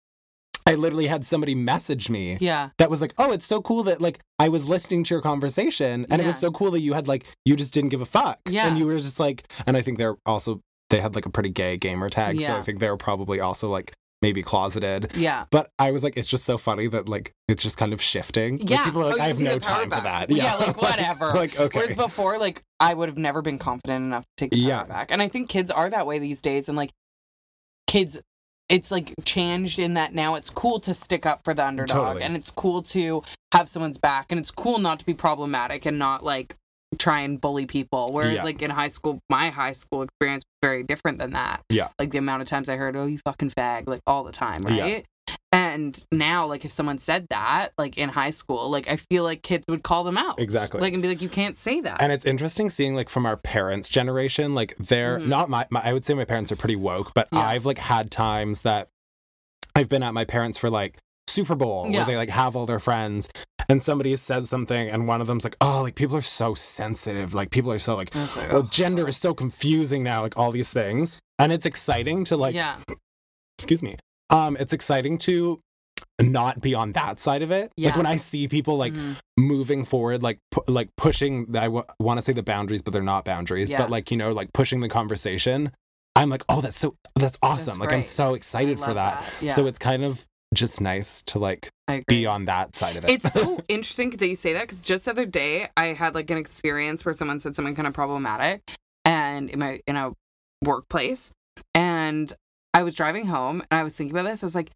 I 0.67 0.77
literally 0.77 1.09
had 1.09 1.27
somebody 1.27 1.55
message 1.55 2.09
me 2.09 2.39
Yeah. 2.41 2.71
that 2.79 2.89
was 2.89 3.03
like, 3.03 3.13
"Oh, 3.19 3.33
it's 3.33 3.45
so 3.45 3.61
cool 3.61 3.83
that 3.83 4.01
like 4.01 4.19
I 4.39 4.49
was 4.49 4.67
listening 4.67 5.05
to 5.05 5.15
your 5.15 5.21
conversation, 5.21 6.07
and 6.11 6.23
it 6.23 6.27
was 6.27 6.39
so 6.39 6.51
cool 6.51 6.71
that 6.71 6.81
you 6.81 6.95
had 6.95 7.07
like 7.07 7.27
you 7.45 7.55
just 7.55 7.75
didn't 7.75 7.91
give 7.91 8.01
a 8.01 8.07
fuck, 8.07 8.41
Yeah. 8.49 8.67
and 8.69 8.79
you 8.79 8.87
were 8.87 8.99
just 8.99 9.21
like." 9.21 9.45
And 9.67 9.77
I 9.77 9.83
think 9.83 9.99
they're 9.99 10.17
also 10.25 10.61
they 10.89 11.01
had 11.01 11.15
like 11.15 11.27
a 11.27 11.31
pretty 11.31 11.51
gay 11.51 11.77
gamer 11.77 12.09
tag, 12.09 12.41
yeah. 12.41 12.47
so 12.47 12.57
I 12.57 12.63
think 12.63 12.79
they 12.81 12.89
were 12.89 12.97
probably 12.97 13.41
also 13.41 13.69
like 13.69 13.93
maybe 14.25 14.43
closeted. 14.43 15.13
Yeah. 15.15 15.45
But 15.51 15.69
I 15.79 15.91
was 15.91 16.03
like, 16.03 16.17
it's 16.17 16.29
just 16.29 16.45
so 16.47 16.57
funny 16.57 16.87
that 16.89 17.09
like 17.11 17.35
it's 17.47 17.63
just 17.63 17.77
kind 17.77 17.93
of 17.93 18.01
shifting. 18.01 18.57
Like, 18.59 18.71
Yeah. 18.71 18.85
people 18.87 19.03
are 19.03 19.11
like, 19.11 19.21
Oh, 19.21 19.23
I 19.23 19.29
have 19.29 19.41
no 19.41 19.59
time 19.59 19.91
for 19.91 20.01
that. 20.01 20.31
Yeah, 20.31 20.55
like, 20.55 20.81
whatever. 20.81 21.27
like, 21.35 21.61
okay. 21.61 21.79
Whereas 21.79 21.95
before, 21.95 22.39
like, 22.39 22.63
I 22.81 22.95
would 22.95 23.11
have 23.11 23.19
never 23.19 23.43
been 23.43 23.59
confident 23.59 24.07
enough 24.07 24.25
to 24.25 24.45
take 24.45 24.51
the 24.53 24.57
Yeah. 24.59 24.85
back. 24.85 25.11
And 25.11 25.21
I 25.21 25.29
think 25.29 25.51
kids 25.51 25.71
are 25.71 25.91
that 25.91 26.07
way 26.07 26.19
these 26.19 26.41
days. 26.41 26.69
And 26.71 26.77
like, 26.77 26.91
kids, 27.87 28.19
it's 28.71 28.91
like 28.91 29.13
changed 29.27 29.79
in 29.79 29.93
that 29.95 30.15
now 30.15 30.37
it's 30.37 30.49
cool 30.49 30.81
to 30.81 30.95
stick 30.95 31.27
up 31.27 31.45
for 31.45 31.53
the 31.53 31.67
underdog 31.67 32.07
Totally. 32.07 32.23
and 32.23 32.35
it's 32.35 32.51
cool 32.51 32.83
to 32.83 33.23
have 33.53 33.69
someone's 33.69 33.99
back 33.99 34.33
and 34.33 34.39
it's 34.39 34.51
cool 34.51 34.79
not 34.79 34.99
to 35.01 35.05
be 35.05 35.13
problematic 35.13 35.85
and 35.85 35.99
not 35.99 36.25
like 36.25 36.57
try 36.95 37.21
and 37.21 37.41
bully 37.41 37.67
people. 37.67 38.11
Whereas, 38.13 38.37
Yeah. 38.37 38.43
like, 38.45 38.63
in 38.63 38.71
high 38.71 38.89
school, 38.89 39.21
my 39.31 39.51
high 39.51 39.73
school 39.73 40.03
experience 40.03 40.43
was 40.45 40.69
very 40.69 40.83
different 40.83 41.19
than 41.19 41.31
that. 41.33 41.63
Yeah. 41.71 41.89
Like, 41.99 42.11
the 42.11 42.19
amount 42.19 42.43
of 42.43 42.49
times 42.49 42.69
I 42.69 42.77
heard, 42.77 42.97
oh, 42.97 43.07
you 43.07 43.19
fucking 43.25 43.51
fag, 43.51 43.89
like, 43.89 44.01
all 44.07 44.25
the 44.25 44.33
time, 44.33 44.63
right? 44.63 44.75
Yeah. 44.75 45.37
And 45.53 46.05
now, 46.11 46.47
like, 46.47 46.65
if 46.65 46.73
someone 46.73 46.99
said 46.99 47.27
that, 47.31 47.69
like 47.79 47.97
in 47.97 48.09
high 48.09 48.31
school, 48.31 48.69
like 48.71 48.89
I 48.91 48.97
feel 48.97 49.23
like 49.23 49.43
kids 49.43 49.65
would 49.69 49.83
call 49.85 50.03
them 50.05 50.19
out, 50.19 50.39
Exactly. 50.41 50.81
like 50.81 50.93
and 50.93 51.01
be 51.01 51.09
like, 51.09 51.23
"You 51.23 51.29
can't 51.29 51.57
say 51.57 51.81
that." 51.81 52.03
And 52.03 52.11
it's 52.13 52.25
interesting 52.27 52.69
seeing 52.71 52.95
like 52.97 53.09
from 53.09 53.25
our 53.25 53.37
parents' 53.37 53.89
generation, 53.89 54.55
like 54.55 54.75
they're 54.79 55.21
Mhm. 55.21 55.29
not 55.29 55.49
my, 55.49 55.67
my 55.71 55.81
I 55.85 55.93
would 55.93 56.05
say 56.05 56.13
my 56.15 56.25
parents 56.25 56.51
are 56.51 56.57
pretty 56.57 56.75
woke, 56.77 57.13
but 57.15 57.29
Yeah. 57.33 57.39
I've 57.39 57.65
like 57.65 57.79
had 57.79 58.11
times 58.11 58.63
that 58.63 58.89
I've 59.77 59.89
been 59.89 60.03
at 60.03 60.13
my 60.13 60.25
parents 60.25 60.59
for 60.59 60.71
like 60.71 60.99
Super 61.35 61.55
Bowl 61.55 61.87
Yeah. 61.89 61.99
where 61.99 62.07
they 62.07 62.17
like 62.17 62.31
have 62.31 62.55
all 62.57 62.67
their 62.67 62.81
friends 62.81 63.29
and 63.69 63.83
somebody 63.83 64.15
says 64.17 64.49
something 64.49 64.89
and 64.93 65.09
one 65.09 65.21
of 65.21 65.27
them's 65.27 65.45
like, 65.45 65.57
Oh, 65.61 65.81
like 65.83 65.95
people 65.95 66.17
are 66.17 66.23
so 66.41 66.55
sensitive. 66.55 67.35
Like 67.35 67.51
people 67.51 67.73
are 67.73 67.79
so 67.79 67.95
like 67.97 68.15
like, 68.15 68.37
well, 68.53 68.63
oh, 68.65 68.69
gender 68.81 69.09
is 69.09 69.17
so 69.17 69.35
confusing 69.35 70.03
now, 70.03 70.23
like 70.23 70.37
all 70.39 70.51
these 70.53 70.71
things. 70.71 71.19
And 71.39 71.53
it's 71.53 71.67
exciting 71.67 72.25
to 72.25 72.37
like 72.37 72.55
yeah, 72.55 72.77
excuse 73.59 73.83
me. 73.83 73.97
Um, 74.31 74.57
it's 74.59 74.73
exciting 74.73 75.19
to 75.19 75.61
not 76.21 76.61
be 76.61 76.75
on 76.75 76.93
that 76.93 77.19
side 77.21 77.43
of 77.43 77.51
it. 77.51 77.73
Like 77.77 77.97
when 77.97 78.07
I 78.07 78.17
see 78.17 78.47
people 78.49 78.77
like 78.77 78.93
Mhm. 78.95 79.17
moving 79.39 79.85
forward, 79.85 80.23
like 80.23 80.39
pu- 80.53 80.65
like 80.69 80.89
pushing. 80.97 81.47
I 81.57 81.65
w- 81.65 81.85
want 81.99 82.19
to 82.19 82.23
say 82.23 82.33
the 82.33 82.43
boundaries, 82.43 82.83
but 82.83 82.93
they're 82.93 83.03
not 83.03 83.25
boundaries. 83.25 83.71
Yeah. 83.71 83.79
But 83.79 83.91
like 83.91 84.11
you 84.11 84.17
know, 84.17 84.33
like 84.33 84.53
pushing 84.53 84.81
the 84.81 84.89
conversation. 84.89 85.73
I'm 86.17 86.31
like, 86.31 86.45
oh, 86.49 86.61
that's 86.61 86.77
so 86.79 86.95
that's 87.17 87.39
awesome. 87.43 87.79
That's 87.79 87.81
like 87.81 87.93
I'm 87.93 88.03
so 88.05 88.35
excited 88.35 88.79
for 88.79 88.87
love 88.93 88.95
that. 88.95 89.33
Yeah, 89.41 89.51
So 89.53 89.67
it's 89.67 89.79
kind 89.81 90.05
of 90.05 90.25
just 90.55 90.81
nice 90.81 91.23
to 91.23 91.39
like 91.39 91.71
be 92.07 92.27
on 92.27 92.47
that 92.47 92.75
side 92.75 92.97
of 92.97 93.05
it. 93.05 93.11
It's 93.11 93.33
so 93.33 93.61
interesting 93.69 94.11
that 94.11 94.27
you 94.27 94.37
say 94.37 94.53
that 94.55 94.63
because 94.63 94.85
just 94.85 95.05
the 95.05 95.11
other 95.11 95.27
day 95.27 95.69
I 95.77 95.87
had 95.87 96.15
like 96.15 96.31
an 96.31 96.39
experience 96.39 97.05
where 97.05 97.13
someone 97.13 97.41
said 97.41 97.57
something 97.57 97.75
kind 97.75 97.89
of 97.89 97.95
problematic, 97.95 98.63
and 99.05 99.51
in 99.51 99.59
my 99.59 99.81
in 99.87 99.97
a 99.97 100.13
workplace, 100.63 101.33
and 101.75 102.33
I 102.73 102.83
was 102.83 102.95
driving 102.95 103.27
home 103.27 103.63
and 103.71 103.79
I 103.81 103.83
was 103.83 103.97
thinking 103.97 104.17
about 104.17 104.29
this. 104.29 104.43
I 104.43 104.47
was 104.47 104.57
like, 104.57 104.71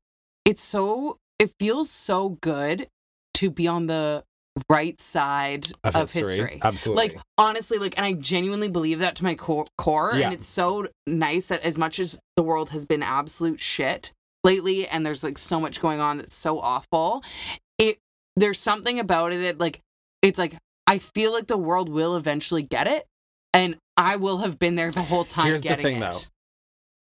it's 0.45 0.63
so 0.63 1.19
it 1.39 1.51
feels 1.59 1.91
so 1.91 2.31
good 2.41 2.89
to 3.35 3.51
be 3.51 3.67
on 3.69 3.87
the 3.87 4.25
right 4.69 4.99
side 5.01 5.67
of, 5.85 5.95
of, 5.95 6.13
history. 6.13 6.31
history. 6.31 6.61
Absolutely. 6.63 7.09
Like 7.09 7.19
honestly, 7.37 7.79
like, 7.79 7.95
and 7.97 8.05
I 8.05 8.15
genuinely 8.15 8.69
believe 8.69 8.99
that 8.99 9.15
to 9.17 9.25
my 9.25 9.35
core, 9.35 9.67
core 9.77 10.15
Yeah. 10.15 10.27
and 10.27 10.35
it's 10.35 10.47
so 10.47 10.89
nice 11.07 11.49
that 11.49 11.63
as 11.63 11.79
much 11.79 11.99
as 12.01 12.19
the 12.37 12.43
world 12.43 12.71
has 12.71 12.87
been 12.87 13.03
absolute 13.03 13.61
shit 13.61 14.13
lately, 14.49 14.89
and 14.89 15.05
there's 15.05 15.23
like 15.23 15.39
so 15.39 15.61
much 15.61 15.81
going 15.81 16.01
on 16.01 16.17
that's 16.19 16.35
so 16.35 16.59
awful, 16.59 17.23
it 17.79 17.99
there's 18.37 18.59
something 18.59 18.99
about 18.99 19.33
it 19.33 19.39
that 19.43 19.59
like 19.61 19.81
it's 20.23 20.39
like 20.39 20.57
I 20.87 20.99
feel 20.99 21.33
like 21.33 21.47
the 21.47 21.59
world 21.59 21.89
will 21.89 22.17
eventually 22.17 22.63
get 22.63 22.87
it, 22.87 23.05
and 23.53 23.77
I 23.97 24.17
will 24.17 24.39
have 24.39 24.59
been 24.59 24.75
there 24.75 24.91
the 24.91 25.03
whole 25.03 25.25
time. 25.25 25.47
Here's 25.47 25.63
the 25.63 25.69
getting 25.69 25.85
thing, 25.85 25.97
it. 25.99 26.01
though. 26.01 26.19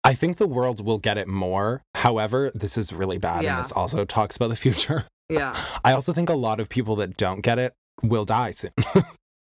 I 0.03 0.13
think 0.13 0.37
the 0.37 0.47
world 0.47 0.85
will 0.85 0.99
get 0.99 1.17
it 1.17 1.27
more. 1.27 1.81
However, 1.95 2.51
this 2.55 2.77
is 2.77 2.93
really 2.93 3.17
bad, 3.17 3.43
Yeah. 3.43 3.55
and 3.57 3.65
this 3.65 3.71
also 3.71 4.05
talks 4.05 4.35
about 4.37 4.49
the 4.49 4.55
future. 4.55 5.05
Yeah. 5.29 5.55
I 5.83 5.93
also 5.93 6.13
think 6.13 6.29
a 6.29 6.35
lot 6.35 6.59
of 6.59 6.69
people 6.69 6.95
that 6.97 7.17
don't 7.17 7.41
get 7.41 7.57
it 7.59 7.73
will 8.03 8.25
die 8.25 8.51
soon. 8.51 8.71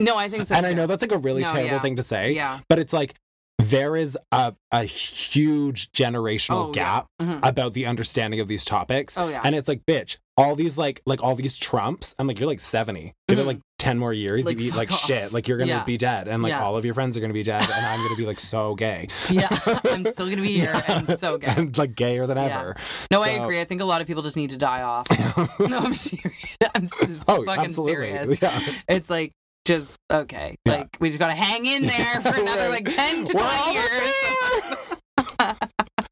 No, 0.02 0.15
I 0.15 0.30
think 0.30 0.46
so. 0.46 0.56
and 0.56 0.65
I 0.65 0.72
know 0.72 0.88
that's 0.88 1.04
like 1.04 1.12
a 1.12 1.18
really 1.18 1.42
No, 1.44 1.52
terrible 1.52 1.72
yeah. 1.76 1.80
thing 1.80 1.98
to 1.98 2.04
say, 2.04 2.32
Yeah. 2.32 2.60
but 2.70 2.80
it's 2.80 2.94
like 2.94 3.15
there 3.60 3.95
is 3.98 4.17
a, 4.32 4.54
a 4.72 4.84
huge 4.86 5.91
generational 5.91 6.67
Oh, 6.67 6.67
yeah. 6.67 6.74
gap 6.74 7.06
Mhm. 7.22 7.45
about 7.45 7.74
the 7.74 7.86
understanding 7.86 8.39
of 8.39 8.48
these 8.48 8.63
topics. 8.65 9.17
Oh 9.17 9.28
yeah. 9.28 9.41
And 9.43 9.54
it's 9.54 9.67
like, 9.67 9.86
bitch, 9.86 10.17
all 10.38 10.56
these 10.56 10.78
like 10.78 11.02
like 11.06 11.22
all 11.22 11.36
these 11.36 11.58
Trumps, 11.60 12.15
I'm 12.17 12.26
like, 12.28 12.39
you're 12.39 12.48
like 12.48 12.62
70. 12.62 13.13
Give 13.28 13.38
it 13.38 13.43
Mhm. 13.43 13.48
like 13.48 13.60
10 13.78 13.98
more 13.98 14.13
years, 14.13 14.45
Like, 14.45 14.60
you 14.60 14.67
eat 14.67 14.76
like 14.76 14.91
off. 14.91 15.00
shit. 15.06 15.32
Like 15.34 15.48
you're 15.48 15.58
gonna 15.58 15.72
Yeah. 15.72 15.84
be 15.84 15.98
dead. 15.98 16.28
And 16.30 16.41
like 16.41 16.52
Yeah. 16.52 16.63
all 16.63 16.78
of 16.78 16.86
your 16.86 16.93
friends 16.93 17.17
are 17.17 17.19
gonna 17.22 17.34
be 17.34 17.43
dead. 17.43 17.62
And 17.62 17.86
I'm 17.86 18.00
gonna 18.04 18.15
be 18.15 18.26
like 18.26 18.39
so 18.39 18.76
gay. 18.76 19.08
yeah. 19.30 19.50
I'm 19.91 20.06
still 20.06 20.30
gonna 20.30 20.41
be 20.41 20.58
here 20.58 20.82
and 20.88 21.06
so 21.08 21.38
gay. 21.38 21.48
and 21.56 21.78
like 21.78 21.95
gayer 21.95 22.28
than 22.28 22.38
Yeah. 22.38 22.60
ever. 22.62 22.76
No, 23.12 23.22
I 23.22 23.30
agree. 23.30 23.60
I 23.60 23.65
think 23.65 23.82
a 23.82 23.86
lot 23.86 24.00
of 24.00 24.08
people 24.08 24.24
just 24.24 24.38
need 24.38 24.52
to 24.52 24.58
die 24.58 24.82
off. 24.84 25.06
no, 25.60 25.78
I'm 25.80 25.93
serious. 25.93 26.56
I'm 26.76 26.88
oh, 27.28 27.43
fucking 27.45 27.65
absolutely. 27.65 27.93
serious. 28.08 28.41
Yeah. 28.41 28.60
It's 28.88 29.10
like 29.10 29.34
just 29.69 29.97
okay. 30.12 30.55
Yeah. 30.65 30.77
Like 30.79 30.97
we 30.99 31.10
just 31.10 31.19
gotta 31.19 31.36
hang 31.36 31.65
in 31.67 31.84
there 31.84 32.21
for 32.21 32.29
another 32.39 32.69
Right. 32.69 32.84
like 32.86 32.89
ten 32.89 33.23
to 33.25 33.34
We're 33.38 33.43
twenty 33.43 33.73
years. 33.73 34.13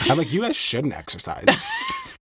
I'm 0.09 0.17
like, 0.17 0.31
you 0.31 0.41
guys 0.41 0.55
shouldn't 0.55 0.93
exercise. 0.93 1.45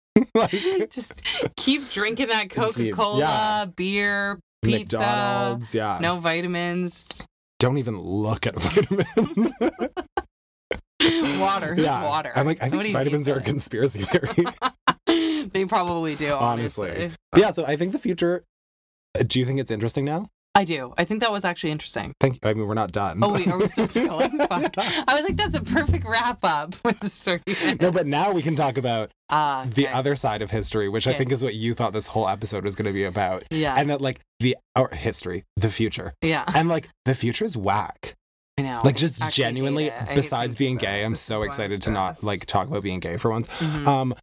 like 0.35 0.51
just 0.89 1.21
keep 1.55 1.87
drinking 1.91 2.27
that 2.29 2.49
Coca 2.49 2.91
Cola, 2.91 3.19
yeah. 3.19 3.65
beer, 3.65 4.39
pizza, 4.63 4.97
McDonald's, 4.99 5.73
yeah. 5.75 5.99
no 6.01 6.19
vitamins. 6.19 7.25
Don't 7.59 7.77
even 7.77 7.97
look 7.99 8.47
at 8.47 8.55
a 8.55 8.59
vitamin. 8.61 9.53
water. 11.39 11.75
Who's 11.75 11.85
yeah. 11.85 12.03
water? 12.05 12.31
I'm 12.35 12.45
like, 12.47 12.61
I 12.61 12.69
think 12.69 12.91
vitamins 12.91 13.29
are 13.29 13.37
a 13.37 13.41
conspiracy 13.41 13.99
theory. 14.01 14.45
they 15.51 15.65
probably 15.65 16.15
do, 16.15 16.33
Honestly. 16.33 16.89
honestly. 16.89 17.11
yeah, 17.37 17.51
so 17.51 17.65
I 17.65 17.75
think 17.75 17.91
the 17.91 17.99
future. 17.99 18.43
uh, 19.17 19.23
Do 19.27 19.39
you 19.39 19.45
think 19.45 19.59
it's 19.59 19.71
interesting 19.71 20.05
now? 20.05 20.27
I 20.55 20.63
do. 20.65 20.93
I 20.97 21.05
think 21.05 21.21
that 21.21 21.31
was 21.31 21.45
actually 21.45 21.71
interesting. 21.71 22.12
Thank. 22.19 22.35
You. 22.43 22.49
I 22.49 22.53
mean, 22.53 22.67
we're 22.67 22.73
not 22.73 22.91
done. 22.91 23.19
Oh 23.21 23.31
wait, 23.33 23.47
are 23.47 23.57
we 23.57 23.67
still 23.69 23.88
going? 23.88 24.38
Fuck. 24.39 24.73
I 24.77 25.05
was 25.13 25.23
like, 25.23 25.38
that's 25.38 25.55
a 25.55 25.62
perfect 25.62 26.05
wrap 26.05 26.39
up. 26.43 26.75
With 26.83 26.99
just 26.99 27.23
30 27.23 27.43
minutes. 27.63 27.81
No, 27.81 27.91
but 27.91 28.07
now 28.07 28.31
we 28.33 28.41
can 28.41 28.55
talk 28.55 28.77
about 28.77 29.12
Ah, 29.29 29.65
the 29.69 29.88
other 29.88 30.15
side 30.15 30.41
of 30.41 30.51
history, 30.51 30.89
which 30.89 31.07
I 31.07 31.13
think 31.13 31.31
is 31.31 31.43
what 31.43 31.53
you 31.53 31.73
thought 31.75 31.93
this 31.93 32.07
whole 32.07 32.27
episode 32.27 32.63
was 32.63 32.75
going 32.75 32.88
to 32.88 32.93
be 32.93 33.03
about. 33.05 33.43
Yeah, 33.51 33.75
And 33.77 33.89
that, 33.91 34.01
like, 34.01 34.19
the 34.39 34.57
or 34.75 34.89
history, 34.89 35.43
the 35.55 35.69
future. 35.69 36.13
yeah. 36.23 36.45
And, 36.55 36.67
like, 36.67 36.89
the 37.05 37.13
future 37.13 37.45
is 37.45 37.55
whack. 37.55 38.15
I 38.57 38.63
know. 38.63 38.81
Like, 38.83 38.95
just 38.95 39.21
actually 39.21 39.43
hate 39.43 39.47
genuinely, 39.49 39.85
it. 39.88 39.93
I 39.93 40.05
hate 40.05 40.15
besides 40.15 40.55
being 40.55 40.77
gay. 40.77 41.05
I'm 41.05 41.15
so 41.15 41.35
why 41.38 41.43
I'm 41.43 41.47
excited 41.49 41.81
to 41.83 41.91
not, 41.91 42.23
like, 42.23 42.47
talk 42.47 42.67
about 42.67 42.81
being 42.83 42.99
gay 42.99 43.17
for 43.17 43.29
once. 43.31 43.47
Mhm. 43.62 43.88
Um, 43.88 44.15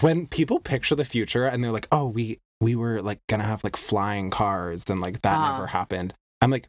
when 0.00 0.26
people 0.26 0.58
picture 0.58 0.96
the 0.96 1.04
future 1.04 1.44
and 1.46 1.62
they're 1.62 1.70
like, 1.70 1.86
oh, 1.92 2.06
we, 2.06 2.40
we 2.60 2.74
were, 2.74 3.02
like, 3.02 3.20
gonna 3.28 3.44
have, 3.44 3.64
like, 3.64 3.76
flying 3.76 4.30
cars 4.30 4.84
and, 4.88 5.00
like, 5.00 5.22
that 5.22 5.36
Uh-huh. 5.38 5.52
never 5.52 5.66
happened. 5.68 6.14
I'm 6.40 6.50
like, 6.50 6.68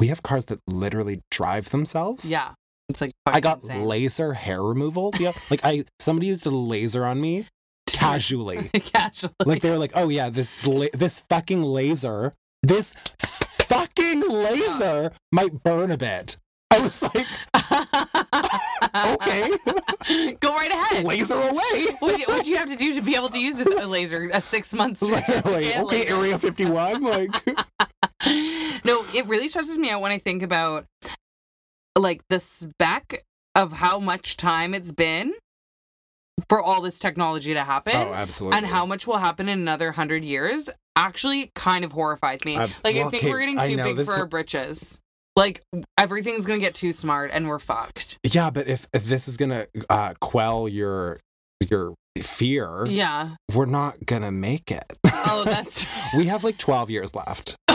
we 0.00 0.08
have 0.08 0.22
cars 0.22 0.46
that 0.46 0.60
literally 0.66 1.20
drive 1.30 1.70
themselves. 1.70 2.30
yeah, 2.30 2.54
it's 2.88 3.00
like 3.00 3.12
I 3.24 3.40
got 3.40 3.58
insane. 3.62 3.84
laser 3.84 4.34
hair 4.34 4.62
removal. 4.62 5.12
Yeah, 5.18 5.32
like 5.50 5.60
I 5.64 5.84
somebody 6.00 6.26
used 6.26 6.46
a 6.46 6.50
laser 6.50 7.04
on 7.04 7.20
me 7.20 7.46
casually. 7.88 8.68
casually. 8.74 9.32
Like 9.46 9.62
they 9.62 9.70
were 9.70 9.78
like, 9.78 9.92
"Oh 9.94 10.08
yeah, 10.10 10.28
this 10.30 10.66
la- 10.66 10.88
this 10.92 11.20
fucking 11.20 11.62
laser, 11.62 12.32
this 12.62 12.94
fucking 13.68 14.20
laser 14.28 15.12
might 15.32 15.62
burn 15.62 15.90
a 15.92 15.96
bit." 15.96 16.36
I 16.72 16.80
was 16.80 17.02
like, 17.02 17.26
"Okay, 18.96 19.50
Go 20.40 20.50
right 20.54 20.70
ahead. 20.70 21.04
laser 21.04 21.34
away." 21.34 21.86
What 22.00 22.28
would 22.28 22.46
you 22.48 22.56
have 22.56 22.68
to 22.70 22.76
do 22.76 22.94
to 22.94 23.02
be 23.02 23.16
able 23.16 23.28
to 23.30 23.38
use 23.38 23.56
this 23.58 23.86
laser? 23.86 24.30
A 24.32 24.40
six 24.40 24.72
month 24.74 24.98
certificate? 24.98 25.46
okay, 25.46 25.82
Like- 25.82 26.10
Area 26.10 26.38
51, 26.38 27.02
like 27.02 27.30
no, 28.84 29.04
it 29.14 29.26
really 29.26 29.48
stresses 29.48 29.76
me 29.78 29.90
out 29.90 30.00
when 30.00 30.12
I 30.12 30.18
think 30.18 30.42
about 30.42 30.86
like 31.98 32.22
the 32.28 32.40
spec 32.40 33.24
of 33.54 33.72
how 33.74 33.98
much 33.98 34.36
time 34.36 34.74
it's 34.74 34.92
been 34.92 35.34
for 36.48 36.60
all 36.60 36.80
this 36.80 36.98
technology 36.98 37.54
to 37.54 37.60
happen 37.60 37.94
Oh, 37.94 38.12
absolutely. 38.12 38.58
and 38.58 38.66
how 38.66 38.84
much 38.86 39.06
will 39.06 39.18
happen 39.18 39.48
in 39.48 39.58
another 39.60 39.92
hundred 39.92 40.24
years 40.24 40.68
actually 40.96 41.52
kind 41.54 41.84
of 41.84 41.92
horrifies 41.92 42.44
me. 42.44 42.56
Like 42.58 42.70
I 42.70 42.72
think 42.72 43.06
okay, 43.14 43.30
we're 43.30 43.40
getting 43.40 43.58
too 43.58 43.76
big 43.94 44.04
for 44.04 44.14
our 44.14 44.26
britches. 44.26 45.00
Like 45.36 45.62
everything's 45.98 46.46
gonna 46.46 46.60
get 46.60 46.74
too 46.74 46.92
smart 46.92 47.30
and 47.32 47.48
we're 47.48 47.58
fucked. 47.58 48.18
Yeah, 48.22 48.50
but 48.50 48.68
if, 48.68 48.86
if 48.92 49.04
this 49.04 49.26
is 49.26 49.36
gonna 49.36 49.66
uh, 49.90 50.14
quell 50.20 50.68
your 50.68 51.18
your 51.68 51.94
fear, 52.22 52.86
Yeah. 52.86 53.30
we're 53.52 53.66
not 53.66 54.06
gonna 54.06 54.30
make 54.30 54.70
it. 54.70 54.84
Oh, 55.04 55.42
that's 55.46 55.86
we 56.16 56.26
have 56.26 56.44
like 56.44 56.58
12 56.58 56.88
years 56.90 57.14
left. 57.16 57.56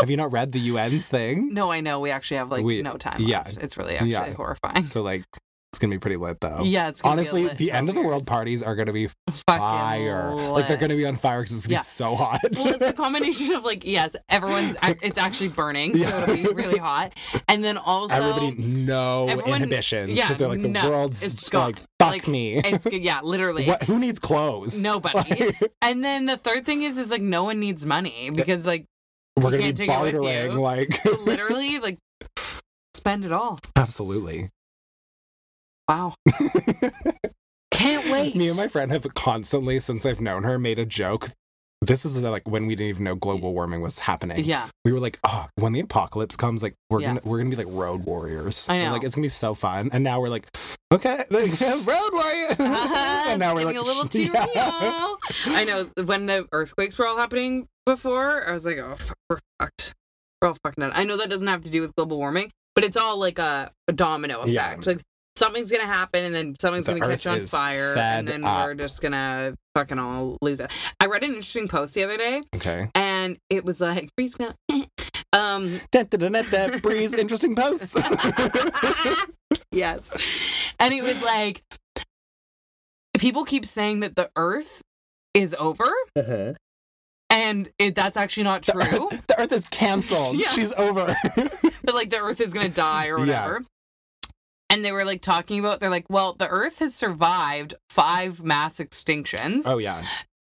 have 0.00 0.10
you 0.10 0.16
not 0.16 0.32
read 0.32 0.50
the 0.50 0.70
UN's 0.70 1.06
thing? 1.08 1.54
No, 1.54 1.70
I 1.70 1.80
know. 1.80 2.00
We 2.00 2.10
actually 2.10 2.36
have 2.38 2.50
like 2.50 2.64
We- 2.64 2.82
no 2.82 2.96
time. 2.96 3.16
yeah. 3.20 3.38
left. 3.38 3.58
It's 3.58 3.76
really 3.78 3.94
actually 3.94 4.10
Yeah. 4.10 4.34
horrifying. 4.34 4.82
So 4.82 5.02
like 5.02 5.24
it's 5.74 5.80
gonna 5.80 5.90
be 5.94 5.98
pretty 5.98 6.16
lit 6.16 6.40
though. 6.40 6.60
Yeah, 6.62 6.88
it's 6.88 7.02
gonna 7.02 7.16
be 7.16 7.18
Honestly, 7.20 7.44
lit 7.44 7.58
the 7.58 7.72
end 7.72 7.88
of 7.88 7.96
the 7.96 8.00
world 8.02 8.26
parties 8.26 8.62
are 8.62 8.76
gonna 8.76 8.92
be 8.92 9.08
Fucking 9.28 9.58
fire. 9.58 10.32
Like 10.32 10.68
they're 10.68 10.76
gonna 10.76 10.94
be 10.94 11.04
on 11.06 11.16
fire 11.16 11.42
because 11.42 11.56
it's 11.56 11.66
gonna 11.66 11.74
Yeah. 11.74 11.80
be 11.80 11.84
so 11.84 12.14
hot. 12.14 12.40
well, 12.52 12.68
it's 12.68 12.82
a 12.82 12.92
combination 13.04 13.52
of 13.54 13.64
like 13.64 13.84
yes, 13.84 14.14
everyone's 14.28 14.76
it's 15.02 15.18
actually 15.18 15.48
burning, 15.48 15.96
so 15.96 16.08
Yeah. 16.08 16.22
it'll 16.30 16.36
be 16.54 16.62
really 16.62 16.78
hot, 16.78 17.12
and 17.48 17.64
then 17.64 17.76
also 17.76 18.14
Everybody 18.22 18.76
no 18.76 19.26
everyone- 19.28 19.56
inhibitions 19.62 20.12
yeah, 20.16 20.22
because 20.24 20.36
they're 20.36 20.48
like 20.48 20.62
the 20.62 20.68
no, 20.68 20.88
world's 20.88 21.22
it's 21.22 21.52
like 21.52 21.74
gone. 21.76 21.84
fuck 21.98 22.10
Like, 22.10 22.28
me. 22.28 22.58
it's 22.58 22.86
yeah, 22.86 23.20
literally 23.22 23.66
what, 23.66 23.82
who 23.82 23.98
needs 23.98 24.18
clothes? 24.20 24.82
nobody. 24.82 25.18
Like, 25.44 25.72
and 25.82 26.02
then 26.04 26.26
the 26.26 26.36
third 26.36 26.64
thing 26.64 26.82
is 26.82 26.96
is 26.98 27.10
like 27.10 27.20
no 27.22 27.44
one 27.44 27.58
needs 27.60 27.84
money 27.84 28.30
because 28.34 28.66
like 28.66 28.86
we're 29.36 29.50
gonna 29.50 29.58
can't 29.58 29.76
be 29.78 29.86
take 29.86 29.96
it 29.96 30.02
with 30.02 30.12
bartering. 30.14 30.56
Like 30.56 30.92
so 30.94 31.10
literally 31.24 31.78
like 31.80 31.98
spend 32.94 33.24
it 33.24 33.32
all. 33.32 33.58
absolutely. 33.76 34.48
Wow, 35.88 36.14
can't 37.70 38.04
wait. 38.12 38.34
Me 38.34 38.48
and 38.48 38.56
my 38.56 38.68
friend 38.68 38.90
have 38.92 39.06
constantly, 39.14 39.78
since 39.80 40.06
I've 40.06 40.20
known 40.20 40.42
her, 40.44 40.58
made 40.58 40.78
a 40.78 40.86
joke. 40.86 41.30
This 41.82 42.04
was 42.04 42.22
like 42.22 42.48
when 42.48 42.66
we 42.66 42.74
didn't 42.74 42.88
even 42.88 43.04
know 43.04 43.14
global 43.14 43.52
warming 43.52 43.82
was 43.82 43.98
happening. 43.98 44.42
yeah, 44.44 44.68
We 44.86 44.92
were 44.92 45.00
like, 45.00 45.18
oh, 45.24 45.48
when 45.56 45.74
the 45.74 45.80
apocalypse 45.80 46.34
comes, 46.34 46.62
like 46.62 46.72
we're 46.88 47.02
Yeah. 47.02 47.08
gonna 47.08 47.20
we're 47.24 47.36
gonna 47.38 47.50
be 47.50 47.56
like 47.56 47.66
road 47.68 48.06
warriors. 48.06 48.66
I 48.70 48.78
know. 48.82 48.92
like 48.92 49.04
it's 49.04 49.14
gonna 49.16 49.24
be 49.26 49.28
so 49.28 49.52
fun. 49.54 49.90
And 49.92 50.02
now 50.02 50.18
we're 50.22 50.30
like, 50.30 50.46
okay, 50.90 51.24
road 51.30 52.12
warrior. 52.12 52.48
Uh-huh. 52.58 53.24
and 53.28 53.40
now 53.40 53.54
we're 53.54 53.64
like, 53.64 53.76
a 53.76 53.80
little 53.82 54.08
too 54.08 54.30
yeah. 54.32 54.46
real. 54.80 55.16
I 55.48 55.64
know 55.68 56.04
when 56.06 56.24
the 56.24 56.48
earthquakes 56.52 56.98
were 56.98 57.06
all 57.06 57.18
happening 57.18 57.66
before, 57.84 58.48
I 58.48 58.52
was 58.52 58.64
like, 58.64 58.78
oh, 58.78 58.94
fuck, 58.96 59.16
we're 59.28 59.38
fucked. 59.60 59.92
We're 60.40 60.48
all 60.48 60.56
fucking 60.64 60.80
done. 60.80 60.92
I 60.94 61.04
know 61.04 61.18
that 61.18 61.28
doesn't 61.28 61.46
have 61.48 61.60
to 61.62 61.70
do 61.70 61.82
with 61.82 61.94
global 61.96 62.16
warming, 62.16 62.50
but 62.74 62.84
it's 62.84 62.96
all 62.96 63.18
like 63.18 63.38
a, 63.38 63.70
a 63.88 63.92
domino 63.92 64.38
effect. 64.38 64.48
Yeah. 64.86 64.92
Like 64.94 65.02
something's 65.36 65.70
gonna 65.70 65.86
happen, 65.86 66.24
and 66.24 66.34
then 66.34 66.54
something's 66.60 66.86
The 66.86 66.92
gonna 66.98 67.06
catch 67.16 67.26
on 67.26 67.40
fire, 67.46 67.94
and 67.98 68.26
then 68.28 68.44
up. 68.44 68.66
we're 68.66 68.74
just 68.74 69.00
gonna 69.02 69.54
fucking 69.74 69.98
all 69.98 70.38
lose 70.42 70.60
it. 70.60 70.70
I 71.00 71.06
read 71.06 71.22
an 71.22 71.30
interesting 71.30 71.68
post 71.68 71.94
the 71.94 72.04
other 72.04 72.16
day, 72.16 72.42
Okay. 72.56 72.88
and 72.94 73.36
it 73.50 73.64
was 73.64 73.80
like, 73.80 74.10
Breeze 74.16 74.36
Mount- 74.38 74.56
um, 75.32 75.80
Da, 75.90 76.04
da, 76.04 76.16
da, 76.16 76.28
da, 76.28 76.42
da, 76.42 76.78
Breeze, 76.80 77.14
interesting 77.14 77.54
posts. 77.56 77.94
yes. 79.72 80.72
And 80.78 80.94
it 80.94 81.02
was 81.02 81.22
like 81.22 81.62
people 83.18 83.44
keep 83.44 83.66
saying 83.66 84.00
that 84.00 84.16
the 84.16 84.30
earth 84.36 84.82
is 85.34 85.54
over 85.58 85.88
and 87.30 87.68
it, 87.78 87.94
that's 87.94 88.16
actually 88.16 88.44
not 88.44 88.62
true. 88.62 89.08
the 89.26 89.34
Earth 89.38 89.52
is 89.52 89.66
canceled. 89.66 90.36
Yeah. 90.38 90.48
She's 90.50 90.72
over. 90.72 91.14
but 91.82 91.94
like 91.94 92.10
the 92.10 92.18
earth 92.18 92.40
is 92.40 92.52
going 92.52 92.68
to 92.68 92.72
die 92.72 93.08
or 93.08 93.24
Yeah. 93.24 93.58
And 94.74 94.84
they 94.84 94.90
were 94.90 95.04
like 95.04 95.22
talking 95.22 95.60
about 95.60 95.78
they're 95.78 95.88
like, 95.88 96.10
"Well, 96.10 96.32
the 96.32 96.48
earth 96.48 96.80
has 96.80 96.96
survived 96.96 97.74
5 97.90 98.42
mass 98.42 98.78
extinctions. 98.80 99.62
oh 99.66 99.78
yeah, 99.78 100.02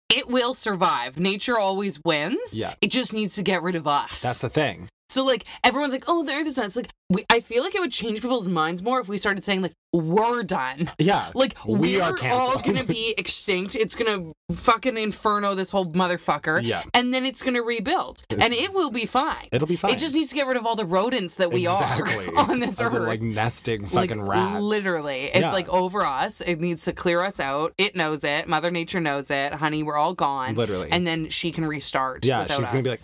It 0.10 0.30
will 0.30 0.54
survive. 0.54 1.20
Nature 1.20 1.60
always 1.60 2.00
wins. 2.06 2.58
yeah. 2.58 2.76
It 2.80 2.92
just 2.92 3.14
needs 3.14 3.36
to 3.36 3.44
get 3.44 3.62
rid 3.62 3.76
of 3.76 3.88
us." 3.88 4.22
That's 4.22 4.40
the 4.40 4.50
thing. 4.50 4.88
So 5.10 5.24
like 5.24 5.44
everyone's 5.64 5.94
like, 5.94 6.06
oh, 6.08 6.24
the 6.24 6.32
Earth 6.34 6.48
is 6.48 6.56
done. 6.56 6.66
It's 6.66 6.76
like 6.76 6.90
we, 7.10 7.24
I 7.30 7.40
feel 7.40 7.64
like 7.64 7.76
it 7.76 7.80
would 7.82 7.92
change 7.92 8.22
people's 8.22 8.48
minds 8.48 8.82
more 8.82 9.00
if 9.00 9.08
we 9.08 9.18
started 9.20 9.44
saying 9.44 9.62
like 9.62 9.74
we're 9.94 10.44
done. 10.44 10.90
Yeah. 10.98 11.30
Like 11.36 11.56
We 11.66 11.98
we're 11.98 12.04
are 12.04 12.18
all 12.32 12.60
gonna 12.60 12.84
be 12.84 13.14
extinct. 13.18 13.76
It's 13.76 13.96
gonna 13.96 14.32
fucking 14.52 14.98
inferno 14.98 15.54
this 15.56 15.72
whole 15.72 15.86
motherfucker, 15.86 16.60
Yeah. 16.64 16.84
and 16.94 17.14
then 17.14 17.26
it's 17.26 17.42
gonna 17.44 17.62
rebuild, 17.62 18.24
and 18.30 18.52
it 18.54 18.72
will 18.74 18.90
be 18.90 19.06
fine. 19.06 19.48
It'll 19.52 19.68
be 19.68 19.76
fine. 19.76 19.92
It 19.92 20.00
just 20.00 20.16
needs 20.16 20.30
to 20.32 20.36
get 20.36 20.48
rid 20.48 20.58
of 20.58 20.66
all 20.66 20.76
the 20.76 20.86
rodents 20.86 21.36
that 21.36 21.52
we 21.52 21.62
exactly. 21.62 22.28
are 22.28 22.38
on 22.50 22.60
this 22.60 22.82
As 22.82 22.92
in, 22.94 23.00
earth. 23.02 23.08
like 23.08 23.22
nesting 23.22 23.84
Like, 23.84 24.10
fucking 24.10 24.22
rats. 24.24 24.62
Literally, 24.62 25.26
it's 25.26 25.40
Yeah. 25.42 25.52
like 25.52 25.70
over 25.70 26.02
us. 26.02 26.42
It 26.42 26.60
needs 26.60 26.84
to 26.86 26.94
clear 26.94 27.22
us 27.22 27.40
out. 27.40 27.74
It 27.78 27.96
knows 27.96 28.24
it. 28.24 28.48
Mother 28.50 28.72
Nature 28.72 29.00
knows 29.00 29.30
it. 29.32 29.54
Honey, 29.54 29.84
we're 29.84 29.98
all 29.98 30.14
gone. 30.14 30.56
Literally. 30.56 30.90
And 30.92 31.06
then 31.08 31.30
she 31.30 31.52
can 31.52 31.66
restart. 31.66 32.26
yeah, 32.26 32.42
without 32.44 32.58
she's 32.58 32.72
gonna 32.72 32.84
be 32.84 32.90
like, 32.90 33.00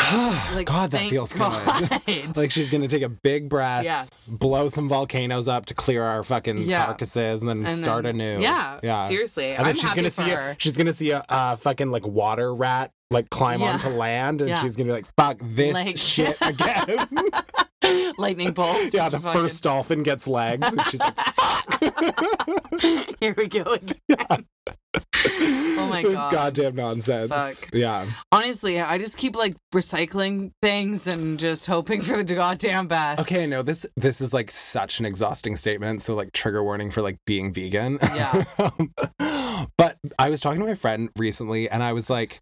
Like, 0.54 0.66
God, 0.66 0.90
that 0.90 1.08
feels 1.08 1.32
God. 1.32 1.62
good. 2.06 2.36
like 2.36 2.50
she's 2.50 2.68
gonna 2.68 2.88
take 2.88 3.02
a 3.02 3.08
big 3.08 3.48
breath, 3.48 3.84
yes. 3.84 4.36
blow 4.40 4.68
some 4.68 4.88
volcanoes 4.88 5.46
up 5.48 5.66
to 5.66 5.74
clear 5.74 6.02
our 6.02 6.24
fucking 6.24 6.58
Yeah. 6.58 6.86
carcasses, 6.86 7.40
and 7.40 7.48
then 7.48 7.58
And 7.58 7.68
start 7.68 8.02
then- 8.02 8.20
anew. 8.20 8.40
Yeah, 8.42 8.80
yeah. 8.82 9.04
seriously. 9.04 9.50
And 9.50 9.60
I'm 9.60 9.64
then 9.66 9.74
she's 9.76 9.84
happy 9.84 10.00
gonna 10.00 10.10
see 10.10 10.30
her. 10.30 10.50
a, 10.50 10.56
she's 10.58 10.76
gonna 10.76 10.92
see 10.92 11.10
a 11.12 11.24
uh, 11.28 11.56
fucking 11.56 11.90
like 11.90 12.06
water 12.06 12.52
rat 12.54 12.90
like 13.12 13.30
climb 13.30 13.60
Yeah. 13.60 13.72
onto 13.74 13.88
land, 13.88 14.42
and 14.42 14.56
she's 14.58 14.76
gonna 14.76 14.88
be 14.88 14.92
like, 14.92 15.06
"Fuck 15.16 15.38
this 15.42 15.74
Like- 15.74 15.96
shit 15.98 16.36
again." 16.40 17.06
Lightning 18.18 18.52
bolt. 18.52 18.92
yeah, 18.92 19.08
the 19.08 19.18
Fucking- 19.18 19.40
first 19.40 19.62
dolphin 19.62 20.02
gets 20.02 20.26
legs, 20.26 20.70
and 20.72 20.82
she's 20.88 21.00
like, 21.00 21.18
Here 23.20 23.34
we 23.36 23.48
go 23.48 23.62
again. 23.62 23.96
oh 25.26 25.86
my 25.90 26.02
"This 26.02 26.14
god. 26.14 26.32
goddamn 26.32 26.74
nonsense." 26.74 27.30
Fuck. 27.64 27.74
Yeah, 27.74 28.06
Honestly, 28.32 28.80
I 28.80 28.98
just 28.98 29.18
keep 29.18 29.36
like 29.36 29.56
recycling 29.74 30.52
things 30.62 31.06
and 31.06 31.38
just 31.38 31.66
hoping 31.66 32.02
for 32.02 32.22
the 32.22 32.34
goddamn 32.34 32.88
best. 32.88 33.20
Okay, 33.20 33.46
no, 33.46 33.62
this 33.62 33.86
this 33.96 34.20
is 34.20 34.32
like 34.34 34.50
such 34.50 35.00
an 35.00 35.06
exhausting 35.06 35.56
statement. 35.56 36.02
So 36.02 36.14
like 36.14 36.32
trigger 36.32 36.62
warning 36.62 36.90
for 36.90 37.02
like 37.02 37.16
being 37.26 37.52
vegan. 37.52 37.98
Yeah. 38.02 38.44
but 39.76 39.96
I 40.18 40.30
was 40.30 40.40
talking 40.40 40.60
to 40.60 40.66
my 40.66 40.74
friend 40.74 41.10
recently 41.16 41.68
and 41.68 41.82
I 41.82 41.92
was 41.92 42.10
like, 42.10 42.40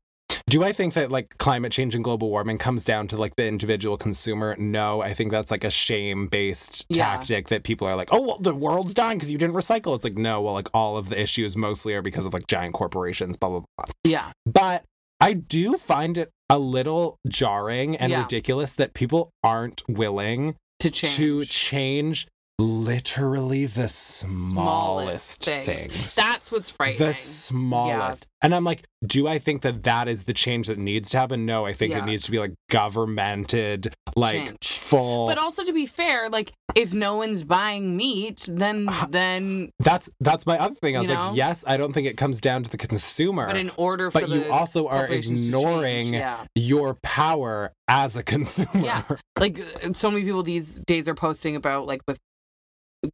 do 0.49 0.63
I 0.65 0.73
think 0.73 0.95
that 0.95 1.11
like 1.11 1.37
climate 1.39 1.73
change 1.73 1.95
and 1.95 2.03
global 2.03 2.31
warming 2.31 2.59
comes 2.59 2.85
down 2.85 3.07
to 3.09 3.17
like 3.17 3.37
the 3.37 3.47
individual 3.47 3.97
consumer? 3.97 4.57
No, 4.59 5.03
I 5.03 5.13
think 5.15 5.31
that's 5.31 5.51
like 5.51 5.65
a 5.65 5.71
shame 5.71 6.27
based 6.27 6.87
Yeah. 6.89 7.05
tactic 7.17 7.49
that 7.49 7.63
people 7.65 7.87
are 7.87 7.97
like, 7.97 8.09
oh, 8.13 8.21
well, 8.23 8.39
the 8.39 8.55
world's 8.55 8.95
dying 8.95 9.19
because 9.19 9.31
you 9.33 9.39
didn't 9.39 9.55
recycle. 9.57 9.95
It's 9.95 10.05
like, 10.05 10.17
no, 10.17 10.41
well, 10.41 10.55
like 10.55 10.69
all 10.73 10.97
of 10.97 11.09
the 11.11 11.21
issues 11.21 11.57
mostly 11.57 11.95
are 11.95 12.03
because 12.03 12.25
of 12.27 12.33
like 12.33 12.47
giant 12.47 12.75
corporations, 12.75 13.37
blah, 13.37 13.49
blah, 13.51 13.61
blah. 13.77 13.87
Yeah. 14.05 14.31
But 14.47 14.85
I 15.21 15.35
do 15.35 15.77
find 15.77 16.17
it 16.17 16.31
a 16.49 16.59
little 16.59 17.19
jarring 17.29 17.97
and 17.97 18.11
Yeah. 18.11 18.23
ridiculous 18.23 18.73
that 18.75 18.95
people 18.95 19.31
aren't 19.45 19.83
willing 19.89 20.55
to 20.81 20.91
change. 20.91 21.17
to 21.17 21.45
change 21.45 22.29
literally 22.59 23.67
the 23.67 23.89
smallest, 23.89 25.45
things. 25.45 26.15
That's 26.15 26.51
what's 26.51 26.71
frightening. 26.71 27.09
the 27.09 27.15
smallest. 27.15 28.27
And 28.41 28.55
I'm 28.55 28.65
like, 28.65 28.85
do 29.05 29.27
I 29.27 29.39
think 29.39 29.63
that 29.63 29.83
that 29.85 30.07
is 30.09 30.25
the 30.25 30.33
change 30.33 30.69
that 30.69 30.79
needs 30.79 31.11
to 31.11 31.19
happen? 31.19 31.45
No, 31.47 31.67
I 31.67 31.73
think 31.73 31.93
Yeah. 31.93 31.99
it 32.03 32.05
needs 32.07 32.23
to 32.25 32.31
be 32.31 32.39
like 32.39 32.55
governmented, 32.71 33.93
like 34.17 34.45
Change. 34.47 34.69
full. 34.73 35.27
but 35.29 35.39
also 35.39 35.65
to 35.65 35.73
be 35.73 35.87
fair, 35.87 36.29
like 36.29 36.53
if 36.75 36.95
no 36.95 37.17
one's 37.17 37.43
buying 37.45 37.97
meat, 37.97 38.49
then 38.51 38.89
then 39.09 39.71
that's 39.81 40.09
that's 40.21 40.47
my 40.47 40.59
other 40.59 40.75
thing. 40.75 40.97
I 40.97 41.01
was 41.01 41.09
You 41.09 41.15
like, 41.17 41.29
know? 41.31 41.35
yes, 41.35 41.65
I 41.67 41.77
don't 41.77 41.93
think 41.93 42.07
it 42.07 42.17
comes 42.17 42.41
down 42.41 42.63
to 42.65 42.71
the 42.71 42.77
consumer. 42.79 43.47
but 43.47 43.57
in 43.57 43.71
order 43.77 44.11
for 44.11 44.21
but 44.21 44.29
you 44.31 44.51
also 44.51 44.87
are 44.87 45.01
corporations 45.01 45.47
to 45.47 45.53
change, 45.53 45.65
ignoring 45.65 46.15
yeah. 46.15 46.45
your 46.55 46.95
power 47.03 47.73
as 47.89 48.17
a 48.17 48.23
consumer. 48.23 48.85
Yeah. 48.85 49.03
like 49.39 49.59
uh, 49.61 49.93
so 49.95 50.11
many 50.11 50.25
people 50.25 50.43
these 50.43 50.81
days 50.87 51.09
are 51.09 51.15
posting 51.15 51.57
about 51.57 51.87
like 51.87 52.01
with 52.07 52.19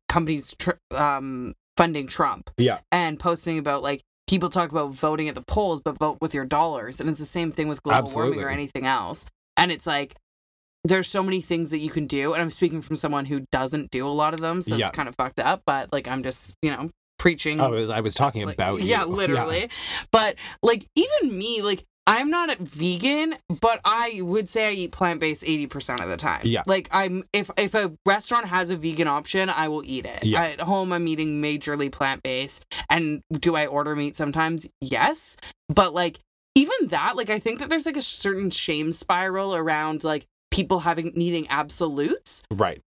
companies 0.09 0.55
tr- 0.59 0.73
um 0.95 1.55
funding 1.77 2.07
Trump. 2.07 2.51
Yeah. 2.57 2.79
and 2.93 3.19
posting 3.19 3.59
about 3.59 3.83
like 3.83 4.01
people 4.29 4.49
talk 4.49 4.71
about 4.71 4.95
voting 4.95 5.29
at 5.29 5.35
the 5.35 5.43
polls 5.43 5.81
but 5.85 5.99
vote 5.99 6.19
with 6.21 6.33
your 6.35 6.45
dollars. 6.45 7.01
And 7.01 7.11
it's 7.11 7.19
the 7.19 7.27
same 7.27 7.51
thing 7.53 7.69
with 7.69 7.83
global 7.83 8.11
warming 8.15 8.41
or 8.43 8.49
anything 8.49 8.87
else. 8.87 9.27
And 9.57 9.71
it's 9.73 9.87
like 9.87 10.15
there's 10.85 11.09
so 11.09 11.23
many 11.23 11.41
things 11.41 11.71
that 11.71 11.79
you 11.79 11.91
can 11.91 12.07
do. 12.07 12.33
And 12.33 12.43
I'm 12.43 12.51
speaking 12.51 12.81
from 12.83 12.97
someone 12.97 13.25
who 13.25 13.41
doesn't 13.51 13.91
do 13.91 14.07
a 14.07 14.09
lot 14.09 14.35
of 14.35 14.41
them 14.41 14.63
so 14.63 14.77
Yeah. 14.77 14.87
it's 14.89 14.97
kind 14.97 15.09
of 15.09 15.17
fucked 15.17 15.41
up. 15.41 15.63
But 15.67 15.93
like 15.93 16.07
I'm 16.09 16.23
just 16.23 16.55
you 16.63 16.71
know 16.71 16.91
preaching 17.19 17.61
I 17.61 17.69
was, 17.69 17.91
I 17.91 18.01
was 18.01 18.15
talking 18.15 18.45
like, 18.47 18.55
about 18.57 18.81
you. 18.81 18.87
yeah. 18.91 19.05
literally. 19.05 19.69
But 20.13 20.37
like 20.63 20.87
even 20.95 21.37
me 21.37 21.61
like 21.63 21.85
i'm 22.07 22.29
not 22.31 22.51
a 22.51 22.57
vegan 22.63 23.35
but 23.61 23.81
i 23.85 24.21
would 24.23 24.49
say 24.49 24.69
i 24.69 24.71
eat 24.73 24.93
plant-based 24.93 25.43
80% 25.45 26.03
of 26.03 26.09
the 26.09 26.17
time 26.17 26.41
Yeah. 26.45 26.63
like 26.67 26.89
i'm 26.93 27.25
if 27.33 27.51
if 27.57 27.75
a 27.75 27.93
restaurant 28.07 28.47
has 28.47 28.71
a 28.71 28.77
vegan 28.77 29.09
option 29.09 29.49
i 29.49 29.69
will 29.69 29.83
eat 29.85 30.05
it 30.07 30.25
Yeah. 30.25 30.43
at 30.45 30.61
home 30.61 30.93
i'm 30.93 31.09
eating 31.09 31.41
majorly 31.43 31.91
plant-based 31.91 32.65
and 32.91 33.23
do 33.33 33.57
i 33.57 33.67
order 33.67 33.97
meat 33.97 34.17
sometimes 34.17 34.67
yes 34.81 35.37
but 35.69 35.95
like 35.95 36.19
even 36.55 36.89
that 36.89 37.17
like 37.17 37.31
i 37.31 37.39
think 37.39 37.59
that 37.61 37.69
there's 37.71 37.87
like 37.87 37.97
a 37.97 38.03
certain 38.03 38.51
shame 38.51 38.93
spiral 38.93 39.55
around 39.55 40.05
like 40.05 40.27
people 40.51 40.81
having 40.81 41.13
needing 41.17 41.49
absolutes 41.49 42.43
Right. 42.51 42.81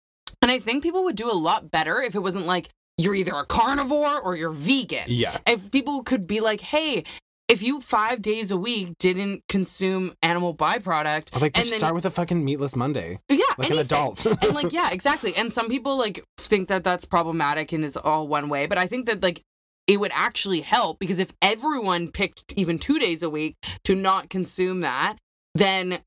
and 0.43 0.51
i 0.51 0.59
think 0.59 0.83
people 0.83 1.05
would 1.05 1.17
do 1.17 1.31
a 1.31 1.35
lot 1.35 1.71
better 1.71 2.03
if 2.03 2.15
it 2.15 2.21
wasn't 2.21 2.47
like 2.47 2.69
you're 2.99 3.15
either 3.15 3.33
a 3.35 3.45
carnivore 3.45 4.21
or 4.21 4.37
you're 4.37 4.51
vegan 4.51 5.05
Yeah. 5.09 5.39
if 5.49 5.71
people 5.73 6.05
could 6.05 6.29
be 6.29 6.39
like, 6.41 6.61
hey, 6.61 7.03
if 7.49 7.63
you 7.63 7.81
five 7.81 8.23
days 8.23 8.51
a 8.51 8.57
week 8.57 8.97
didn't 8.99 9.43
consume 9.49 10.15
animal 10.23 10.55
byproduct, 10.55 11.37
Or, 11.37 11.41
Like, 11.41 11.59
and 11.59 11.67
then 11.67 11.79
start 11.79 11.95
with 11.95 12.05
a 12.07 12.11
fucking 12.11 12.45
meatless 12.45 12.75
Monday. 12.77 13.19
yeah, 13.29 13.39
Like 13.59 13.71
an 13.71 13.79
adult. 13.79 14.25
and 14.27 14.55
like 14.55 14.73
yeah, 14.73 14.91
exactly. 14.91 15.35
And 15.37 15.53
some 15.53 15.69
people 15.69 15.97
like 15.99 16.25
think 16.39 16.69
that 16.69 16.85
that's 16.85 17.05
problematic 17.05 17.73
and 17.73 17.85
it's 17.85 17.97
all 17.97 18.27
one 18.29 18.49
way, 18.49 18.67
but 18.67 18.79
I 18.79 18.87
think 18.87 19.07
that 19.07 19.23
like 19.23 19.43
it 19.87 20.01
would 20.01 20.13
actually 20.15 20.63
help 20.63 20.99
because 20.99 21.19
if 21.19 21.33
everyone 21.43 22.11
picked 22.11 22.55
even 22.57 22.79
two 22.79 22.99
days 22.99 23.23
a 23.23 23.29
week 23.29 23.57
to 23.85 23.95
not 23.95 24.31
consume 24.31 24.81
that, 24.81 25.17
then 25.55 25.99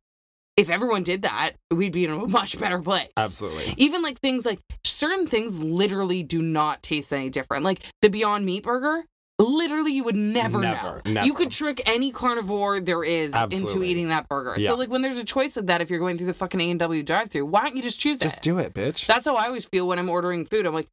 if 0.55 0.71
everyone 0.71 1.03
did 1.03 1.21
that, 1.21 1.51
we'd 1.69 1.93
be 1.93 2.03
in 2.05 2.09
a 2.11 2.27
much 2.27 2.59
better 2.59 2.81
place. 2.81 3.09
Absolutely. 3.15 3.75
Even 3.77 4.01
like 4.01 4.19
things 4.19 4.43
like 4.45 4.59
certain 4.83 5.27
things 5.27 5.63
literally 5.63 6.23
do 6.23 6.41
not 6.41 6.81
taste 6.81 7.13
any 7.13 7.29
different. 7.29 7.63
Like 7.63 7.83
the 8.01 8.09
Beyond 8.09 8.43
Meat 8.43 8.63
burger, 8.63 9.03
literally 9.39 9.91
you 9.93 10.03
would 10.03 10.15
never, 10.15 10.59
Never, 10.59 11.01
know. 11.05 11.13
never. 11.13 11.25
You 11.27 11.33
could 11.33 11.51
trick 11.51 11.81
any 11.85 12.11
carnivore 12.11 12.79
there 12.79 13.03
is 13.03 13.35
into 13.35 13.83
eating 13.83 14.09
that 14.09 14.27
burger. 14.27 14.55
Yeah. 14.57 14.69
So 14.69 14.75
like 14.75 14.89
when 14.89 15.01
there's 15.01 15.17
a 15.17 15.23
choice 15.23 15.57
of 15.57 15.67
that, 15.67 15.81
if 15.81 15.89
you're 15.89 15.99
going 15.99 16.17
through 16.17 16.27
the 16.27 16.33
fucking 16.33 16.59
A 16.59 16.71
and 16.71 16.79
W 16.79 17.03
drive-through, 17.03 17.45
why 17.45 17.61
don't 17.61 17.75
you 17.75 17.83
just 17.83 17.99
choose 17.99 18.19
Just 18.19 18.35
it? 18.35 18.37
Just 18.37 18.43
do 18.43 18.57
it, 18.59 18.73
bitch. 18.73 19.05
That's 19.05 19.25
how 19.25 19.35
I 19.35 19.45
always 19.45 19.65
feel 19.65 19.87
when 19.87 19.99
I'm 19.99 20.09
ordering 20.09 20.45
food. 20.45 20.65
I'm 20.65 20.73
like, 20.73 20.87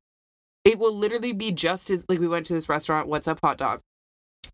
it 0.65 0.79
will 0.79 0.95
literally 0.95 1.33
be 1.33 1.53
just 1.53 1.91
as 1.91 2.05
like 2.09 2.21
we 2.21 2.29
went 2.29 2.47
to 2.47 2.53
this 2.55 2.69
restaurant. 2.69 3.09
What's 3.09 3.29
up, 3.29 3.39
hot 3.43 3.59
dog? 3.59 3.81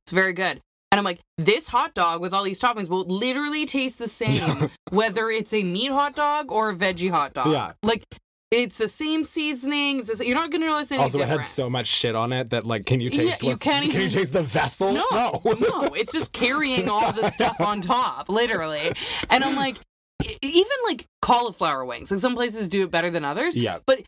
It's 0.04 0.12
very 0.12 0.32
good. 0.32 0.60
And 0.92 0.98
I'm 0.98 1.04
like, 1.04 1.20
this 1.38 1.68
hot 1.68 1.94
dog 1.94 2.20
with 2.20 2.34
all 2.34 2.42
these 2.42 2.58
toppings 2.58 2.88
will 2.88 3.04
literally 3.04 3.64
taste 3.64 3.98
the 4.00 4.08
same, 4.08 4.70
whether 4.90 5.30
it's 5.30 5.54
a 5.54 5.62
meat 5.62 5.92
hot 5.92 6.16
dog 6.16 6.50
or 6.50 6.70
a 6.70 6.74
veggie 6.74 7.10
hot 7.10 7.32
dog. 7.32 7.52
Yeah. 7.52 7.72
Like, 7.84 8.02
it's 8.50 8.78
the 8.78 8.88
same 8.88 9.22
seasoning. 9.24 10.00
It's 10.00 10.18
the, 10.18 10.26
you're 10.26 10.34
not 10.36 10.50
going 10.50 10.62
to 10.62 10.66
notice 10.66 10.90
anything 10.90 11.02
also, 11.02 11.18
it 11.18 11.20
different. 11.22 11.40
had 11.42 11.46
so 11.48 11.70
much 11.70 11.86
shit 11.86 12.16
on 12.16 12.32
it 12.32 12.50
that, 12.50 12.66
like, 12.66 12.84
can 12.86 13.00
you 13.00 13.10
Yeah, 13.12 13.24
taste 13.24 13.42
you 13.42 13.50
what's- 13.50 13.62
can't 13.62 13.90
Can 13.90 14.00
you 14.02 14.08
taste 14.10 14.32
the 14.32 14.42
vessel? 14.42 14.92
No, 14.92 15.04
No. 15.12 15.40
no, 15.60 15.82
it's 15.94 16.12
just 16.12 16.32
carrying 16.32 16.88
all 16.88 17.12
the 17.12 17.30
stuff 17.30 17.60
on 17.60 17.80
top, 17.80 18.28
literally. 18.28 18.90
And 19.30 19.44
I'm 19.44 19.54
like, 19.56 19.76
e- 20.24 20.36
even 20.42 20.76
like 20.86 21.06
cauliflower 21.22 21.84
wings. 21.84 22.10
Like 22.10 22.20
some 22.20 22.34
places 22.34 22.68
do 22.68 22.82
it 22.84 22.90
better 22.90 23.10
than 23.10 23.24
others. 23.24 23.56
Yeah. 23.56 23.78
But 23.86 24.02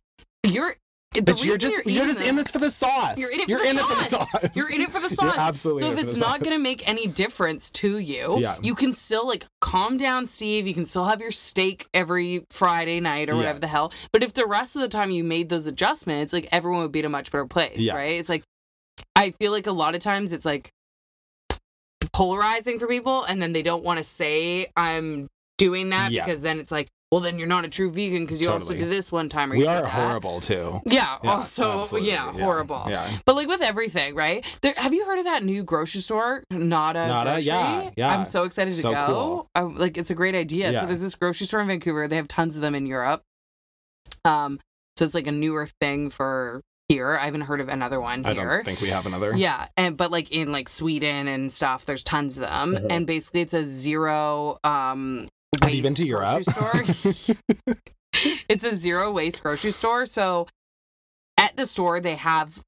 you're. 0.45 0.75
But 1.25 1.45
you're 1.45 1.59
just 1.59 1.85
you're 1.87 1.95
you're, 2.05 2.07
just 2.07 2.21
in 2.27 2.37
this 2.37 2.51
for 2.51 2.59
the 2.59 2.71
sauce. 2.71 3.19
You're 3.19 3.33
in 3.33 3.41
it 3.41 3.45
for, 3.45 3.51
You're 3.51 3.59
the, 3.63 3.69
in 3.71 3.79
sauce. 3.79 3.91
it 3.91 3.95
for 3.95 4.01
the 4.01 4.17
sauce. 4.17 4.57
You're 4.57 4.73
in 4.73 4.81
it 4.81 4.91
for 4.91 5.01
the 5.01 5.09
sauce. 5.15 5.37
absolutely 5.37 5.83
so 5.83 5.93
if 5.93 5.99
it's 5.99 6.17
not 6.19 6.41
going 6.41 6.57
to 6.57 6.63
make 6.63 6.89
any 6.89 7.07
difference 7.07 7.71
to 7.73 7.99
you, 7.99 8.39
Yeah. 8.39 8.57
you 8.63 8.75
can 8.75 8.93
still 8.93 9.27
like 9.27 9.45
calm 9.61 9.97
down, 9.99 10.27
Steve. 10.27 10.67
You 10.67 10.75
can 10.75 10.85
still 10.85 11.05
have 11.05 11.21
your 11.21 11.31
steak 11.33 11.87
every 11.93 12.47
Friday 12.51 13.01
night 13.01 13.29
or 13.29 13.33
Yeah. 13.33 13.39
whatever 13.39 13.59
the 13.59 13.67
hell. 13.67 13.93
But 14.13 14.23
if 14.25 14.33
the 14.35 14.47
rest 14.47 14.75
of 14.77 14.83
the 14.83 14.89
time 14.89 15.11
you 15.11 15.23
made 15.25 15.49
those 15.49 15.67
adjustments, 15.67 16.33
like 16.33 16.49
everyone 16.53 16.81
would 16.83 16.93
be 16.93 17.01
in 17.01 17.05
a 17.05 17.09
much 17.11 17.31
better 17.31 17.47
place, 17.47 17.79
Yeah. 17.79 17.95
right? 17.95 18.19
It's 18.19 18.29
like 18.29 18.43
I 19.17 19.33
feel 19.33 19.53
like 19.53 19.67
a 19.67 19.73
lot 19.73 19.95
of 19.95 20.01
times 20.01 20.33
it's 20.33 20.47
like 20.47 20.71
polarizing 22.13 22.79
for 22.79 22.87
people, 22.87 23.25
and 23.25 23.41
then 23.41 23.53
they 23.53 23.63
don't 23.63 23.85
want 23.85 23.99
to 23.99 24.05
say 24.05 24.67
I'm 24.77 25.29
doing 25.59 25.91
that 25.91 26.11
because 26.11 26.43
then 26.43 26.59
it's 26.59 26.73
like, 26.73 26.89
well, 27.13 27.21
then 27.21 27.39
you're 27.39 27.47
not 27.47 27.65
a 27.65 27.69
true 27.69 27.93
vegan 27.93 28.25
because 28.25 28.41
you 28.41 28.49
also 28.51 28.69
Totally. 28.73 28.79
did 28.85 28.91
this 28.91 29.13
one 29.13 29.29
time 29.29 29.53
or 29.53 29.57
We 29.57 29.65
you 29.65 29.69
are 29.69 29.85
horrible 29.87 30.41
too. 30.41 30.81
Yeah, 30.87 31.19
Yeah, 31.23 31.31
also, 31.31 31.81
absolutely. 31.81 32.11
yeah, 32.11 32.33
horrible. 32.33 32.85
Yeah. 32.89 33.19
But 33.27 33.37
like 33.37 33.47
with 33.49 33.61
everything, 33.61 34.15
right? 34.15 34.45
There, 34.63 34.73
have 34.79 34.95
you 34.95 35.05
heard 35.05 35.19
of 35.19 35.27
that 35.27 35.45
new 35.45 35.63
grocery 35.63 36.01
store, 36.01 36.43
Nada? 36.51 37.07
Nada? 37.07 37.31
Grocery? 37.33 37.45
Yeah, 37.47 37.91
yeah. 37.97 38.09
I'm 38.19 38.25
so 38.25 38.45
excited 38.45 38.73
to 38.75 38.83
go. 38.83 39.05
cool. 39.07 39.49
I, 39.55 39.61
like 39.61 39.99
it's 39.99 40.11
a 40.11 40.15
great 40.15 40.35
idea. 40.35 40.73
Yeah. 40.73 40.81
So 40.81 40.87
there's 40.87 41.03
this 41.03 41.15
grocery 41.15 41.47
store 41.47 41.61
in 41.61 41.67
Vancouver. 41.69 42.09
They 42.09 42.17
have 42.17 42.29
tons 42.29 42.57
of 42.57 42.63
them 42.63 42.75
in 42.75 42.87
Europe. 42.87 43.23
Um, 44.25 44.59
so 44.97 45.05
it's 45.05 45.15
like 45.15 45.27
a 45.27 45.33
newer 45.33 45.67
thing 45.81 46.09
for 46.11 46.63
here. 46.89 47.17
I 47.21 47.25
haven't 47.27 47.43
heard 47.43 47.61
of 47.61 47.69
another 47.69 48.01
one 48.01 48.25
here. 48.25 48.31
I 48.33 48.35
don't 48.57 48.65
think 48.65 48.81
we 48.81 48.89
have 48.89 49.07
another. 49.07 49.37
Yeah, 49.37 49.67
and 49.77 49.97
but 49.97 50.11
like 50.11 50.31
in 50.31 50.51
like 50.53 50.69
Sweden 50.69 51.29
and 51.29 51.51
stuff, 51.53 51.85
there's 51.87 52.03
tons 52.05 52.37
of 52.37 52.43
them, 52.43 52.75
Mhm. 52.75 52.87
and 52.91 53.07
basically 53.07 53.41
it's 53.43 53.55
a 53.55 53.65
zero. 53.65 54.59
Um, 54.65 55.29
Have 55.61 55.75
you 55.75 55.83
been 55.83 55.95
to 55.95 56.07
Europe? 56.07 56.43
it's 58.49 58.65
a 58.65 58.75
zero 58.75 59.11
waste 59.13 59.43
grocery 59.43 59.73
store. 59.73 60.07
So 60.07 60.47
at 61.39 61.57
the 61.57 61.67
store 61.67 62.01
they 62.01 62.17
have 62.17 62.63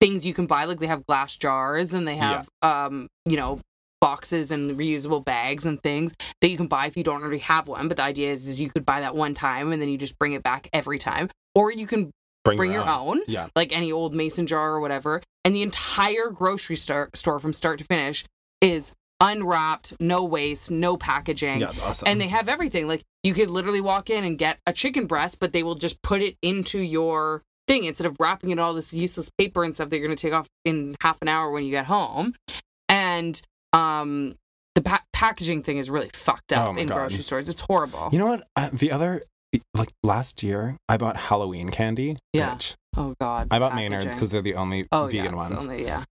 things 0.00 0.26
you 0.26 0.34
can 0.34 0.46
buy, 0.46 0.64
like 0.64 0.78
they 0.78 0.86
have 0.86 1.06
glass 1.06 1.36
jars 1.36 1.94
and 1.94 2.06
they 2.08 2.16
have 2.16 2.48
um, 2.62 3.08
you 3.26 3.36
know, 3.36 3.60
boxes 4.00 4.50
and 4.50 4.76
reusable 4.78 5.24
bags 5.24 5.64
and 5.64 5.80
things 5.82 6.14
that 6.40 6.48
you 6.48 6.56
can 6.56 6.66
buy 6.66 6.86
if 6.86 6.96
you 6.96 7.04
don't 7.04 7.22
already 7.22 7.38
have 7.38 7.68
one. 7.68 7.88
But 7.88 7.98
the 7.98 8.02
idea 8.02 8.32
is 8.32 8.48
is 8.48 8.60
you 8.60 8.70
could 8.70 8.84
buy 8.84 9.00
that 9.00 9.14
one 9.14 9.34
time 9.34 9.70
and 9.72 9.80
then 9.80 9.88
you 9.88 9.98
just 9.98 10.18
bring 10.18 10.32
it 10.32 10.42
back 10.42 10.68
every 10.72 10.98
time. 10.98 11.28
Or 11.54 11.70
you 11.70 11.86
can 11.86 12.10
Bring, 12.44 12.56
bring 12.56 12.72
your 12.72 12.88
own, 12.88 13.20
Yeah. 13.28 13.46
like 13.54 13.70
any 13.76 13.92
old 13.92 14.12
mason 14.14 14.48
jar 14.48 14.70
or 14.72 14.80
whatever. 14.80 15.22
And 15.44 15.54
the 15.54 15.62
entire 15.62 16.30
grocery 16.30 16.74
store, 16.76 17.08
store 17.14 17.38
from 17.38 17.52
start 17.52 17.78
to 17.78 17.84
finish 17.84 18.24
is 18.60 18.92
unwrapped, 19.22 19.94
no 20.00 20.24
waste, 20.24 20.70
no 20.70 20.96
packaging. 20.98 21.60
Yeah, 21.60 21.72
awesome. 21.82 22.08
And 22.08 22.20
they 22.20 22.28
have 22.28 22.48
everything. 22.48 22.86
Like 22.88 23.02
you 23.22 23.32
could 23.32 23.50
literally 23.50 23.80
walk 23.80 24.10
in 24.10 24.24
and 24.24 24.36
get 24.36 24.58
a 24.66 24.72
chicken 24.74 25.06
breast, 25.06 25.38
but 25.40 25.52
they 25.54 25.62
will 25.62 25.76
just 25.76 26.02
put 26.02 26.20
it 26.20 26.36
into 26.42 26.80
your 26.80 27.42
thing 27.68 27.84
instead 27.84 28.06
of 28.06 28.16
wrapping 28.20 28.50
it 28.50 28.58
all 28.58 28.74
this 28.74 28.92
useless 28.92 29.30
paper 29.38 29.62
and 29.64 29.74
stuff 29.74 29.88
that 29.90 29.96
you're 29.98 30.06
going 30.06 30.16
to 30.16 30.20
take 30.20 30.34
off 30.34 30.48
in 30.64 30.96
half 31.00 31.16
an 31.22 31.28
hour 31.28 31.50
when 31.50 31.64
you 31.64 31.70
get 31.70 31.86
home. 31.86 32.34
And 32.88 33.40
um, 33.72 34.34
the 34.74 34.82
pa- 34.82 35.04
packaging 35.12 35.62
thing 35.62 35.76
is 35.78 35.88
really 35.88 36.10
fucked 36.12 36.52
up 36.52 36.74
Oh 36.74 36.78
in 36.78 36.88
God. 36.88 36.96
grocery 36.98 37.22
stores. 37.22 37.48
It's 37.48 37.60
horrible. 37.62 38.08
you 38.12 38.18
know 38.18 38.26
what? 38.26 38.42
Uh, 38.56 38.68
the 38.72 38.90
other, 38.90 39.22
like 39.74 39.90
last 40.02 40.42
year, 40.42 40.76
I 40.88 40.96
bought 40.96 41.16
Halloween 41.16 41.68
candy. 41.70 42.16
Yeah. 42.32 42.56
Bitch. 42.56 42.74
oh 42.96 43.14
God. 43.20 43.48
I 43.52 43.58
bought 43.60 43.70
packaging. 43.72 43.90
Maynard's 43.92 44.14
because 44.14 44.32
they're 44.32 44.42
the 44.42 44.56
only 44.56 44.88
oh 44.90 45.06
vegan 45.06 45.24
yeah, 45.26 45.34
ones. 45.34 45.66
only- 45.68 45.84
yeah, 45.84 46.04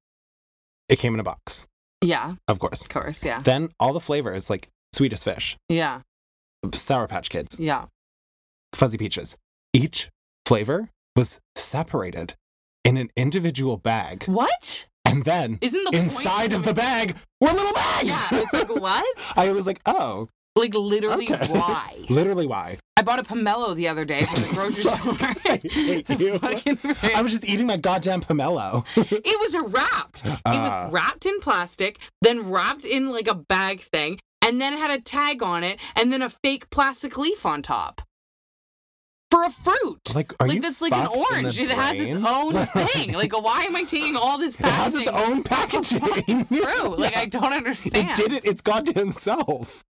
It 0.87 0.99
came 0.99 1.13
in 1.13 1.19
a 1.19 1.23
box, 1.23 1.67
yeah, 2.01 2.35
of 2.47 2.59
course. 2.59 2.81
of 2.81 2.89
course, 2.89 3.23
yeah, 3.25 3.39
Then 3.43 3.69
all 3.79 3.93
the 3.93 3.99
flavors, 3.99 4.49
like 4.49 4.69
Swedish 4.93 5.23
fish, 5.23 5.57
yeah, 5.69 6.01
Sour 6.73 7.07
Patch 7.07 7.29
Kids, 7.29 7.59
yeah. 7.59 7.85
Fuzzy 8.73 8.97
Peaches, 8.97 9.37
each 9.73 10.09
flavor 10.45 10.89
was 11.15 11.39
separated 11.55 12.35
in 12.83 12.97
an 12.97 13.09
individual 13.15 13.77
bag. 13.77 14.23
What? 14.25 14.87
And 15.05 15.25
then 15.25 15.57
Isn't 15.61 15.91
the 15.91 15.97
inside 15.97 16.53
of 16.53 16.63
the 16.63 16.73
bag 16.73 17.15
were 17.41 17.49
little 17.49 17.73
bags. 17.73 18.09
Yeah, 18.09 18.27
it's 18.31 18.53
like 18.53 18.69
what? 18.81 19.33
I 19.35 19.51
was 19.51 19.67
like, 19.67 19.81
oh, 19.85 20.29
Like 20.55 20.73
literally, 20.75 21.31
Okay. 21.31 21.47
why? 21.47 21.95
literally 22.09 22.45
why? 22.45 22.77
I 22.97 23.03
bought 23.03 23.19
a 23.19 23.23
pomelo 23.23 23.73
the 23.73 23.87
other 23.87 24.03
day 24.05 24.23
from 24.25 24.41
the 24.41 24.49
grocery 24.53 24.83
store. 24.83 25.15
I 25.19 25.57
hate 25.63 26.09
you. 26.19 26.37
Fucking. 26.39 26.77
I 27.15 27.21
was 27.21 27.31
just 27.31 27.47
eating 27.47 27.65
my 27.67 27.77
goddamn 27.77 28.21
pomelo. 28.21 28.85
it 28.97 29.39
was 29.39 29.71
wrapped. 29.73 30.25
it 30.25 30.39
Ah. 30.45 30.83
was 30.85 30.91
wrapped 30.93 31.25
in 31.25 31.39
plastic, 31.39 31.99
then 32.21 32.51
wrapped 32.51 32.85
in 32.85 33.11
like 33.11 33.27
a 33.29 33.33
bag 33.35 33.79
thing, 33.79 34.19
and 34.43 34.59
then 34.59 34.73
it 34.73 34.77
had 34.77 34.91
a 34.91 35.01
tag 35.01 35.41
on 35.41 35.63
it, 35.63 35.79
and 35.95 36.11
then 36.11 36.21
a 36.21 36.29
fake 36.29 36.69
plastic 36.69 37.17
leaf 37.17 37.45
on 37.45 37.61
top. 37.61 38.01
For 39.31 39.43
a 39.45 39.49
fruit. 39.49 40.13
Like, 40.13 40.33
are 40.39 40.47
like 40.47 40.55
you 40.55 40.61
that's 40.61 40.81
like 40.81 40.91
an 40.93 41.05
fucked 41.05 41.15
in 41.15 41.21
the 41.21 41.27
orange. 41.31 41.59
It 41.59 41.71
has 41.71 41.99
its 41.99 42.15
own 42.15 42.53
thing. 42.87 43.13
Like, 43.13 43.33
why 43.41 43.63
am 43.63 43.75
I 43.75 43.83
taking 43.83 44.15
all 44.15 44.37
this 44.37 44.55
packaging? 44.55 44.73
It 44.73 44.83
has 44.83 44.95
its 44.95 45.07
own 45.09 45.43
packaging. 45.43 46.45
through? 46.45 46.95
Like, 47.01 47.17
I 47.17 47.25
don't 47.25 47.53
understand. 47.53 48.09
It 48.11 48.15
did 48.15 48.31
it 48.33 48.45
its 48.45 48.61
goddamn 48.61 49.11
self. 49.11 49.83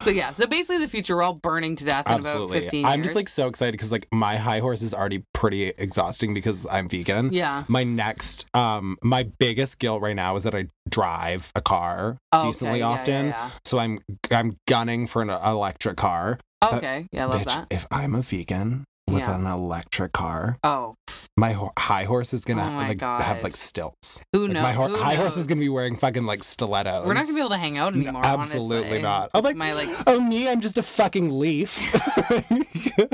So 0.00 0.10
yeah. 0.10 0.30
So 0.30 0.46
basically, 0.46 0.78
the 0.78 0.88
future 0.88 1.16
we're 1.16 1.22
all 1.22 1.34
burning 1.34 1.76
to 1.76 1.84
death 1.84 2.06
in 2.06 2.12
about 2.12 2.18
Absolutely. 2.18 2.60
fifteen 2.60 2.86
I'm 2.86 3.02
just 3.02 3.14
like 3.14 3.28
so 3.28 3.46
excited 3.48 3.72
because 3.72 3.92
like 3.92 4.06
my 4.12 4.36
high 4.36 4.60
horse 4.60 4.82
is 4.82 4.94
already 4.94 5.24
pretty 5.34 5.64
exhausting 5.64 6.32
because 6.34 6.66
I'm 6.70 6.88
vegan. 6.88 7.32
yeah. 7.32 7.64
My 7.68 7.84
next, 7.84 8.46
um, 8.54 8.96
my 9.02 9.24
biggest 9.24 9.78
guilt 9.78 10.00
right 10.02 10.16
now 10.16 10.36
is 10.36 10.44
that 10.44 10.54
I 10.54 10.68
drive 10.88 11.52
a 11.54 11.60
car 11.60 12.18
Oh, 12.32 12.42
decently 12.44 12.74
okay, 12.74 12.78
yeah, 12.80 12.86
often. 12.86 13.26
Yeah, 13.26 13.50
So 13.64 13.78
I'm 13.78 13.98
I'm 14.30 14.56
gunning 14.66 15.06
for 15.06 15.20
an 15.22 15.30
electric 15.30 15.96
car. 15.96 16.38
Okay. 16.62 17.06
Yeah, 17.12 17.24
I 17.24 17.26
love 17.28 17.40
Bitch, 17.42 17.44
that. 17.46 17.66
if 17.70 17.86
I'm 17.90 18.14
a 18.14 18.22
vegan 18.22 18.84
with 19.08 19.20
Yeah. 19.20 19.34
an 19.34 19.46
electric 19.46 20.12
car, 20.12 20.58
Oh, 20.62 20.94
my 21.38 21.52
ho- 21.52 21.72
high 21.78 22.04
horse 22.04 22.34
is 22.34 22.44
gonna 22.44 22.70
Oh 22.70 22.76
like, 22.76 23.00
have 23.00 23.42
like 23.42 23.56
stilts. 23.56 24.22
who 24.32 24.42
Like, 24.42 24.52
knows? 24.52 24.62
my 24.62 24.72
ho- 24.72 24.88
Who 24.88 24.96
high 25.02 25.14
horse 25.14 25.36
is 25.38 25.46
gonna 25.46 25.60
be 25.60 25.68
wearing 25.70 25.96
fucking 25.96 26.24
like 26.26 26.42
stilettos. 26.44 27.06
We're 27.06 27.14
not 27.14 27.22
gonna 27.24 27.34
be 27.34 27.40
able 27.40 27.50
to 27.50 27.56
hang 27.58 27.78
out 27.78 27.94
anymore. 27.94 28.20
Absolutely 28.24 28.76
honestly. 28.78 29.02
not. 29.02 29.30
I'm 29.34 29.42
like, 29.42 29.56
my 29.56 29.72
like. 29.72 29.88
oh 30.06 30.20
me, 30.20 30.48
I'm 30.48 30.60
just 30.60 30.76
a 30.76 30.82
fucking 30.82 31.30
leaf. 31.38 31.78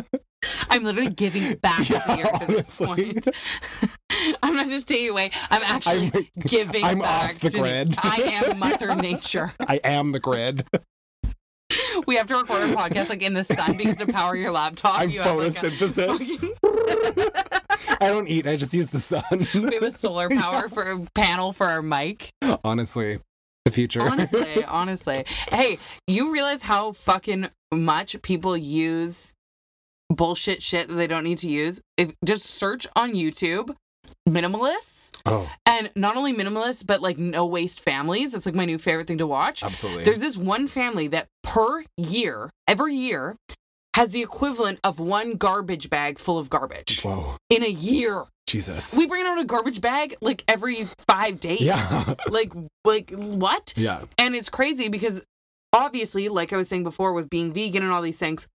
I'm 0.70 0.84
literally 0.84 1.10
giving 1.10 1.54
back 1.56 1.78
Yeah, 1.88 1.98
to 2.00 2.06
the 2.16 2.22
earth 2.22 2.42
at 2.42 2.48
this 2.48 2.78
point. 2.80 3.28
I'm 4.42 4.54
not 4.56 4.66
just 4.68 4.88
taking 4.88 5.10
away. 5.10 5.30
I'm 5.50 5.62
actually 5.62 6.10
I'm- 6.14 6.26
giving 6.40 6.84
I'm 6.84 6.98
back 7.00 7.34
off 7.34 7.40
the 7.40 7.50
to 7.50 7.58
grid. 7.58 7.94
I 8.02 8.40
am 8.42 8.58
Mother 8.58 8.94
Nature. 8.96 9.52
I 9.60 9.80
am 9.84 10.10
the 10.12 10.20
grid. 10.20 10.64
We 12.06 12.16
have 12.16 12.26
to 12.26 12.36
record 12.36 12.70
a 12.70 12.74
podcast 12.74 13.08
like 13.08 13.22
in 13.22 13.34
the 13.34 13.44
sun 13.44 13.76
because 13.76 13.98
to 13.98 14.06
power 14.12 14.36
your 14.36 14.52
laptop. 14.52 15.00
I'm 15.00 15.10
you 15.10 15.20
have, 15.20 15.36
like, 15.36 15.48
photosynthesis. 15.48 16.52
I 18.00 18.08
don't 18.08 18.28
eat. 18.28 18.46
I 18.46 18.56
just 18.56 18.74
use 18.74 18.90
the 18.90 18.98
sun. 18.98 19.22
we 19.54 19.74
have 19.74 19.82
a 19.82 19.90
solar 19.90 20.28
power 20.40 20.68
for 20.68 20.82
a 20.82 21.00
panel 21.14 21.52
for 21.52 21.66
our 21.66 21.82
mic. 21.82 22.28
Honestly, 22.64 23.18
the 23.64 23.70
future. 23.70 24.02
Honestly, 24.02 24.64
honestly. 24.64 25.24
Hey, 25.50 25.78
you 26.06 26.32
realize 26.32 26.62
how 26.62 26.92
fucking 26.92 27.48
much 27.72 28.20
people 28.22 28.56
use 28.56 29.34
bullshit 30.10 30.62
shit 30.62 30.88
that 30.88 30.94
they 30.94 31.06
don't 31.06 31.24
need 31.24 31.38
to 31.38 31.48
use? 31.48 31.80
If 31.96 32.14
just 32.24 32.44
search 32.44 32.86
on 32.94 33.14
YouTube 33.14 33.74
minimalists 34.28 35.16
oh, 35.26 35.50
and 35.64 35.90
not 35.94 36.16
only 36.16 36.32
minimalists 36.32 36.86
but 36.86 37.00
like 37.00 37.18
no 37.18 37.46
waste 37.46 37.80
families. 37.80 38.34
It's 38.34 38.46
like 38.46 38.54
my 38.54 38.64
new 38.64 38.78
favorite 38.78 39.06
thing 39.06 39.18
to 39.18 39.26
watch. 39.26 39.62
absolutely. 39.62 40.04
There's 40.04 40.20
this 40.20 40.36
one 40.36 40.66
family 40.66 41.08
that 41.08 41.28
per 41.42 41.84
year, 41.96 42.50
every 42.68 42.94
year, 42.94 43.36
has 43.94 44.12
the 44.12 44.22
equivalent 44.22 44.78
of 44.84 45.00
one 45.00 45.34
garbage 45.34 45.88
bag 45.88 46.18
full 46.18 46.38
of 46.38 46.50
garbage 46.50 47.00
Whoa, 47.02 47.36
in 47.48 47.64
a 47.64 47.68
year. 47.68 48.24
Jesus. 48.46 48.94
We 48.94 49.06
bring 49.06 49.26
out 49.26 49.38
a 49.40 49.44
garbage 49.44 49.80
bag 49.80 50.14
like 50.20 50.44
every 50.46 50.84
five 51.08 51.40
days. 51.40 51.62
Yeah. 51.62 52.14
Like, 52.28 52.52
like 52.84 53.10
what? 53.12 53.72
yeah. 53.76 54.02
And 54.18 54.36
it's 54.36 54.50
crazy 54.50 54.88
because 54.88 55.24
obviously, 55.72 56.28
like 56.28 56.52
I 56.52 56.56
was 56.56 56.68
saying 56.68 56.84
before, 56.84 57.12
with 57.12 57.30
being 57.30 57.52
vegan 57.52 57.82
and 57.82 57.90
all 57.92 58.02
these 58.02 58.18
things, 58.18 58.46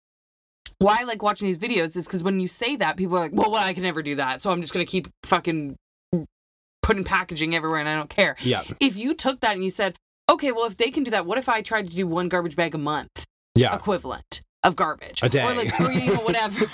why 0.82 0.98
I 1.00 1.04
like 1.04 1.22
watching 1.22 1.48
these 1.48 1.58
videos 1.58 1.96
is 1.96 2.08
because 2.08 2.24
when 2.24 2.40
you 2.40 2.48
say 2.48 2.76
that, 2.78 2.98
people 2.98 3.16
are 3.18 3.22
like, 3.22 3.32
well, 3.34 3.52
well, 3.52 3.64
I 3.64 3.74
can 3.74 3.84
never 3.84 4.02
do 4.02 4.16
that. 4.16 4.42
So 4.42 4.52
I'm 4.52 4.62
just 4.62 4.74
going 4.74 4.86
to 4.86 4.90
keep 4.92 5.08
fucking 5.24 5.76
putting 6.82 7.04
packaging 7.04 7.56
everywhere 7.56 7.80
and 7.80 7.88
I 7.88 7.96
don't 7.96 8.10
care. 8.10 8.36
Yeah. 8.42 8.64
If 8.80 8.98
you 8.98 9.14
took 9.14 9.40
that 9.42 9.54
and 9.54 9.64
you 9.64 9.70
said, 9.70 9.98
okay, 10.30 10.52
well, 10.52 10.66
if 10.66 10.78
they 10.78 10.90
can 10.92 11.04
do 11.04 11.12
that, 11.12 11.26
what 11.26 11.38
if 11.38 11.48
I 11.48 11.62
tried 11.62 11.88
to 11.90 11.96
do 11.96 12.08
one 12.08 12.28
garbage 12.30 12.56
bag 12.56 12.74
a 12.74 12.80
month 12.80 13.26
Yeah. 13.56 13.76
equivalent 13.76 14.42
of 14.64 14.76
garbage? 14.76 15.22
A 15.22 15.30
day. 15.30 15.44
Or 15.46 15.54
like 15.54 15.72
three 15.74 16.10
or 16.10 16.16
whatever. 16.26 16.66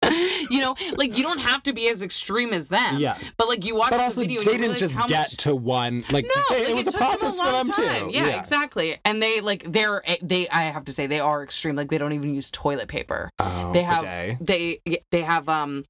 you 0.50 0.60
know, 0.60 0.74
like 0.96 1.16
you 1.16 1.22
don't 1.24 1.40
have 1.40 1.62
to 1.64 1.72
be 1.72 1.88
as 1.88 2.02
extreme 2.02 2.52
as 2.52 2.68
them. 2.68 2.98
Yeah. 2.98 3.18
But 3.36 3.48
like 3.48 3.64
you 3.64 3.74
watch 3.76 3.90
But 3.90 3.96
the 3.98 4.02
also, 4.04 4.20
video 4.20 4.42
they 4.42 4.56
didn't 4.56 4.76
just 4.76 4.94
get 5.08 5.10
much 5.10 5.36
to 5.38 5.54
one. 5.56 6.04
Like, 6.12 6.24
no, 6.24 6.42
they- 6.50 6.60
like, 6.60 6.68
it 6.70 6.76
was 6.76 6.86
a 6.88 6.90
took 6.92 7.00
them 7.00 7.08
process 7.08 7.38
for 7.40 7.44
long 7.46 7.66
them 7.66 7.72
time. 7.72 8.10
too. 8.10 8.16
Yeah, 8.16 8.38
exactly. 8.38 8.96
And 9.04 9.20
they 9.22 9.40
like 9.40 9.64
they're 9.64 10.02
they. 10.22 10.48
I 10.48 10.62
have 10.64 10.84
to 10.86 10.92
say 10.92 11.06
they 11.06 11.20
are 11.20 11.42
extreme. 11.42 11.74
Like 11.76 11.88
they 11.88 11.98
don't 11.98 12.12
even 12.12 12.32
use 12.34 12.50
toilet 12.50 12.88
paper. 12.88 13.28
Oh, 13.40 13.72
They 13.72 13.82
have 13.82 14.02
bidet. 14.02 14.38
they 14.40 14.80
they 15.10 15.22
have 15.22 15.48
um 15.48 15.84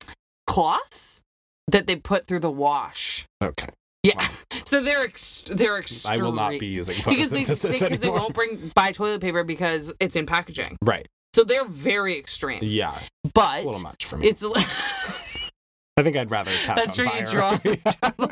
cloths 0.47 1.23
that 1.69 1.87
they 1.87 1.97
put 1.97 2.27
through 2.27 2.41
the 2.41 2.51
wash. 2.51 3.27
Okay. 3.43 3.69
Yeah, 4.03 4.15
Wow. 4.17 4.27
so 4.65 4.83
they're 4.83 5.03
ex- 5.05 5.43
they're 5.51 5.77
extreme. 5.79 6.21
I 6.21 6.25
will 6.25 6.33
not 6.33 6.59
be 6.59 6.67
using 6.67 6.97
because 6.97 7.31
they 7.31 7.79
they, 7.79 7.87
anymore. 7.87 8.19
won't 8.21 8.35
bring 8.35 8.73
buy 8.75 8.93
toilet 8.93 9.21
paper 9.21 9.45
because 9.45 9.93
it's 10.01 10.17
in 10.17 10.25
packaging. 10.25 10.79
Right. 10.83 11.07
So 11.35 11.45
they're 11.45 11.64
very 11.64 12.18
extreme. 12.18 12.61
Yeah. 12.62 12.97
But 13.35 13.57
It's 13.59 13.64
a 13.64 13.68
little 13.68 13.83
much 13.83 14.05
for 14.07 14.16
me. 14.16 14.26
it's 14.29 14.43
I 15.97 16.03
think 16.03 16.16
I'd 16.16 16.31
rather 16.31 16.51
catch 16.64 16.76
that's 16.76 16.99
on 16.99 17.07
where 17.07 17.20
you 17.20 17.26
fire. 17.26 17.59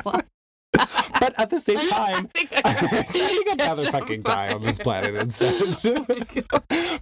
draw. 0.03 0.21
but 1.19 1.33
at 1.39 1.49
the 1.49 1.59
same 1.59 1.87
time, 1.89 2.29
I 2.63 2.73
think 2.73 3.49
I'd 3.49 3.59
rather 3.59 3.91
fucking 3.91 4.21
die 4.21 4.53
on 4.53 4.61
this 4.61 4.79
planet 4.79 5.15
instead. 5.15 5.53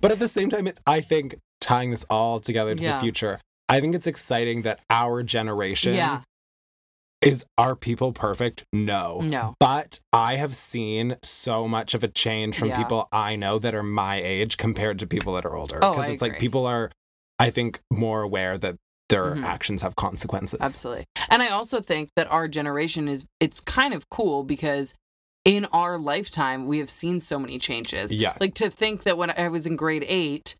but 0.01 0.11
at 0.11 0.19
the 0.19 0.27
same 0.27 0.49
time, 0.49 0.67
it's, 0.67 0.81
I 0.87 1.01
think 1.01 1.35
tying 1.61 1.91
this 1.91 2.05
all 2.09 2.39
together 2.39 2.75
to 2.75 2.81
Yeah. 2.83 2.95
the 2.95 3.01
future, 3.01 3.39
I 3.69 3.79
think 3.79 3.95
it's 3.95 4.07
exciting 4.07 4.61
that 4.63 4.81
our 4.89 5.23
generation 5.23 5.93
yeah, 5.95 6.21
is 7.25 7.45
are 7.57 7.75
people 7.75 8.11
perfect? 8.13 8.63
No. 8.71 9.21
no, 9.21 9.55
But 9.59 9.99
I 10.13 10.35
have 10.35 10.55
seen 10.55 11.17
so 11.23 11.67
much 11.67 11.93
of 11.93 12.03
a 12.03 12.07
change 12.07 12.57
from 12.57 12.69
Yeah. 12.69 12.77
people 12.77 13.07
I 13.11 13.35
know 13.35 13.59
that 13.59 13.73
are 13.73 13.83
my 13.83 14.21
age 14.21 14.57
compared 14.57 14.99
to 14.99 15.07
people 15.07 15.33
that 15.33 15.45
are 15.45 15.55
older. 15.55 15.79
Oh, 15.81 15.93
I 15.95 16.07
it's 16.07 16.21
like 16.21 16.39
people 16.39 16.65
are, 16.65 16.91
I 17.39 17.49
think, 17.49 17.79
more 17.91 18.21
aware 18.21 18.57
that 18.57 18.75
their 19.09 19.35
Mhm. 19.35 19.43
actions 19.43 19.81
have 19.83 19.95
consequences. 19.95 20.59
absolutely. 20.61 21.05
And 21.29 21.41
I 21.43 21.49
also 21.49 21.79
think 21.81 22.09
that 22.15 22.31
our 22.31 22.47
generation 22.47 23.07
is 23.07 23.27
it's 23.39 23.59
kind 23.59 23.93
of 23.93 24.09
cool 24.09 24.43
because 24.43 24.95
in 25.43 25.65
our 25.65 25.97
lifetime 25.99 26.65
we 26.65 26.79
have 26.79 26.89
seen 26.89 27.19
so 27.19 27.37
many 27.37 27.59
changes. 27.59 28.15
Yeah. 28.15 28.33
Like 28.39 28.55
to 28.55 28.69
think 28.69 29.03
that 29.03 29.15
when 29.17 29.29
I 29.29 29.47
was 29.49 29.67
in 29.67 29.75
grade 29.75 30.03
8 30.07 30.55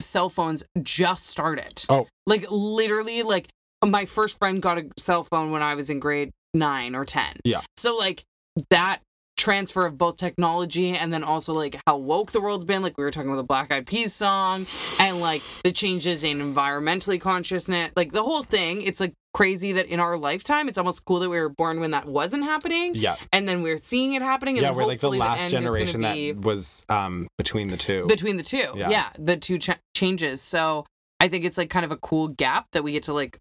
cell 0.00 0.30
phones 0.30 0.62
just 0.82 1.26
started. 1.26 1.84
Oh. 1.88 2.06
Like 2.26 2.46
literally 2.50 3.22
like 3.24 3.48
my 3.84 4.04
first 4.04 4.38
friend 4.38 4.60
got 4.60 4.78
a 4.78 4.86
cell 4.98 5.24
phone 5.24 5.50
when 5.50 5.62
I 5.62 5.74
was 5.74 5.88
in 5.90 6.00
grade 6.00 6.30
9 6.54 6.94
or 6.94 7.04
10. 7.04 7.36
Yeah. 7.44 7.60
So 7.76 7.96
like 7.96 8.24
that 8.70 9.00
transfer 9.36 9.86
of 9.86 9.96
both 9.96 10.16
technology 10.18 10.90
and 10.90 11.10
then 11.14 11.24
also 11.24 11.54
like 11.54 11.80
how 11.86 11.96
woke 11.96 12.30
the 12.32 12.40
world's 12.42 12.66
been 12.66 12.82
like 12.82 12.98
we 12.98 13.04
were 13.04 13.10
talking 13.10 13.30
about 13.30 13.38
the 13.38 13.42
black 13.46 13.72
eyed 13.72 13.86
peas 13.86 14.12
song 14.12 14.66
and 15.00 15.18
like 15.18 15.40
the 15.64 15.72
changes 15.72 16.22
in 16.24 16.40
environmentally 16.40 17.18
consciousness 17.18 17.90
like 17.96 18.12
the 18.12 18.22
whole 18.22 18.42
thing 18.42 18.82
it's 18.82 19.00
like 19.00 19.14
crazy 19.32 19.72
that 19.72 19.86
in 19.86 19.98
our 19.98 20.18
lifetime 20.18 20.68
it's 20.68 20.76
almost 20.76 21.06
cool 21.06 21.20
that 21.20 21.30
we 21.30 21.40
were 21.40 21.48
born 21.48 21.80
when 21.80 21.92
that 21.92 22.04
wasn't 22.04 22.42
happening 22.42 22.92
Yeah. 22.94 23.16
and 23.32 23.48
then 23.48 23.62
we're 23.62 23.78
seeing 23.78 24.12
it 24.12 24.20
happening 24.20 24.58
and 24.58 24.64
Yeah, 24.64 24.72
we're 24.72 24.84
like 24.84 25.00
the 25.00 25.08
last 25.10 25.40
end 25.40 25.50
generation 25.52 26.02
that 26.02 26.36
was 26.44 26.84
um 26.90 27.26
between 27.38 27.68
the 27.68 27.78
two. 27.78 28.06
between 28.08 28.36
the 28.36 28.42
two 28.42 28.66
Yeah. 28.76 28.90
yeah, 28.90 29.08
the 29.18 29.38
two 29.38 29.56
ch- 29.58 29.70
changes 29.96 30.42
so 30.42 30.84
i 31.18 31.28
think 31.28 31.46
it's 31.46 31.56
like 31.56 31.70
kind 31.70 31.86
of 31.86 31.92
a 31.92 31.96
cool 31.96 32.28
gap 32.28 32.66
that 32.72 32.82
we 32.84 32.92
get 32.92 33.04
to 33.04 33.14
like 33.14 33.38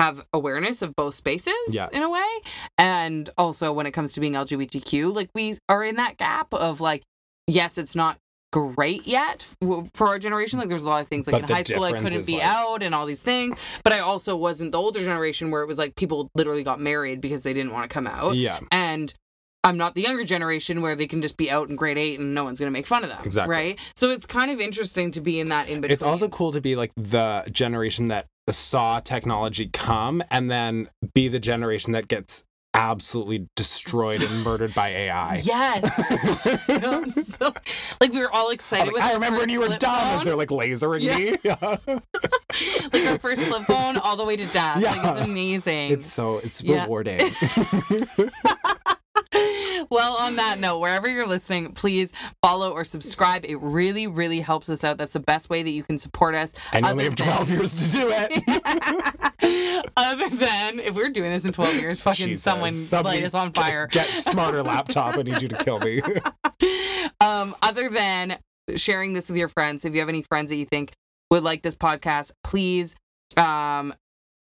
have 0.00 0.24
awareness 0.32 0.80
of 0.80 0.96
both 0.96 1.14
spaces 1.14 1.52
Yeah. 1.68 1.88
in 1.92 2.02
a 2.02 2.08
way 2.08 2.26
and 2.78 3.28
also 3.36 3.70
when 3.72 3.86
it 3.86 3.90
comes 3.92 4.12
to 4.14 4.20
being 4.20 4.32
lgbtq 4.32 5.14
like 5.14 5.28
we 5.34 5.58
are 5.68 5.84
in 5.84 5.96
that 5.96 6.16
gap 6.16 6.54
of 6.54 6.80
like 6.80 7.02
yes 7.46 7.76
it's 7.76 7.94
not 7.94 8.16
great 8.52 9.06
yet 9.06 9.46
for 9.94 10.08
our 10.08 10.18
generation 10.18 10.58
like 10.58 10.68
there's 10.68 10.82
a 10.82 10.88
lot 10.88 11.02
of 11.02 11.08
things 11.08 11.26
like 11.28 11.42
But 11.42 11.50
in 11.50 11.56
high 11.56 11.62
school 11.62 11.84
i 11.84 11.92
couldn't 11.92 12.26
be 12.26 12.34
like- 12.38 12.44
out 12.44 12.82
and 12.82 12.94
all 12.94 13.06
these 13.06 13.22
things 13.22 13.56
but 13.84 13.92
i 13.92 14.00
also 14.00 14.36
wasn't 14.36 14.72
the 14.72 14.78
older 14.78 15.00
generation 15.00 15.50
where 15.50 15.62
it 15.62 15.66
was 15.66 15.78
like 15.78 15.94
people 15.96 16.30
literally 16.34 16.62
got 16.64 16.80
married 16.80 17.20
because 17.20 17.42
they 17.42 17.52
didn't 17.52 17.72
want 17.72 17.88
to 17.88 17.92
come 17.94 18.06
out 18.06 18.34
yeah. 18.36 18.58
and 18.72 19.14
I'm 19.62 19.76
not 19.76 19.94
the 19.94 20.00
younger 20.00 20.24
generation 20.24 20.80
where 20.80 20.96
they 20.96 21.06
can 21.06 21.20
just 21.20 21.36
be 21.36 21.50
out 21.50 21.68
in 21.68 21.76
grade 21.76 21.98
eight 21.98 22.18
and 22.18 22.32
no 22.34 22.44
one's 22.44 22.58
gonna 22.58 22.70
make 22.70 22.86
fun 22.86 23.04
of 23.04 23.10
them. 23.10 23.20
Exactly. 23.22 23.54
Right. 23.54 23.78
So 23.94 24.08
it's 24.08 24.24
kind 24.24 24.50
of 24.50 24.58
interesting 24.58 25.10
to 25.10 25.20
be 25.20 25.38
in 25.38 25.50
that 25.50 25.68
in 25.68 25.82
between. 25.82 25.92
It's 25.92 26.02
also 26.02 26.30
cool 26.30 26.50
to 26.52 26.62
be 26.62 26.76
like 26.76 26.92
the 26.96 27.44
generation 27.52 28.08
that 28.08 28.24
saw 28.52 29.00
technology 29.00 29.68
come 29.72 30.22
and 30.30 30.50
then 30.50 30.88
be 31.14 31.28
the 31.28 31.38
generation 31.40 31.92
that 31.92 32.08
gets 32.08 32.44
absolutely 32.72 33.48
destroyed 33.56 34.22
and 34.22 34.44
murdered 34.44 34.72
by 34.74 34.88
AI. 34.88 35.40
Yes. 35.44 35.96
So, 37.36 37.52
like 38.00 38.12
we 38.12 38.20
were 38.20 38.30
all 38.32 38.50
excited 38.50 38.86
Like, 38.86 38.94
with 38.94 39.02
I 39.02 39.14
remember 39.14 39.40
when 39.40 39.48
you 39.50 39.60
were 39.60 39.68
dumb 39.68 39.90
as 39.94 40.18
phone. 40.18 40.24
they're 40.26 40.36
like 40.36 40.48
lasering 40.50 41.00
Yeah. 41.02 41.16
me. 41.16 41.32
like 42.92 43.10
our 43.12 43.18
first 43.18 43.42
flip 43.42 43.62
phone 43.62 43.96
all 43.98 44.16
the 44.16 44.24
way 44.24 44.36
to 44.36 44.46
death. 44.46 44.82
Like 44.82 45.04
it's 45.04 45.24
amazing. 45.26 45.90
it's 45.92 46.06
so 46.12 46.38
it's 46.38 46.62
Yeah. 46.62 46.82
rewarding. 46.84 47.18
Well, 49.90 50.14
on 50.20 50.36
that 50.36 50.56
note, 50.58 50.78
wherever 50.78 51.08
you're 51.08 51.26
listening, 51.26 51.72
please 51.72 52.12
follow 52.42 52.72
or 52.72 52.84
subscribe. 52.84 53.44
It 53.44 53.56
really, 53.60 54.06
really 54.06 54.40
helps 54.40 54.68
us 54.68 54.84
out. 54.84 54.98
That's 54.98 55.12
the 55.12 55.20
best 55.20 55.48
way 55.50 55.62
that 55.62 55.70
you 55.70 55.82
can 55.82 55.98
support 55.98 56.34
us. 56.34 56.54
and 56.72 56.84
you 56.84 56.90
only 56.90 57.04
have 57.04 57.16
than- 57.16 57.26
12 57.28 57.50
years 57.50 57.86
to 57.86 57.98
do 57.98 58.08
it. 58.10 59.90
Other 59.96 60.28
than 60.28 60.78
if 60.80 60.94
we're 60.94 61.10
doing 61.10 61.30
this 61.30 61.44
in 61.44 61.52
12 61.52 61.80
years, 61.80 62.00
fucking 62.00 62.26
Jesus. 62.26 62.42
someone 62.42 62.72
Somebody 62.72 63.18
light 63.18 63.26
us 63.26 63.34
on 63.34 63.52
fire. 63.52 63.86
Get 63.86 64.06
smarter 64.06 64.62
laptop. 64.62 65.16
I 65.16 65.22
need 65.22 65.40
you 65.42 65.48
to 65.48 65.56
kill 65.64 65.78
me. 65.80 66.02
um, 67.20 67.54
other 67.62 67.88
than 67.88 68.38
sharing 68.76 69.12
this 69.14 69.28
with 69.28 69.38
your 69.38 69.48
friends, 69.48 69.84
if 69.84 69.94
you 69.94 70.00
have 70.00 70.08
any 70.08 70.22
friends 70.22 70.50
that 70.50 70.56
you 70.56 70.66
think 70.66 70.92
would 71.30 71.42
like 71.42 71.62
this 71.62 71.76
podcast, 71.76 72.32
please 72.44 72.96
Um, 73.36 73.94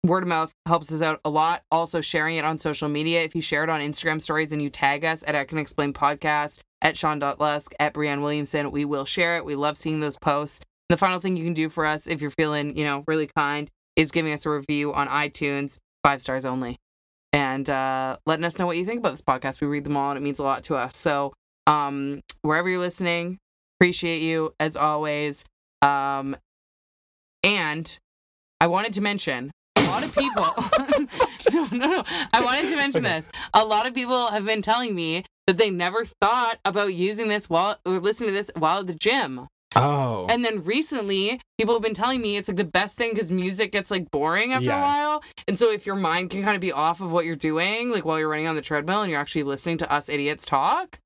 word 0.03 0.23
of 0.23 0.29
mouth 0.29 0.53
helps 0.65 0.91
us 0.91 1.01
out 1.01 1.19
a 1.23 1.29
lot. 1.29 1.63
Also, 1.71 2.01
sharing 2.01 2.35
it 2.35 2.45
on 2.45 2.57
social 2.57 2.89
media. 2.89 3.21
If 3.21 3.35
you 3.35 3.41
share 3.41 3.63
it 3.63 3.69
on 3.69 3.81
Instagram 3.81 4.21
stories 4.21 4.51
and 4.51 4.61
you 4.61 4.69
tag 4.69 5.05
us 5.05 5.23
at 5.25 5.35
I 5.35 5.45
Can 5.45 5.57
Explain 5.57 5.93
Podcast, 5.93 6.61
at 6.81 6.97
Sean.Lusk, 6.97 7.73
at 7.79 7.93
Brianne 7.93 8.21
Williamson, 8.21 8.69
we 8.71 8.85
will 8.85 9.05
share 9.05 9.37
it. 9.37 9.45
We 9.45 9.55
love 9.55 9.77
seeing 9.77 10.01
those 10.01 10.17
posts. 10.17 10.65
The 10.89 10.97
final 10.97 11.19
thing 11.19 11.37
you 11.37 11.45
can 11.45 11.53
do 11.53 11.69
for 11.69 11.85
us 11.85 12.07
if 12.07 12.21
you're 12.21 12.29
feeling, 12.29 12.77
you 12.77 12.83
know, 12.83 13.03
really 13.07 13.29
kind 13.35 13.69
is 13.95 14.11
giving 14.11 14.33
us 14.33 14.45
a 14.45 14.49
review 14.49 14.93
on 14.93 15.07
iTunes, 15.07 15.79
five 16.03 16.21
stars 16.21 16.43
only, 16.43 16.77
and 17.31 17.69
uh, 17.69 18.17
letting 18.25 18.43
us 18.43 18.59
know 18.59 18.65
what 18.65 18.77
you 18.77 18.85
think 18.85 18.99
about 18.99 19.11
this 19.11 19.21
podcast. 19.21 19.61
We 19.61 19.67
read 19.67 19.85
them 19.85 19.95
all 19.95 20.11
and 20.11 20.17
it 20.17 20.21
means 20.21 20.39
a 20.39 20.43
lot 20.43 20.63
to 20.65 20.75
us. 20.75 20.97
So, 20.97 21.33
um, 21.67 22.21
wherever 22.41 22.69
you're 22.69 22.79
listening, 22.79 23.37
appreciate 23.79 24.21
you 24.21 24.53
as 24.59 24.75
always. 24.75 25.45
Um, 25.81 26.35
and 27.43 27.97
I 28.59 28.67
wanted 28.67 28.93
to 28.93 29.01
mention 29.01 29.51
lot 29.93 30.03
of 30.03 30.15
people. 30.15 31.53
no, 31.53 31.65
no, 31.71 31.87
no. 31.87 32.03
I 32.33 32.41
wanted 32.43 32.69
to 32.69 32.75
mention 32.75 33.05
Okay. 33.05 33.15
this. 33.15 33.29
A 33.53 33.63
lot 33.65 33.87
of 33.87 33.93
people 33.93 34.27
have 34.27 34.45
been 34.45 34.61
telling 34.61 34.95
me 34.95 35.23
that 35.47 35.57
they 35.57 35.69
never 35.69 36.05
thought 36.05 36.57
about 36.65 36.93
using 36.93 37.27
this 37.27 37.49
while 37.49 37.77
or 37.85 37.99
listening 37.99 38.29
to 38.29 38.33
this 38.33 38.51
while 38.55 38.79
at 38.79 38.87
the 38.87 38.93
gym. 38.95 39.47
Oh. 39.75 40.27
And 40.29 40.45
then 40.45 40.63
recently, 40.63 41.41
people 41.57 41.73
have 41.73 41.81
been 41.81 41.95
telling 41.95 42.21
me 42.21 42.37
it's 42.37 42.47
like 42.47 42.57
the 42.57 42.63
best 42.63 42.95
thing 42.97 43.09
because 43.09 43.31
music 43.31 43.71
gets 43.71 43.89
like 43.89 44.11
boring 44.11 44.53
after 44.53 44.65
Yeah. 44.67 44.77
a 44.79 44.81
while. 44.81 45.23
And 45.47 45.57
so 45.57 45.71
if 45.71 45.85
your 45.87 45.95
mind 45.95 46.29
can 46.29 46.43
kind 46.43 46.53
of 46.55 46.61
be 46.61 46.71
off 46.71 47.01
of 47.01 47.11
what 47.11 47.25
you're 47.25 47.35
doing, 47.35 47.89
like 47.89 48.05
while 48.05 48.19
you're 48.19 48.29
running 48.29 48.47
on 48.47 48.55
the 48.55 48.61
treadmill 48.61 49.01
and 49.01 49.09
you're 49.11 49.19
actually 49.19 49.43
listening 49.43 49.79
to 49.79 49.91
us 49.91 50.09
idiots 50.09 50.45
talk, 50.45 50.99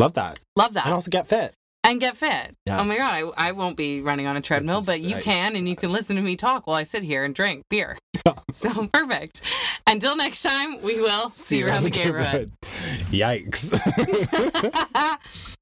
Love 0.00 0.14
that. 0.14 0.40
love 0.56 0.74
that. 0.74 0.84
And 0.86 0.94
also 0.94 1.10
get 1.10 1.28
fit. 1.28 1.54
And 1.88 2.00
get 2.00 2.16
fit. 2.16 2.56
Oh 2.68 2.84
my 2.84 2.96
god, 2.96 3.32
I, 3.36 3.48
I 3.48 3.52
won't 3.52 3.76
be 3.76 4.00
running 4.00 4.26
on 4.26 4.36
a 4.36 4.40
treadmill, 4.40 4.82
but 4.84 5.00
you 5.00 5.16
can, 5.16 5.56
and 5.56 5.68
you 5.68 5.74
can 5.74 5.90
listen 5.90 6.16
to 6.16 6.22
me 6.22 6.36
talk 6.36 6.66
while 6.66 6.76
I 6.76 6.82
sit 6.82 7.02
here 7.02 7.24
and 7.24 7.34
drink 7.34 7.64
beer. 7.68 7.96
so 8.52 8.88
perfect. 8.88 9.40
Until 9.86 10.16
next 10.16 10.42
time, 10.42 10.82
we 10.82 11.00
will 11.00 11.30
see 11.30 11.58
you 11.58 11.68
around 11.68 11.84
the 11.84 11.90
neighborhood. 11.90 12.52
Yikes. 13.10 13.74